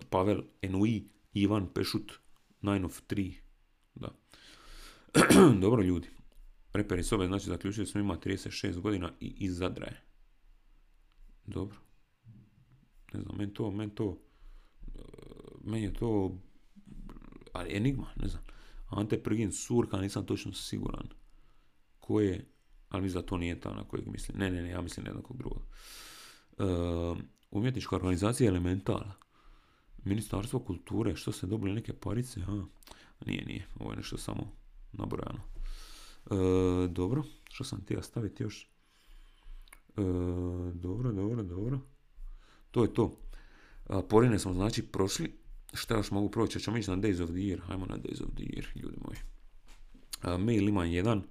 Pavel 0.09 0.43
Enui, 0.61 1.09
Ivan 1.33 1.67
Pešut, 1.73 2.13
Nine 2.61 2.85
of 2.85 3.01
Three. 3.01 3.31
Da. 3.95 4.09
Dobro 5.61 5.83
ljudi. 5.83 6.09
Reperi 6.73 7.03
sobe, 7.03 7.27
znači 7.27 7.45
zaključili 7.45 7.85
smo 7.87 7.99
ima 8.01 8.17
36 8.17 8.79
godina 8.79 9.11
i 9.19 9.35
iz 9.39 9.57
Zadraje. 9.57 10.01
Dobro. 11.45 11.77
Ne 13.13 13.21
znam, 13.21 13.37
meni 13.37 13.53
to, 13.53 13.71
meni 13.71 13.95
to, 13.95 14.17
e, 14.87 14.99
meni 15.63 15.83
je 15.83 15.93
to, 15.93 16.37
ali 17.53 17.75
enigma, 17.77 18.07
ne 18.15 18.27
znam. 18.27 18.43
Ante 18.89 19.23
Prgin, 19.23 19.51
Surka, 19.51 19.97
nisam 19.97 20.25
točno 20.25 20.53
siguran. 20.53 21.07
Ko 21.99 22.19
je, 22.19 22.45
ali 22.89 23.03
mislim 23.03 23.21
da 23.21 23.27
to 23.27 23.37
nije 23.37 23.59
ta 23.59 23.73
na 23.73 23.83
kojeg 23.83 24.07
mislim. 24.07 24.37
Ne, 24.37 24.51
ne, 24.51 24.61
ne, 24.61 24.69
ja 24.69 24.81
mislim 24.81 25.05
jednakog 25.05 25.37
drugog. 25.37 25.61
Uh, 26.57 27.17
umjetnička 27.51 27.95
organizacija 27.95 28.47
Elementala. 28.47 29.26
Ministarstvo 30.03 30.59
kulture, 30.59 31.15
što 31.15 31.31
ste 31.31 31.47
dobili 31.47 31.73
neke 31.73 31.93
parice? 31.93 32.41
A, 32.47 32.65
nije, 33.25 33.45
nije, 33.45 33.67
ovo 33.79 33.91
je 33.91 33.97
nešto 33.97 34.17
samo 34.17 34.51
nabrojano. 34.93 35.39
E, 36.25 36.87
dobro, 36.87 37.23
što 37.49 37.63
sam 37.63 37.81
htio 37.81 38.01
staviti 38.01 38.43
još? 38.43 38.63
E, 38.63 40.01
dobro, 40.73 41.11
dobro, 41.11 41.43
dobro. 41.43 41.79
To 42.71 42.83
je 42.83 42.93
to. 42.93 43.17
porine 44.09 44.39
smo 44.39 44.53
znači 44.53 44.81
prošli. 44.81 45.39
Šta 45.73 45.97
još 45.97 46.11
mogu 46.11 46.31
proći? 46.31 46.59
Ćemo 46.59 46.77
ići 46.77 46.89
na 46.89 46.97
Days 46.97 47.23
of 47.23 47.29
the 47.29 47.39
Year. 47.39 47.59
Hajmo 47.59 47.85
na 47.85 47.97
Days 47.97 48.23
of 48.23 48.29
the 48.35 48.43
Year, 48.43 48.65
ljudi 48.75 48.97
moji. 49.01 49.17
mail 50.39 50.69
ima 50.69 50.85
jedan. 50.85 51.23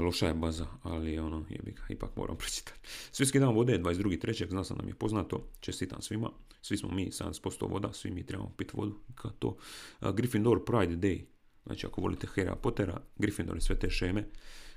Loša 0.00 0.26
je 0.26 0.34
baza, 0.34 0.66
ali 0.82 1.18
ono, 1.18 1.44
jebi 1.50 1.72
ga, 1.72 1.82
ipak 1.88 2.16
moram 2.16 2.36
pročitati. 2.42 2.78
Svjetski 3.12 3.38
dan 3.38 3.54
vode 3.54 3.78
22.3. 3.78 4.48
Znao 4.48 4.64
sam 4.64 4.76
da 4.76 4.82
mi 4.82 4.90
je 4.90 4.94
poznato. 4.94 5.48
Čestitam 5.60 6.02
svima. 6.02 6.30
Svi 6.62 6.76
smo 6.76 6.90
mi 6.90 7.10
70% 7.10 7.70
voda, 7.70 7.92
svi 7.92 8.10
mi 8.10 8.26
trebamo 8.26 8.52
piti 8.56 8.72
vodu. 8.74 8.98
Kao 9.14 9.30
to. 9.30 9.56
Gryffindor 10.00 10.64
Pride 10.64 11.08
Day 11.08 11.24
Znači, 11.66 11.86
ako 11.86 12.00
volite 12.00 12.26
Harry 12.36 12.54
Pottera, 12.54 13.00
Gryffindor 13.18 13.56
i 13.56 13.60
sve 13.60 13.78
te 13.78 13.90
šeme, 13.90 14.24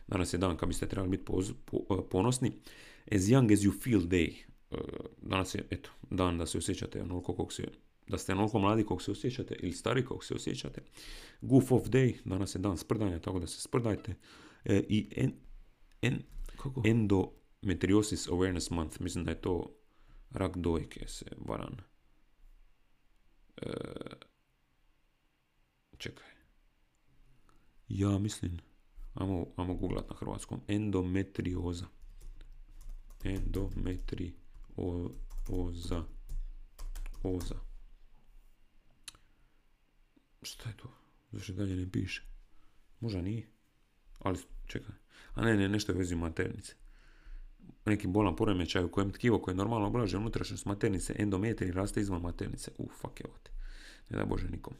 danas 0.07 0.34
je 0.34 0.38
dan 0.38 0.57
kad 0.57 0.70
biste 0.70 0.88
trebali 0.88 1.09
biti 1.09 1.24
e, 1.34 2.09
ponosni. 2.09 2.51
As 3.11 3.22
young 3.22 3.53
as 3.53 3.59
you 3.59 3.84
feel 3.84 4.01
day. 4.01 4.34
E, 4.72 4.78
danas 5.22 5.55
je, 5.55 5.68
eto, 5.70 5.89
dan 6.09 6.38
da 6.38 6.45
se 6.45 6.57
osjećate 6.57 7.01
onoliko 7.01 7.36
kog 7.36 7.53
se 7.53 7.63
da 8.07 8.18
ste 8.18 8.32
onoliko 8.32 8.59
mladi 8.59 8.84
kog 8.84 9.01
se 9.01 9.11
osjećate 9.11 9.55
ili 9.59 9.72
stari 9.72 10.05
kog 10.05 10.24
se 10.24 10.34
osjećate. 10.34 10.82
Goof 11.41 11.72
off 11.72 11.88
day, 11.88 12.16
danas 12.26 12.55
je 12.55 12.59
dan 12.59 12.78
sprdanja, 12.78 13.20
tako 13.20 13.39
da 13.39 13.47
se 13.47 13.61
sprdajte. 13.61 14.16
E, 14.66 14.86
I 14.89 15.13
en, 15.16 15.34
en, 16.01 16.24
kako? 16.57 16.84
endometriosis 16.86 18.28
awareness 18.28 18.72
month, 18.72 19.01
mislim 19.01 19.26
da 19.26 19.32
je 19.32 19.41
to 19.41 19.76
rak 20.30 20.57
dojke 20.57 21.07
se 21.07 21.26
varan. 21.38 21.82
E, 23.61 23.72
čekaj. 25.97 26.28
Ja 27.88 28.20
mislim, 28.20 28.59
ajmo, 29.13 29.47
ajmo 29.55 29.76
googlat 29.76 30.09
na 30.09 30.16
hrvatskom, 30.16 30.61
endometrioza. 30.68 31.88
Endometrioza. 33.24 36.03
Oza. 37.24 37.55
Šta 40.41 40.70
je 40.70 40.78
to? 40.78 40.89
Zašto 41.32 41.53
dalje 41.53 41.76
ne 41.76 41.91
piše? 41.91 42.24
Možda 42.99 43.22
nije. 43.22 43.55
Ali 44.26 44.39
čekaj. 44.65 44.95
A 45.34 45.45
ne, 45.45 45.57
ne, 45.57 45.69
nešto 45.69 45.91
je 45.91 45.97
vezi 45.97 46.15
maternice. 46.15 46.73
Neki 47.86 48.07
bolan 48.07 48.36
poremećaj 48.36 48.84
u 48.84 48.91
kojem 48.91 49.11
tkivo 49.11 49.39
koje 49.39 49.55
normalno 49.55 49.88
oblaže 49.88 50.17
unutrašnjost 50.17 50.65
maternice, 50.65 51.15
endometri 51.17 51.71
raste 51.71 52.01
izvan 52.01 52.21
maternice. 52.21 52.71
U, 52.78 52.89
fuck 53.01 53.19
je 53.19 53.26
Ne 54.09 54.17
da 54.17 54.26
Bože 54.26 54.47
nikom. 54.49 54.73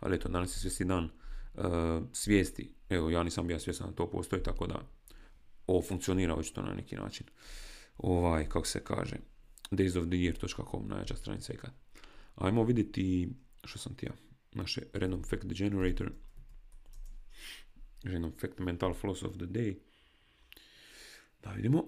Ali 0.00 0.16
eto, 0.16 0.28
danas 0.28 0.56
je 0.56 0.60
svesti 0.60 0.84
dan 0.84 1.04
uh, 1.04 1.62
svijesti. 2.12 2.74
Evo, 2.88 3.10
ja 3.10 3.22
nisam 3.22 3.46
bio 3.46 3.58
svjestan 3.58 3.90
da 3.90 3.94
to 3.94 4.10
postoji, 4.10 4.42
tako 4.42 4.66
da 4.66 4.80
ovo 5.66 5.82
funkcionira 5.82 6.34
očito 6.34 6.62
na 6.62 6.74
neki 6.74 6.96
način. 6.96 7.26
Ovaj, 7.98 8.48
kako 8.48 8.66
se 8.66 8.84
kaže, 8.84 9.16
daysoftheyear.com, 9.70 10.88
najjača 10.88 11.16
stranica 11.16 11.52
ikad. 11.52 11.70
Ajmo 12.34 12.64
vidjeti, 12.64 13.28
što 13.64 13.78
sam 13.78 13.94
ti 13.94 14.06
ja, 14.06 14.12
naše 14.52 14.82
random 14.92 15.22
fact 15.22 15.46
generator, 15.46 16.12
random 18.04 18.32
fact 18.32 18.58
mental 18.58 18.94
floss 18.94 19.22
of 19.22 19.36
the 19.36 19.46
day. 19.46 19.76
Da 21.42 21.50
vidimo. 21.50 21.84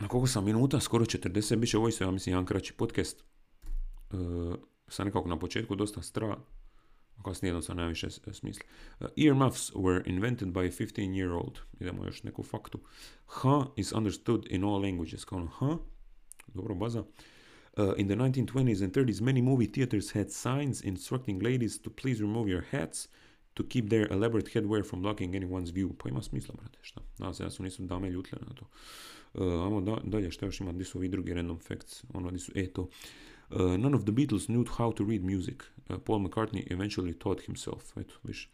Na 0.00 0.08
koliko 0.08 0.26
sam 0.26 0.44
minuta? 0.44 0.80
Skoro 0.80 1.04
40. 1.04 1.56
Biće 1.56 1.78
ovo 1.78 1.88
isto, 1.88 2.04
ja 2.04 2.10
mislim, 2.10 2.32
jedan 2.32 2.46
kraći 2.46 2.72
podcast. 2.72 3.24
Uh, 4.12 4.54
sam 4.88 5.06
nekako 5.06 5.28
na 5.28 5.38
početku 5.38 5.74
dosta 5.74 6.02
stra, 6.02 6.36
kasnije 7.24 7.50
jednostavno 7.50 7.80
nema 7.80 7.88
više 7.88 8.10
smisla. 8.10 8.64
Uh, 9.00 9.06
earmuffs 9.16 9.72
were 9.72 10.02
invented 10.06 10.48
by 10.48 10.66
a 10.66 10.70
15-year-old. 10.70 11.58
Idemo 11.80 12.04
još 12.04 12.22
neku 12.22 12.42
faktu. 12.42 12.78
Ha 13.26 13.66
is 13.76 13.92
understood 13.92 14.46
in 14.50 14.64
all 14.64 14.82
languages. 14.82 15.24
Kao 15.24 15.38
ono, 15.38 15.46
ha? 15.46 15.78
Dobro, 16.54 16.74
baza. 16.74 17.00
Uh, 17.00 17.92
in 17.96 18.08
the 18.08 18.16
1920s 18.16 18.84
and 18.84 18.92
30s, 18.92 19.22
many 19.22 19.42
movie 19.42 19.72
theaters 19.72 20.12
had 20.12 20.30
signs 20.30 20.84
instructing 20.84 21.42
ladies 21.42 21.82
to 21.82 21.90
please 21.90 22.22
remove 22.22 22.50
your 22.50 22.62
hats 22.70 23.08
to 23.54 23.62
keep 23.68 23.88
their 23.88 24.12
elaborate 24.12 24.50
headwear 24.54 24.82
from 24.82 25.02
blocking 25.02 25.34
anyone's 25.34 25.72
view. 25.72 25.92
Pa 25.98 26.08
ima 26.08 26.22
smisla, 26.22 26.54
brate, 26.54 26.78
šta? 26.82 27.00
Nadam 27.18 27.34
se 27.34 27.44
da 27.44 27.50
su 27.50 27.62
nisu 27.62 27.82
dame 27.82 28.10
ljutile 28.10 28.42
na 28.48 28.54
to. 28.54 28.66
Uh, 29.34 29.64
ajmo 29.64 29.80
da, 29.80 29.96
dalje, 30.04 30.30
šta 30.30 30.46
još 30.46 30.60
ima, 30.60 30.72
gdje 30.72 30.84
su 30.84 30.98
ovi 30.98 31.08
drugi 31.08 31.34
random 31.34 31.58
facts? 31.58 32.04
Ono, 32.14 32.28
gdje 32.28 32.38
su, 32.38 32.52
e, 32.54 32.66
to. 32.66 32.88
Uh, 33.50 33.60
none 33.60 33.96
of 33.96 34.02
the 34.02 34.12
Beatles 34.12 34.46
knew 34.46 34.64
how 34.64 34.92
to 34.92 35.04
read 35.04 35.24
music. 35.24 35.64
Uh, 35.88 35.96
Paul 35.98 36.18
McCartney 36.18 36.72
eventually 36.72 37.18
taught 37.18 37.46
himself. 37.46 37.96
Eto, 37.96 38.14
viš. 38.24 38.50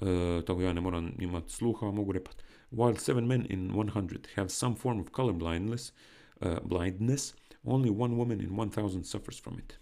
Uh, 0.00 0.44
tako 0.44 0.60
ja 0.60 0.72
ne 0.72 0.80
moram 0.80 1.12
imati 1.18 1.52
sluha, 1.52 1.90
mogu 1.90 2.12
repat. 2.12 2.42
While 2.70 2.96
seven 2.98 3.26
men 3.26 3.46
in 3.50 3.70
100 3.70 4.18
have 4.34 4.48
some 4.48 4.76
form 4.76 5.00
of 5.00 5.10
color 5.10 5.32
blindness, 5.32 5.92
blindness 6.64 7.34
only 7.64 7.90
one 7.90 8.16
woman 8.16 8.40
in 8.40 8.56
1000 8.56 9.04
suffers 9.04 9.42
from 9.42 9.58
it. 9.58 9.78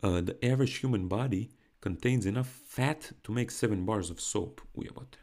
The 0.00 0.52
average 0.52 0.80
human 0.82 1.08
body 1.08 1.48
contains 1.84 2.26
enough 2.26 2.48
fat 2.66 3.12
to 3.22 3.32
make 3.32 3.50
seven 3.50 3.86
bars 3.86 4.10
of 4.10 4.20
soap. 4.20 4.60
Ujebate. 4.74 5.18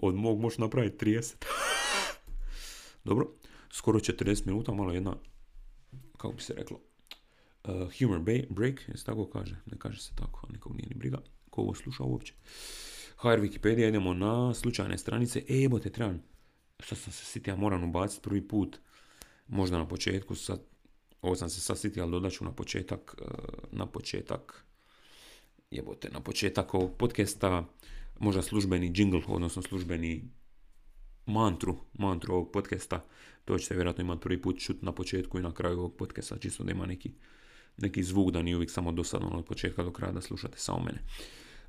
Od 0.00 0.14
mog 0.14 0.40
možeš 0.40 0.58
napraviti 0.58 1.06
30. 1.06 1.34
Dobro, 3.04 3.30
skoro 3.70 3.98
40 3.98 4.46
minuta, 4.46 4.72
malo 4.72 4.92
jedna 4.92 5.16
kako 6.24 6.34
bi 6.34 6.42
se 6.42 6.54
reklo, 6.54 6.80
uh, 7.64 7.72
humor 7.98 8.20
break, 8.48 8.80
se 8.94 9.04
tako 9.04 9.26
kaže, 9.26 9.56
ne 9.66 9.78
kaže 9.78 10.02
se 10.02 10.10
tako, 10.14 10.46
nikog 10.52 10.76
nije 10.76 10.88
ni 10.88 10.94
briga, 10.94 11.18
ko 11.50 11.60
ovo 11.60 11.74
sluša 11.74 12.02
uopće. 12.02 12.34
HR 13.16 13.28
Wikipedia, 13.28 13.88
idemo 13.88 14.14
na 14.14 14.54
slučajne 14.54 14.98
stranice, 14.98 15.42
e, 15.48 15.68
bo 15.68 15.78
te 15.78 15.90
trebam, 15.90 16.22
što 16.80 16.94
sam 16.94 17.12
se 17.12 17.24
sitio, 17.24 17.52
ja 17.52 17.56
moram 17.56 17.84
ubaciti 17.84 18.22
prvi 18.22 18.48
put, 18.48 18.78
možda 19.48 19.78
na 19.78 19.88
početku, 19.88 20.34
sad, 20.34 20.60
ovo 21.22 21.36
sam 21.36 21.50
se 21.50 21.60
sad 21.60 21.78
sitio, 21.78 22.02
ali 22.02 22.12
dodat 22.12 22.32
ću 22.32 22.44
na 22.44 22.52
početak, 22.52 23.16
uh, 23.20 23.28
na 23.72 23.86
početak, 23.86 24.64
jebote, 25.74 26.10
na 26.12 26.20
početak 26.20 26.74
ovog 26.74 26.96
podcasta, 26.96 27.68
možda 28.18 28.42
službeni 28.42 28.92
jingle, 28.94 29.22
odnosno 29.26 29.62
službeni 29.62 30.30
mantru, 31.26 31.76
mantru 31.92 32.34
ovog 32.34 32.52
podcasta, 32.52 33.04
to 33.44 33.58
ćete 33.58 33.74
vjerojatno 33.74 34.04
imati 34.04 34.22
prvi 34.22 34.42
put 34.42 34.58
čut 34.58 34.82
na 34.82 34.92
početku 34.92 35.38
i 35.38 35.42
na 35.42 35.54
kraju 35.54 35.78
ovog 35.78 35.96
podcasta, 35.96 36.38
čisto 36.38 36.64
da 36.64 36.72
ima 36.72 36.86
neki, 36.86 37.10
neki 37.76 38.02
zvuk, 38.02 38.30
da 38.30 38.42
nije 38.42 38.56
uvijek 38.56 38.70
samo 38.70 38.92
dosadno 38.92 39.28
od 39.28 39.44
početka 39.44 39.82
do 39.82 39.92
kraja 39.92 40.12
da 40.12 40.20
slušate 40.20 40.58
samo 40.58 40.78
mene. 40.78 40.98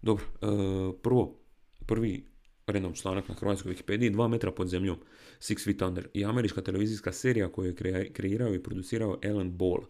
Dobro, 0.02 0.26
e, 0.26 0.48
prvo, 1.02 1.40
prvi 1.86 2.26
random 2.68 2.94
članak 2.94 3.30
na 3.30 3.36
hrvatskoj 3.36 3.74
Wikipediji, 3.74 4.12
dva 4.12 4.28
metra 4.28 4.52
pod 4.52 4.68
zemljom, 4.68 4.98
Six 5.40 5.64
Feet 5.64 5.82
Under, 5.82 6.08
i 6.14 6.26
američka 6.26 6.62
televizijska 6.62 7.12
serija 7.12 7.52
koju 7.52 7.76
je 7.80 8.14
kreirao 8.14 8.54
i 8.54 8.64
producirao 8.64 9.20
Alan 9.24 9.58
Ball. 9.58 9.82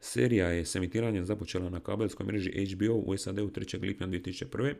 Serija 0.00 0.48
je 0.48 0.64
s 0.64 0.74
emitiranjem 0.74 1.24
započela 1.24 1.70
na 1.70 1.80
kabelskoj 1.80 2.26
mreži 2.26 2.66
HBO 2.66 2.94
u 2.94 3.16
SAD-u 3.16 3.50
3. 3.50 3.82
lipnja 3.82 4.06
2001. 4.06 4.74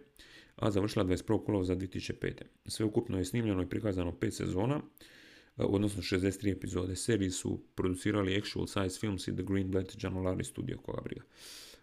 a 0.56 0.70
završila 0.70 1.04
21. 1.04 1.44
kolova 1.44 1.64
za 1.64 1.76
2005. 1.76 2.32
Sveukupno 2.66 3.18
je 3.18 3.24
snimljeno 3.24 3.62
i 3.62 3.68
prikazano 3.68 4.12
5 4.12 4.30
sezona, 4.30 4.80
odnosno 5.56 6.02
63 6.02 6.52
epizode. 6.52 6.96
Seriji 6.96 7.30
su 7.30 7.60
producirali 7.74 8.36
Actual 8.36 8.66
Size 8.66 9.00
Films 9.00 9.28
i 9.28 9.32
The 9.32 9.42
Greenblatt 9.42 10.04
Janolari 10.04 10.44
Studio, 10.44 10.78
koga 10.78 11.02
briga. 11.02 11.22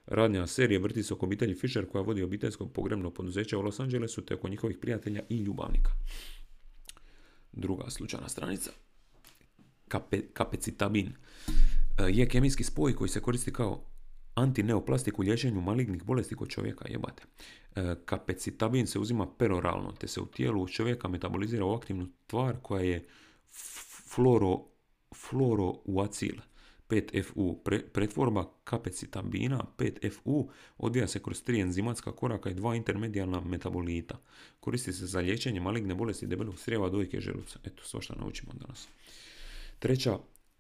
Radnja 0.06 0.48
serije 0.48 0.80
vrti 0.80 1.04
se 1.04 1.14
oko 1.14 1.26
obitelji 1.26 1.56
Fisher 1.56 1.86
koja 1.86 2.02
vodi 2.02 2.24
obiteljsko 2.24 2.68
pogrebno 2.68 3.12
poduzeće 3.12 3.58
u 3.58 3.62
Los 3.62 3.80
Angelesu 3.80 4.26
te 4.26 4.34
oko 4.34 4.50
njihovih 4.50 4.78
prijatelja 4.78 5.22
i 5.30 5.38
ljubavnika. 5.38 5.92
Druga 7.52 7.90
slučajna 7.90 8.30
stranica. 8.30 8.72
Kape, 9.88 10.22
kapecitabin 10.34 11.14
je 12.10 12.30
kemijski 12.30 12.64
spoj 12.64 12.96
koji 12.96 13.10
se 13.10 13.22
koristi 13.22 13.54
kao 13.54 13.84
antineoplastik 14.36 15.20
u 15.20 15.22
liječenju 15.22 15.62
malignih 15.62 16.04
bolesti 16.04 16.36
kod 16.36 16.50
čovjeka, 16.50 16.86
jebate. 16.90 17.24
Kapecitabin 18.06 18.88
se 18.88 19.00
uzima 19.00 19.28
peroralno, 19.38 19.92
te 19.92 20.08
se 20.08 20.22
u 20.22 20.26
tijelu 20.26 20.68
čovjeka 20.68 21.08
metabolizira 21.08 21.66
u 21.66 21.74
aktivnu 21.74 22.08
tvar 22.28 22.56
koja 22.62 22.84
je 22.84 23.08
fluoro, 24.08 24.66
fluorouacil. 25.16 26.36
5FU. 26.90 27.58
pretvorba 27.94 28.52
kapecitabina 28.64 29.66
5FU 29.78 30.48
odvija 30.78 31.08
se 31.08 31.24
kroz 31.24 31.44
tri 31.44 31.60
enzimatska 31.60 32.12
koraka 32.12 32.50
i 32.50 32.54
dva 32.54 32.76
intermedijalna 32.76 33.42
metabolita. 33.42 34.20
Koristi 34.60 34.94
se 34.94 35.06
za 35.06 35.20
liječenje 35.20 35.60
maligne 35.60 35.96
bolesti 35.96 36.28
debelog 36.28 36.60
strijeva, 36.60 36.90
dojke, 36.90 37.22
želuca. 37.22 37.60
Eto, 37.64 37.84
sve 37.84 38.02
što 38.02 38.16
naučimo 38.16 38.54
danas. 38.54 38.88
Treća, 39.80 40.18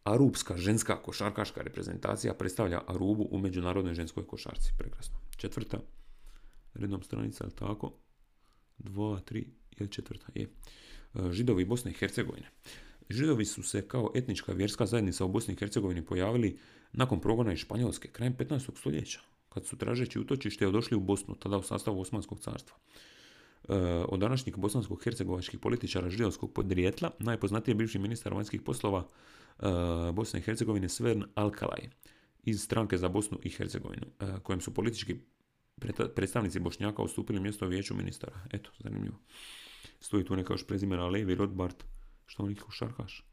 Arupska 0.07 0.57
ženska 0.57 1.01
košarkaška 1.01 1.61
reprezentacija 1.61 2.33
predstavlja 2.33 2.81
Arubu 2.87 3.27
u 3.31 3.39
međunarodnoj 3.39 3.93
ženskoj 3.93 4.27
košarci. 4.27 4.71
Prekrasno. 4.77 5.17
Četvrta, 5.37 5.79
rednom 6.73 7.03
stranica, 7.03 7.43
ali 7.43 7.53
tako? 7.55 7.93
Dva, 8.77 9.19
tri, 9.19 9.47
je 9.79 9.87
četvrta, 9.87 10.27
je. 10.35 10.43
E, 10.43 11.31
Židovi 11.31 11.65
Bosne 11.65 11.91
i 11.91 11.93
Hercegovine. 11.93 12.47
Židovi 13.09 13.45
su 13.45 13.63
se 13.63 13.87
kao 13.87 14.11
etnička 14.15 14.53
vjerska 14.53 14.85
zajednica 14.85 15.25
u 15.25 15.27
Bosni 15.27 15.53
i 15.53 15.57
Hercegovini 15.57 16.05
pojavili 16.05 16.59
nakon 16.91 17.19
progona 17.19 17.53
iz 17.53 17.59
Španjolske, 17.59 18.07
krajem 18.07 18.35
15. 18.35 18.77
stoljeća, 18.79 19.19
kad 19.49 19.65
su 19.65 19.77
tražeći 19.77 20.19
utočište 20.19 20.67
odošli 20.67 20.97
u 20.97 20.99
Bosnu, 20.99 21.35
tada 21.35 21.57
u 21.57 21.63
sastavu 21.63 22.01
Osmanskog 22.01 22.39
carstva. 22.39 22.77
E, 23.69 23.75
od 24.07 24.19
današnjih 24.19 24.55
bosansko-hercegovačkih 24.55 25.59
političara 25.59 26.09
židovskog 26.09 26.53
podrijetla, 26.53 27.11
najpoznatiji 27.19 27.71
je 27.71 27.75
bivši 27.75 27.99
ministar 27.99 28.33
vanjskih 28.33 28.61
poslova 28.61 29.07
Bosne 30.13 30.39
i 30.39 30.43
Hercegovine 30.43 30.89
Svern 30.89 31.23
Alkalaj 31.35 31.89
iz 32.43 32.61
stranke 32.61 32.97
za 32.97 33.09
Bosnu 33.09 33.39
i 33.43 33.49
Hercegovinu, 33.49 34.07
e, 34.19 34.39
kojem 34.43 34.61
su 34.61 34.73
politički 34.73 35.15
predstavnici 36.15 36.59
Bošnjaka 36.59 37.01
ustupili 37.01 37.39
mjesto 37.39 37.65
u 37.65 37.69
vijeću 37.69 37.95
ministara. 37.95 38.39
Eto, 38.51 38.71
zanimljivo. 38.79 39.17
Stoji 39.99 40.25
tu 40.25 40.35
neka 40.35 40.53
još 40.53 40.67
prezimena 40.67 41.07
Levi 41.07 41.35
Rodbart, 41.35 41.83
što 42.25 42.43
on 42.43 42.55
šarkaš? 42.71 43.25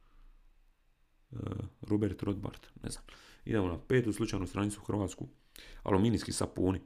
E, 1.32 1.36
Robert 1.80 2.22
Rodbart, 2.22 2.66
ne 2.82 2.90
znam. 2.90 3.04
Idemo 3.44 3.68
na 3.68 3.78
petu 3.78 4.12
slučajnu 4.12 4.46
stranicu 4.46 4.80
Hrvatsku. 4.80 5.28
Aluminijski 5.82 6.32
sapuni 6.32 6.80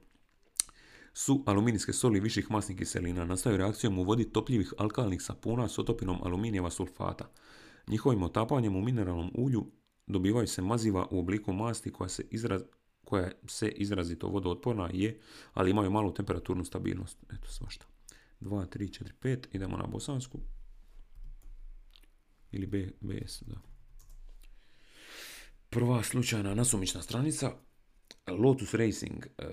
su 1.12 1.42
aluminijske 1.46 1.92
soli 1.92 2.20
viših 2.20 2.50
masnih 2.50 2.78
kiselina 2.78 3.24
nastaju 3.24 3.56
reakcijom 3.56 3.98
u 3.98 4.02
vodi 4.02 4.32
topljivih 4.32 4.72
alkalnih 4.78 5.22
sapuna 5.22 5.68
s 5.68 5.78
otopinom 5.78 6.18
aluminijeva 6.22 6.70
sulfata. 6.70 7.30
Njihovim 7.88 8.22
otapanjem 8.22 8.76
u 8.76 8.80
mineralnom 8.80 9.30
ulju 9.34 9.66
dobivaju 10.06 10.46
se 10.46 10.62
maziva 10.62 11.06
u 11.10 11.18
obliku 11.18 11.52
masti 11.52 11.92
koja 11.92 12.08
se, 12.08 12.24
izraz, 12.30 12.62
koja 13.04 13.30
se 13.46 13.68
izrazito 13.68 14.28
vodootporna 14.28 14.90
je, 14.92 15.20
ali 15.54 15.70
imaju 15.70 15.90
malu 15.90 16.14
temperaturnu 16.14 16.64
stabilnost. 16.64 17.24
Eto 17.32 17.48
svašta. 17.48 17.86
2, 18.40 18.66
3, 18.78 19.04
4, 19.04 19.12
5. 19.22 19.46
Idemo 19.52 19.76
na 19.76 19.86
bosansku. 19.86 20.38
Ili 22.52 22.66
B, 22.66 22.90
BS, 23.00 23.42
da. 23.42 23.60
Prva 25.70 26.02
slučajna 26.02 26.54
nasumična 26.54 27.02
stranica. 27.02 27.52
Lotus 28.26 28.74
Racing. 28.74 29.26
Uh, 29.38 29.44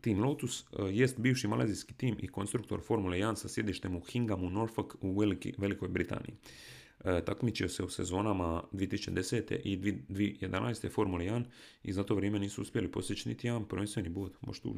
Team 0.00 0.20
Lotus 0.20 0.62
uh, 0.62 0.68
jest 0.90 1.18
bivši 1.18 1.48
malezijski 1.48 1.94
tim 1.94 2.16
i 2.20 2.28
konstruktor 2.28 2.80
Formule 2.82 3.18
1 3.18 3.34
sa 3.36 3.48
sjedištem 3.48 3.96
u 3.96 4.00
Hinghamu, 4.00 4.50
Norfolk 4.50 4.96
u 5.00 5.18
Velikoj 5.58 5.88
Britaniji. 5.88 6.34
Uh, 7.04 7.24
takmičio 7.24 7.68
se 7.68 7.82
u 7.82 7.88
sezonama 7.88 8.62
2010. 8.72 9.56
i 9.64 9.78
2011. 9.78 10.90
Formule 10.90 11.24
1 11.24 11.44
i 11.82 11.92
za 11.92 12.04
to 12.04 12.14
vrijeme 12.14 12.38
nisu 12.38 12.62
uspjeli 12.62 12.92
postići 12.92 13.28
niti 13.28 13.46
jedan 13.46 13.68
prvenstveni 13.68 14.08
bod. 14.08 14.36
Možda 14.40 14.62
tu 14.62 14.74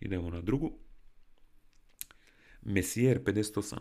Idemo 0.00 0.30
na 0.30 0.40
drugu. 0.40 0.72
Messier 2.62 3.20
58 3.22 3.76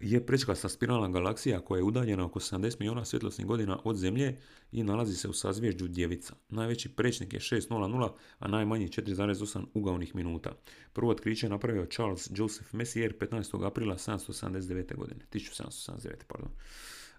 je 0.00 0.26
prečkasta 0.26 0.68
spiralna 0.68 1.08
galaksija 1.08 1.60
koja 1.60 1.78
je 1.78 1.82
udaljena 1.82 2.24
oko 2.24 2.40
70 2.40 2.76
milijuna 2.78 3.04
svjetlosnih 3.04 3.46
godina 3.46 3.78
od 3.84 3.96
Zemlje 3.96 4.38
i 4.72 4.82
nalazi 4.82 5.16
se 5.16 5.28
u 5.28 5.32
sazvježđu 5.32 5.88
Djevica. 5.88 6.34
Najveći 6.48 6.88
prečnik 6.88 7.32
je 7.32 7.40
6.00, 7.40 8.10
a 8.38 8.48
najmanji 8.48 8.88
4,8 8.88 9.64
ugaonih 9.74 10.14
minuta. 10.14 10.52
Prvo 10.92 11.10
otkriće 11.10 11.46
je 11.46 11.50
napravio 11.50 11.86
Charles 11.86 12.30
Joseph 12.34 12.74
Messier 12.74 13.18
15. 13.18 13.66
aprila 13.66 13.96
779. 13.96 14.96
godine. 14.96 15.20
1779. 15.32 16.10
Pardon. 16.28 16.50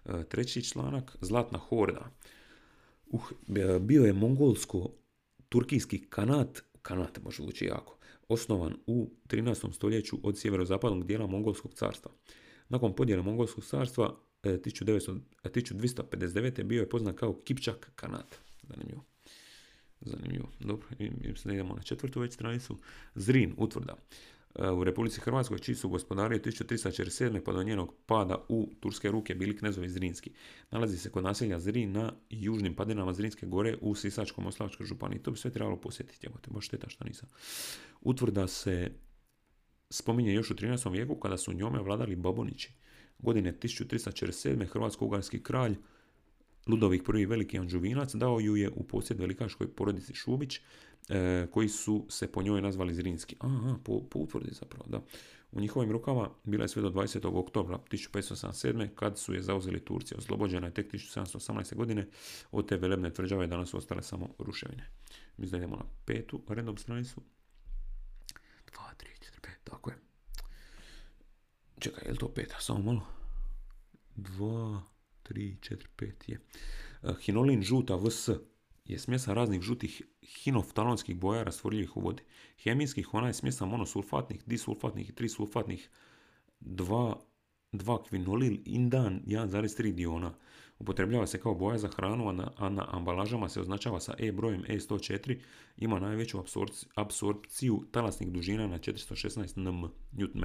E, 0.04 0.24
treći 0.24 0.62
članak, 0.62 1.16
Zlatna 1.20 1.58
horda. 1.58 2.10
Uh, 3.06 3.22
bio 3.80 4.04
je 4.04 4.12
mongolsko-turkijski 4.12 6.06
kanat, 6.08 6.62
kanat 6.82 7.22
može 7.22 7.42
ući 7.42 7.64
jako, 7.64 7.98
osnovan 8.28 8.76
u 8.86 9.10
13. 9.28 9.72
stoljeću 9.72 10.16
od 10.22 10.38
sjeverozapadnog 10.38 11.06
dijela 11.06 11.26
mongolskog 11.26 11.74
carstva. 11.74 12.10
Nakon 12.68 12.96
podjele 12.96 13.22
Mongolskog 13.22 13.64
carstva 13.64 14.16
1259. 14.42 16.58
E, 16.58 16.60
e, 16.60 16.64
bio 16.64 16.80
je 16.80 16.88
poznat 16.88 17.16
kao 17.16 17.40
Kipčak 17.44 17.92
Kanat. 17.94 18.36
Zanimljivo. 18.62 19.04
Zanimljivo. 20.00 20.48
Dobro, 20.60 20.86
mislim 20.98 21.34
da 21.44 21.54
idemo 21.54 21.74
na 21.74 21.82
četvrtu 21.82 22.20
već 22.20 22.34
stranicu. 22.34 22.78
Zrin, 23.14 23.54
utvrda. 23.56 23.96
E, 24.54 24.70
u 24.70 24.84
Republici 24.84 25.20
Hrvatskoj, 25.20 25.58
čiji 25.58 25.74
su 25.74 25.88
gospodari 25.88 26.38
1347. 26.38 27.40
pa 27.40 27.52
do 27.52 27.62
njenog 27.62 27.94
pada 28.06 28.44
u 28.48 28.70
turske 28.80 29.10
ruke 29.10 29.34
bili 29.34 29.56
knezovi 29.56 29.88
Zrinski. 29.88 30.30
Nalazi 30.70 30.98
se 30.98 31.10
kod 31.10 31.24
naselja 31.24 31.60
Zrin 31.60 31.92
na 31.92 32.12
južnim 32.30 32.74
padinama 32.74 33.12
Zrinske 33.12 33.46
gore 33.46 33.76
u 33.80 33.94
Sisačkom 33.94 34.46
Oslavačkoj 34.46 34.86
županiji. 34.86 35.22
To 35.22 35.30
bi 35.30 35.38
sve 35.38 35.50
trebalo 35.50 35.76
posjetiti, 35.76 36.26
evo 36.26 36.38
te, 36.42 36.50
baš 36.50 36.66
šteta 36.66 36.88
što 36.88 37.04
nisam. 37.04 37.28
Utvrda 38.00 38.48
se 38.48 38.90
spominje 39.94 40.34
još 40.34 40.50
u 40.50 40.54
13. 40.54 40.92
vijeku 40.92 41.14
kada 41.14 41.36
su 41.36 41.52
njome 41.52 41.82
vladali 41.82 42.16
Babonići. 42.16 42.72
Godine 43.18 43.52
1347. 43.62 44.66
hrvatsko-ugarski 44.66 45.42
kralj 45.42 45.76
Ludovih 46.66 47.02
I. 47.20 47.26
Veliki 47.26 47.58
Anžuvinac 47.58 48.14
dao 48.14 48.40
ju 48.40 48.56
je 48.56 48.70
u 48.70 48.82
posjed 48.82 49.20
velikaškoj 49.20 49.68
porodici 49.68 50.14
Šubić, 50.14 50.60
e, 51.08 51.46
koji 51.50 51.68
su 51.68 52.06
se 52.08 52.32
po 52.32 52.42
njoj 52.42 52.62
nazvali 52.62 52.94
Zrinski. 52.94 53.36
Aha, 53.38 53.76
po, 53.84 54.00
po 54.10 54.18
utvrdi 54.18 54.54
zapravo, 54.54 54.84
da. 54.88 55.02
U 55.52 55.60
njihovim 55.60 55.92
rukama 55.92 56.30
bila 56.44 56.64
je 56.64 56.68
sve 56.68 56.82
do 56.82 56.90
20. 56.90 57.38
oktobra 57.38 57.78
1577. 57.90 58.88
kad 58.94 59.18
su 59.18 59.34
je 59.34 59.42
zauzeli 59.42 59.84
Turci. 59.84 60.14
Oslobođena 60.14 60.66
je 60.66 60.74
tek 60.74 60.92
1718. 60.92 61.74
godine. 61.74 62.08
Od 62.50 62.68
te 62.68 62.76
velebne 62.76 63.12
tvrđave 63.12 63.46
danas 63.46 63.68
su 63.68 63.76
ostale 63.76 64.02
samo 64.02 64.28
ruševine. 64.38 64.90
Mi 65.36 65.46
idemo 65.46 65.76
na 65.76 65.84
petu 66.04 66.42
rednom 66.48 66.76
stranicu. 66.76 67.20
2, 68.74 68.80
3, 68.98 69.13
4, 69.13 69.13
5, 69.13 69.13
tako 69.74 69.90
je. 69.90 69.96
Čekaj, 71.78 72.04
je 72.06 72.12
li 72.12 72.18
to 72.18 72.28
peta? 72.28 72.60
Samo 72.60 72.82
malo. 72.82 73.06
2, 74.16 74.80
3, 75.24 75.56
4, 75.60 75.86
5 75.96 76.30
je. 76.30 76.40
E, 77.02 77.14
hinolin 77.26 77.62
žuta 77.62 77.96
VS 77.96 78.28
je 78.84 78.98
smjesa 78.98 79.34
raznih 79.34 79.62
žutih 79.62 80.02
hinoftalonskih 80.44 81.16
boja 81.16 81.42
rastvorljivih 81.42 81.96
u 81.96 82.00
vodi. 82.00 82.22
Hemijskih 82.62 83.14
ona 83.14 83.26
je 83.26 83.34
smjesa 83.34 83.66
monosulfatnih, 83.66 84.42
disulfatnih 84.46 85.08
i 85.08 85.14
trisulfatnih 85.14 85.88
2 86.60 87.14
2 87.72 88.08
kvinolil 88.08 88.58
indan 88.64 89.22
1,3 89.26 89.92
diona. 89.94 90.34
Upotrebljava 90.78 91.26
se 91.26 91.40
kao 91.40 91.54
boja 91.54 91.78
za 91.78 91.88
hranu, 91.88 92.28
a 92.28 92.32
na, 92.32 92.50
a 92.56 92.68
na 92.68 92.86
ambalažama 92.90 93.48
se 93.48 93.60
označava 93.60 94.00
sa 94.00 94.14
E 94.18 94.32
brojem 94.32 94.62
E104. 94.68 95.38
Ima 95.76 96.00
najveću 96.00 96.42
apsorpciju 96.94 97.84
talasnih 97.90 98.32
dužina 98.32 98.66
na 98.66 98.78
416 98.78 99.56
nm, 99.56 99.90
Nm. 100.12 100.44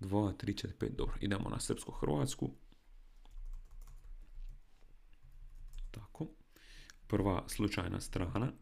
2, 0.00 0.32
3, 0.32 0.66
4, 0.66 0.72
5, 0.78 0.96
dobro. 0.96 1.14
Idemo 1.20 1.50
na 1.50 1.60
srpsko-hrvatsku. 1.60 2.50
Tako. 5.90 6.26
Prva 7.06 7.44
slučajna 7.48 8.00
strana. 8.00 8.52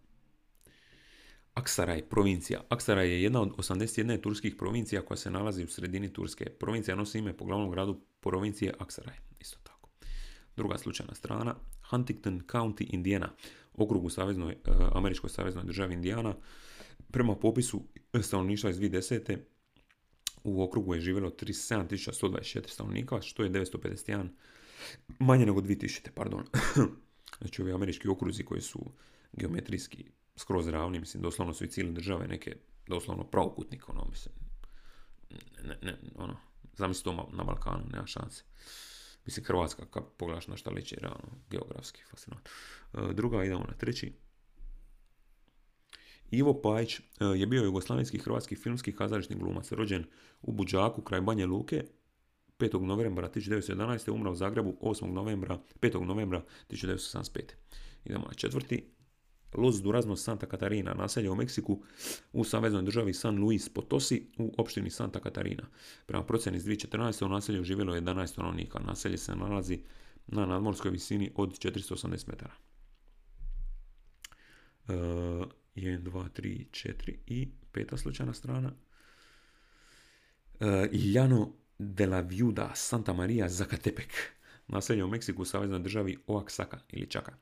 Aksaraj, 1.55 2.03
provincija. 2.03 2.61
Aksaraj 2.69 3.09
je 3.09 3.23
jedna 3.23 3.41
od 3.41 3.57
81 3.57 4.23
turskih 4.23 4.55
provincija 4.59 5.03
koja 5.03 5.17
se 5.17 5.31
nalazi 5.31 5.65
u 5.65 5.69
sredini 5.69 6.13
Turske. 6.13 6.45
Provincija 6.45 6.97
nosi 6.97 7.19
ime 7.19 7.37
po 7.37 7.45
glavnom 7.45 7.71
gradu 7.71 8.01
provincije 8.21 8.75
Aksaraj. 8.79 9.17
Isto. 9.41 9.66
Druga 10.57 10.79
slučajna 10.79 11.15
strana. 11.15 11.55
Huntington 11.91 12.41
County, 12.41 12.87
Indiana. 12.89 13.29
okrugu 13.75 14.11
saveznoj, 14.11 14.53
e, 14.53 14.57
američkoj 14.93 15.31
saveznoj 15.31 15.65
državi 15.65 15.95
Indijana. 15.95 16.35
Prema 17.11 17.35
popisu 17.35 17.83
stanovništva 18.23 18.71
iz 18.71 18.77
2010. 18.79 19.37
u 20.45 20.63
okrugu 20.63 20.95
je 20.95 21.01
živjelo 21.01 21.31
37.124 21.31 22.69
stanovnika, 22.69 23.21
što 23.21 23.43
je 23.43 23.51
951 23.51 24.29
manje 25.19 25.47
nego 25.47 25.61
2000, 25.61 26.11
pardon. 26.15 26.45
znači 27.41 27.63
ovi 27.63 27.73
američki 27.73 28.09
okruzi 28.09 28.45
koji 28.45 28.61
su 28.61 28.87
geometrijski 29.33 30.05
skroz 30.37 30.69
ravni, 30.69 31.01
mislim, 31.01 31.23
doslovno 31.23 31.55
su 31.55 31.65
i 31.65 31.69
cijele 31.69 31.93
države 31.93 32.29
neke, 32.29 32.57
doslovno 32.87 33.25
pravokutnik, 33.25 33.89
ono, 33.89 34.09
mislim, 34.11 34.35
ne, 35.65 35.79
ne, 35.83 35.99
ono, 36.15 36.37
zamisli 36.77 37.05
to 37.05 37.31
na 37.33 37.45
Balkanu, 37.45 37.85
nema 37.93 38.07
šanse. 38.07 38.45
Mislim, 39.27 39.45
Hrvatska, 39.45 39.87
kad 39.91 40.03
pogledaš 40.17 40.47
na 40.47 40.57
šta 40.57 40.71
liči, 40.71 40.97
realno, 41.01 41.29
geografski, 41.51 42.03
fascinantno. 42.11 42.51
E, 42.95 43.13
druga, 43.15 43.45
idemo 43.45 43.65
na 43.69 43.75
treći. 43.75 44.13
Ivo 46.31 46.61
Pajić 46.63 46.99
e, 46.99 47.03
je 47.37 47.47
bio 47.47 47.63
jugoslavenski 47.63 48.19
hrvatski 48.19 48.57
filmski 48.57 48.97
kazališni 48.97 49.37
glumac, 49.37 49.73
rođen 49.73 50.05
u 50.43 50.53
Buđaku 50.53 51.03
kraj 51.03 51.21
Banje 51.21 51.47
Luke 51.47 51.85
5. 52.59 52.81
novembra 52.81 53.29
1911. 53.29 54.11
umrao 54.11 54.33
u 54.33 54.37
Zagrebu 54.37 54.77
8. 54.81 55.13
novembra, 55.13 55.59
5. 55.81 56.05
novembra 56.05 56.43
1975. 56.71 57.41
Idemo 58.05 58.25
na 58.27 58.35
četvrti. 58.35 58.96
Los 59.53 59.83
Durazno 59.83 60.17
Santa 60.17 60.47
Catarina, 60.47 60.95
naselje 60.95 61.31
u 61.31 61.35
Meksiku 61.35 61.83
u 62.33 62.45
saveznoj 62.45 62.83
državi 62.83 63.15
San 63.15 63.39
Luis 63.39 63.69
Potosi 63.69 64.27
u 64.39 64.55
opštini 64.59 64.91
Santa 64.91 65.21
Catarina. 65.21 65.63
Prema 66.07 66.25
procjeni 66.25 66.57
iz 66.57 66.65
2014. 66.65 67.25
u 67.25 67.29
naselju 67.29 67.65
živjelo 67.65 67.95
11 67.95 68.27
stanovnika. 68.27 68.79
Naselje 68.79 69.19
se 69.19 69.37
nalazi 69.37 69.81
na 70.27 70.47
nadmorskoj 70.47 70.91
visini 70.91 71.33
od 71.35 71.59
480 71.59 72.29
metara. 72.29 72.55
E, 74.89 74.93
1, 74.93 76.03
2, 76.03 76.29
3, 76.29 76.67
4 76.71 77.17
i 77.27 77.49
peta 77.73 77.97
slučajna 77.97 78.33
strana. 78.33 78.73
E, 80.61 80.89
Iljano 80.93 81.53
de 81.79 82.07
la 82.07 82.21
Viuda 82.21 82.73
Santa 82.75 83.13
Maria 83.13 83.49
Zacatepec. 83.49 84.11
Naselje 84.69 85.05
u 85.05 85.09
Meksiku 85.09 85.43
u 85.43 85.45
saveznoj 85.45 85.81
državi 85.81 86.17
Oaxaca 86.27 86.79
ili 86.89 87.07
Čaka. 87.07 87.37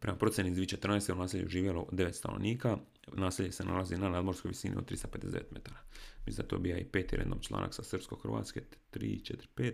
Prema 0.00 0.18
procjeni 0.18 0.50
iz 0.50 0.56
2014. 0.56 1.12
u 1.12 1.16
naselju 1.16 1.48
živjelo 1.48 1.86
9 1.92 2.12
stanovnika. 2.12 2.78
Naselje 3.12 3.52
se 3.52 3.64
nalazi 3.64 3.96
na 3.96 4.08
nadmorskoj 4.08 4.48
visini 4.48 4.76
od 4.76 4.90
359 4.90 5.40
metara. 5.50 5.78
Mislim 6.26 6.42
da 6.42 6.48
to 6.48 6.58
bija 6.58 6.78
i 6.78 6.84
peti 6.84 7.16
rednom 7.16 7.40
članak 7.40 7.74
sa 7.74 7.82
srpsko-hrvatske. 7.82 8.60
3, 8.92 9.32
4, 9.32 9.46
5. 9.56 9.72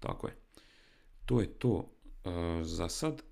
Tako 0.00 0.26
je. 0.26 0.36
To 1.26 1.40
je 1.40 1.46
to 1.46 1.70
uh, 1.70 2.32
za 2.62 2.88
sad. 2.88 3.22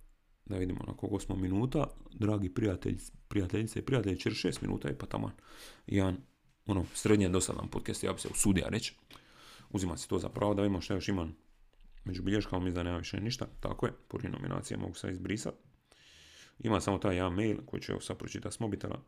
Da 0.45 0.57
vidimo 0.57 0.85
na 0.87 0.97
koliko 0.97 1.20
smo 1.20 1.37
minuta. 1.37 1.87
Dragi 2.12 2.55
prijatelji, 2.55 2.99
prijateljice 3.29 3.79
i 3.79 3.83
prijatelji, 3.83 4.20
čer 4.20 4.33
6 4.33 4.62
minuta 4.62 4.89
je 4.89 4.99
pa 4.99 5.07
tamo 5.07 5.31
jedan 5.87 6.16
ono, 6.66 6.85
srednje 6.95 7.29
dosadan 7.29 7.68
podcast, 7.68 8.05
ja 8.05 8.12
bi 8.12 8.20
se 8.20 8.29
usudio 8.29 8.64
reći. 8.68 8.95
Uzima 9.70 9.97
se 9.97 10.09
to 10.09 10.18
za 10.18 10.29
pravo 10.29 10.55
da 10.55 10.62
vidimo 10.62 10.81
što 10.81 10.95
još 10.95 11.09
imam 11.09 11.37
među 12.05 12.22
bilješkama, 12.22 12.64
mislim 12.64 12.75
da 12.75 12.83
nema 12.83 12.99
više 12.99 13.20
ništa. 13.20 13.47
Tako 13.61 13.87
je, 13.87 13.93
puri 14.09 14.29
nominacije 14.29 14.77
mogu 14.77 14.95
se 14.95 15.11
izbrisati. 15.11 15.74
Ima 16.59 16.80
samo 16.80 16.98
taj 16.98 17.16
jedan 17.16 17.34
mail 17.34 17.57
koji 17.66 17.82
ću 17.82 18.00
sad 18.00 18.18
pročitati 18.18 18.55
s 18.55 18.61
mobitela 18.61 19.00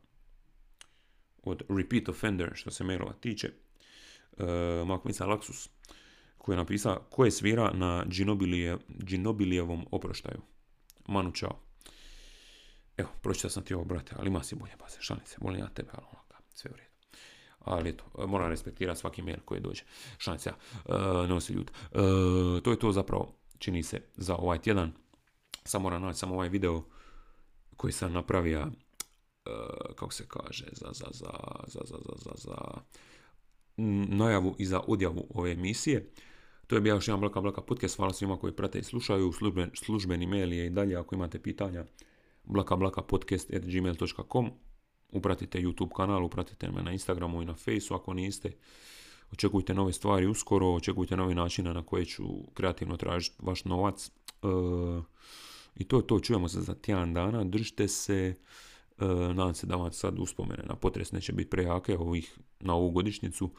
od 1.43 1.63
Repeat 1.69 2.09
Offender 2.09 2.51
što 2.55 2.71
se 2.71 2.85
mailova 2.85 3.13
tiče. 3.13 3.51
Uh, 4.33 4.47
Makmica 4.87 5.27
Laksus 5.27 5.69
koji 6.39 6.55
je 6.55 6.57
napisao 6.57 7.07
ko 7.11 7.25
je 7.25 7.31
svira 7.31 7.73
na 7.75 8.05
Ginobilijevom 8.89 9.87
oproštaju. 9.91 10.41
Manu 11.09 11.33
čao. 11.33 11.59
Evo, 12.97 13.09
pročitao 13.23 13.51
sam 13.51 13.63
ti 13.63 13.75
ovo, 13.75 13.85
brate, 13.85 14.15
ali 14.19 14.29
ima 14.29 14.43
si 14.43 14.55
bolje 14.55 14.73
baze, 14.79 14.97
šanice, 15.01 15.37
volim 15.41 15.61
ja 15.61 15.69
tebe, 15.69 15.89
ali 15.93 16.07
ono, 16.11 16.41
sve 16.55 16.71
u 16.71 16.77
redu. 16.77 16.91
Ali 17.59 17.91
eto, 17.91 18.27
moram 18.27 18.51
respektirati 18.51 19.01
svaki 19.01 19.23
mail 19.23 19.39
koji 19.45 19.61
dođe. 19.61 19.83
Šanice, 20.19 20.51
ja, 20.51 20.57
uh, 20.85 21.31
ne 21.31 21.41
se 21.41 21.53
ljud. 21.53 21.71
Uh, 21.71 22.63
to 22.63 22.71
je 22.71 22.79
to 22.79 22.93
zapravo, 22.93 23.35
čini 23.59 23.83
se, 23.83 24.03
za 24.17 24.37
ovaj 24.37 24.59
tjedan. 24.59 24.93
Samo 25.65 25.83
moram 25.83 26.03
naći 26.03 26.19
samo 26.19 26.35
ovaj 26.35 26.49
video 26.49 26.83
koji 27.77 27.93
sam 27.93 28.13
napravio, 28.13 28.61
uh, 28.61 28.71
kako 29.95 30.13
se 30.13 30.25
kaže, 30.29 30.65
za, 30.73 30.89
za, 30.93 31.07
za, 31.11 31.31
za, 31.67 31.81
za, 31.85 31.99
za, 32.17 32.33
za 32.35 32.57
najavu 34.09 34.57
i 34.59 34.67
za 34.67 34.81
odjavu 34.87 35.27
ove 35.35 35.53
emisije. 35.53 36.11
To 36.67 36.75
je 36.75 36.81
bio 36.81 36.95
još 36.95 37.09
jedan 37.09 37.21
Blaka 37.21 37.41
Blaka 37.41 37.61
podcast. 37.61 37.97
Hvala 37.97 38.13
svima 38.13 38.39
koji 38.39 38.53
prate 38.53 38.79
i 38.79 38.83
slušaju. 38.83 39.33
Služben, 39.33 39.71
službeni 39.75 40.27
mail 40.27 40.53
je 40.53 40.67
i 40.67 40.71
dalje 40.71 40.97
ako 40.97 41.15
imate 41.15 41.43
pitanja 41.43 41.85
blakablakapodcast.gmail.com 42.45 44.51
Upratite 45.13 45.59
YouTube 45.59 45.97
kanal, 45.97 46.25
upratite 46.25 46.71
me 46.71 46.83
na 46.83 46.93
Instagramu 46.93 47.43
i 47.43 47.45
na 47.45 47.55
Faceu 47.55 47.97
ako 47.97 48.15
niste. 48.15 48.53
Očekujte 49.33 49.75
nove 49.75 49.93
stvari 49.93 50.27
uskoro, 50.27 50.67
očekujte 50.67 51.17
nove 51.17 51.35
načine 51.35 51.75
na 51.75 51.83
koje 51.83 52.05
ću 52.05 52.25
kreativno 52.55 52.97
tražiti 52.97 53.37
vaš 53.39 53.65
novac. 53.65 54.11
Uh, 54.43 55.05
i 55.77 55.85
to 55.85 55.97
je 55.97 56.07
to, 56.07 56.21
čujemo 56.21 56.49
se 56.49 56.61
za 56.61 56.75
tjedan 56.75 57.15
dana, 57.15 57.45
držite 57.45 57.89
se, 57.89 58.35
e, 58.99 59.05
nadam 59.07 59.55
se 59.55 59.67
da 59.67 59.77
vam 59.77 59.93
sad 59.93 60.19
uspomene 60.19 60.63
na 60.67 60.77
potres 60.77 61.13
neće 61.13 61.33
biti 61.33 61.51
prejake 61.51 61.99
ovih, 61.99 62.39
na 62.61 62.75
ovu 62.75 62.91
godišnjicu. 62.91 63.51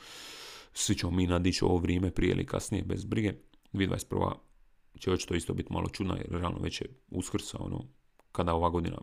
Svi 0.73 0.95
ćemo 0.95 1.11
mi 1.11 1.27
nadići 1.27 1.65
ovo 1.65 1.77
vrijeme 1.77 2.11
prije 2.11 2.31
ili 2.31 2.45
kasnije, 2.45 2.83
bez 2.83 3.05
brige. 3.05 3.33
2021. 3.73 4.33
će 4.99 5.11
očito 5.11 5.35
isto 5.35 5.53
biti 5.53 5.73
malo 5.73 5.89
čudna, 5.89 6.17
jer 6.17 6.27
realno 6.29 6.59
već 6.59 6.81
je 6.81 6.87
uskrsa, 7.11 7.57
ono, 7.59 7.85
kada 8.31 8.53
ova 8.53 8.69
godina, 8.69 8.97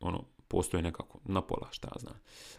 ono, 0.00 0.24
postoje 0.48 0.82
nekako 0.82 1.20
na 1.24 1.42
pola, 1.42 1.68
šta 1.70 1.88
ja 1.88 2.00
znam. 2.00 2.14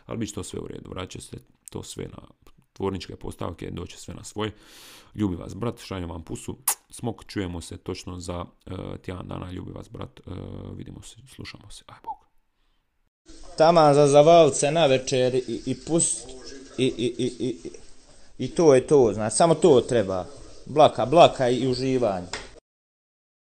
Ali 0.06 0.18
bit 0.18 0.30
će 0.30 0.36
to 0.36 0.44
sve 0.44 0.60
u 0.60 0.68
redu, 0.68 0.90
vraća 0.90 1.22
se 1.22 1.38
to 1.70 1.84
sve 1.84 2.08
na 2.08 2.28
tvorničke 2.76 3.16
postavke, 3.16 3.72
doće 3.72 3.98
sve 3.98 4.14
na 4.14 4.24
svoje. 4.24 4.52
Ljubi 5.16 5.36
vas 5.36 5.56
brat, 5.56 5.80
šaljem 5.80 6.10
vam 6.10 6.24
pusu. 6.24 6.58
Smok, 6.90 7.26
čujemo 7.26 7.62
se 7.62 7.78
točno 7.78 8.20
za 8.20 8.40
uh, 8.40 8.98
tjedan 9.02 9.28
dana. 9.28 9.52
Ljubi 9.52 9.72
vas 9.72 9.90
brat, 9.90 10.20
uh, 10.26 10.34
vidimo 10.78 11.02
se, 11.02 11.16
slušamo 11.36 11.70
se. 11.70 11.84
Aj 11.88 11.98
Bog. 12.04 12.26
Tama 13.58 13.94
za 13.94 14.08
zavalce 14.08 14.72
na 14.72 14.86
večer 14.86 15.36
i, 15.36 15.62
i 15.66 15.76
pust 15.88 16.30
i, 16.78 16.86
i, 16.86 17.32
i, 17.40 17.56
i 18.38 18.48
to 18.48 18.76
je 18.76 18.88
to, 18.88 19.12
znači 19.14 19.36
samo 19.36 19.56
to 19.56 19.82
treba. 19.82 20.26
Blaka, 20.66 21.06
blaka 21.06 21.50
i 21.50 21.68
uživanje. 21.68 22.28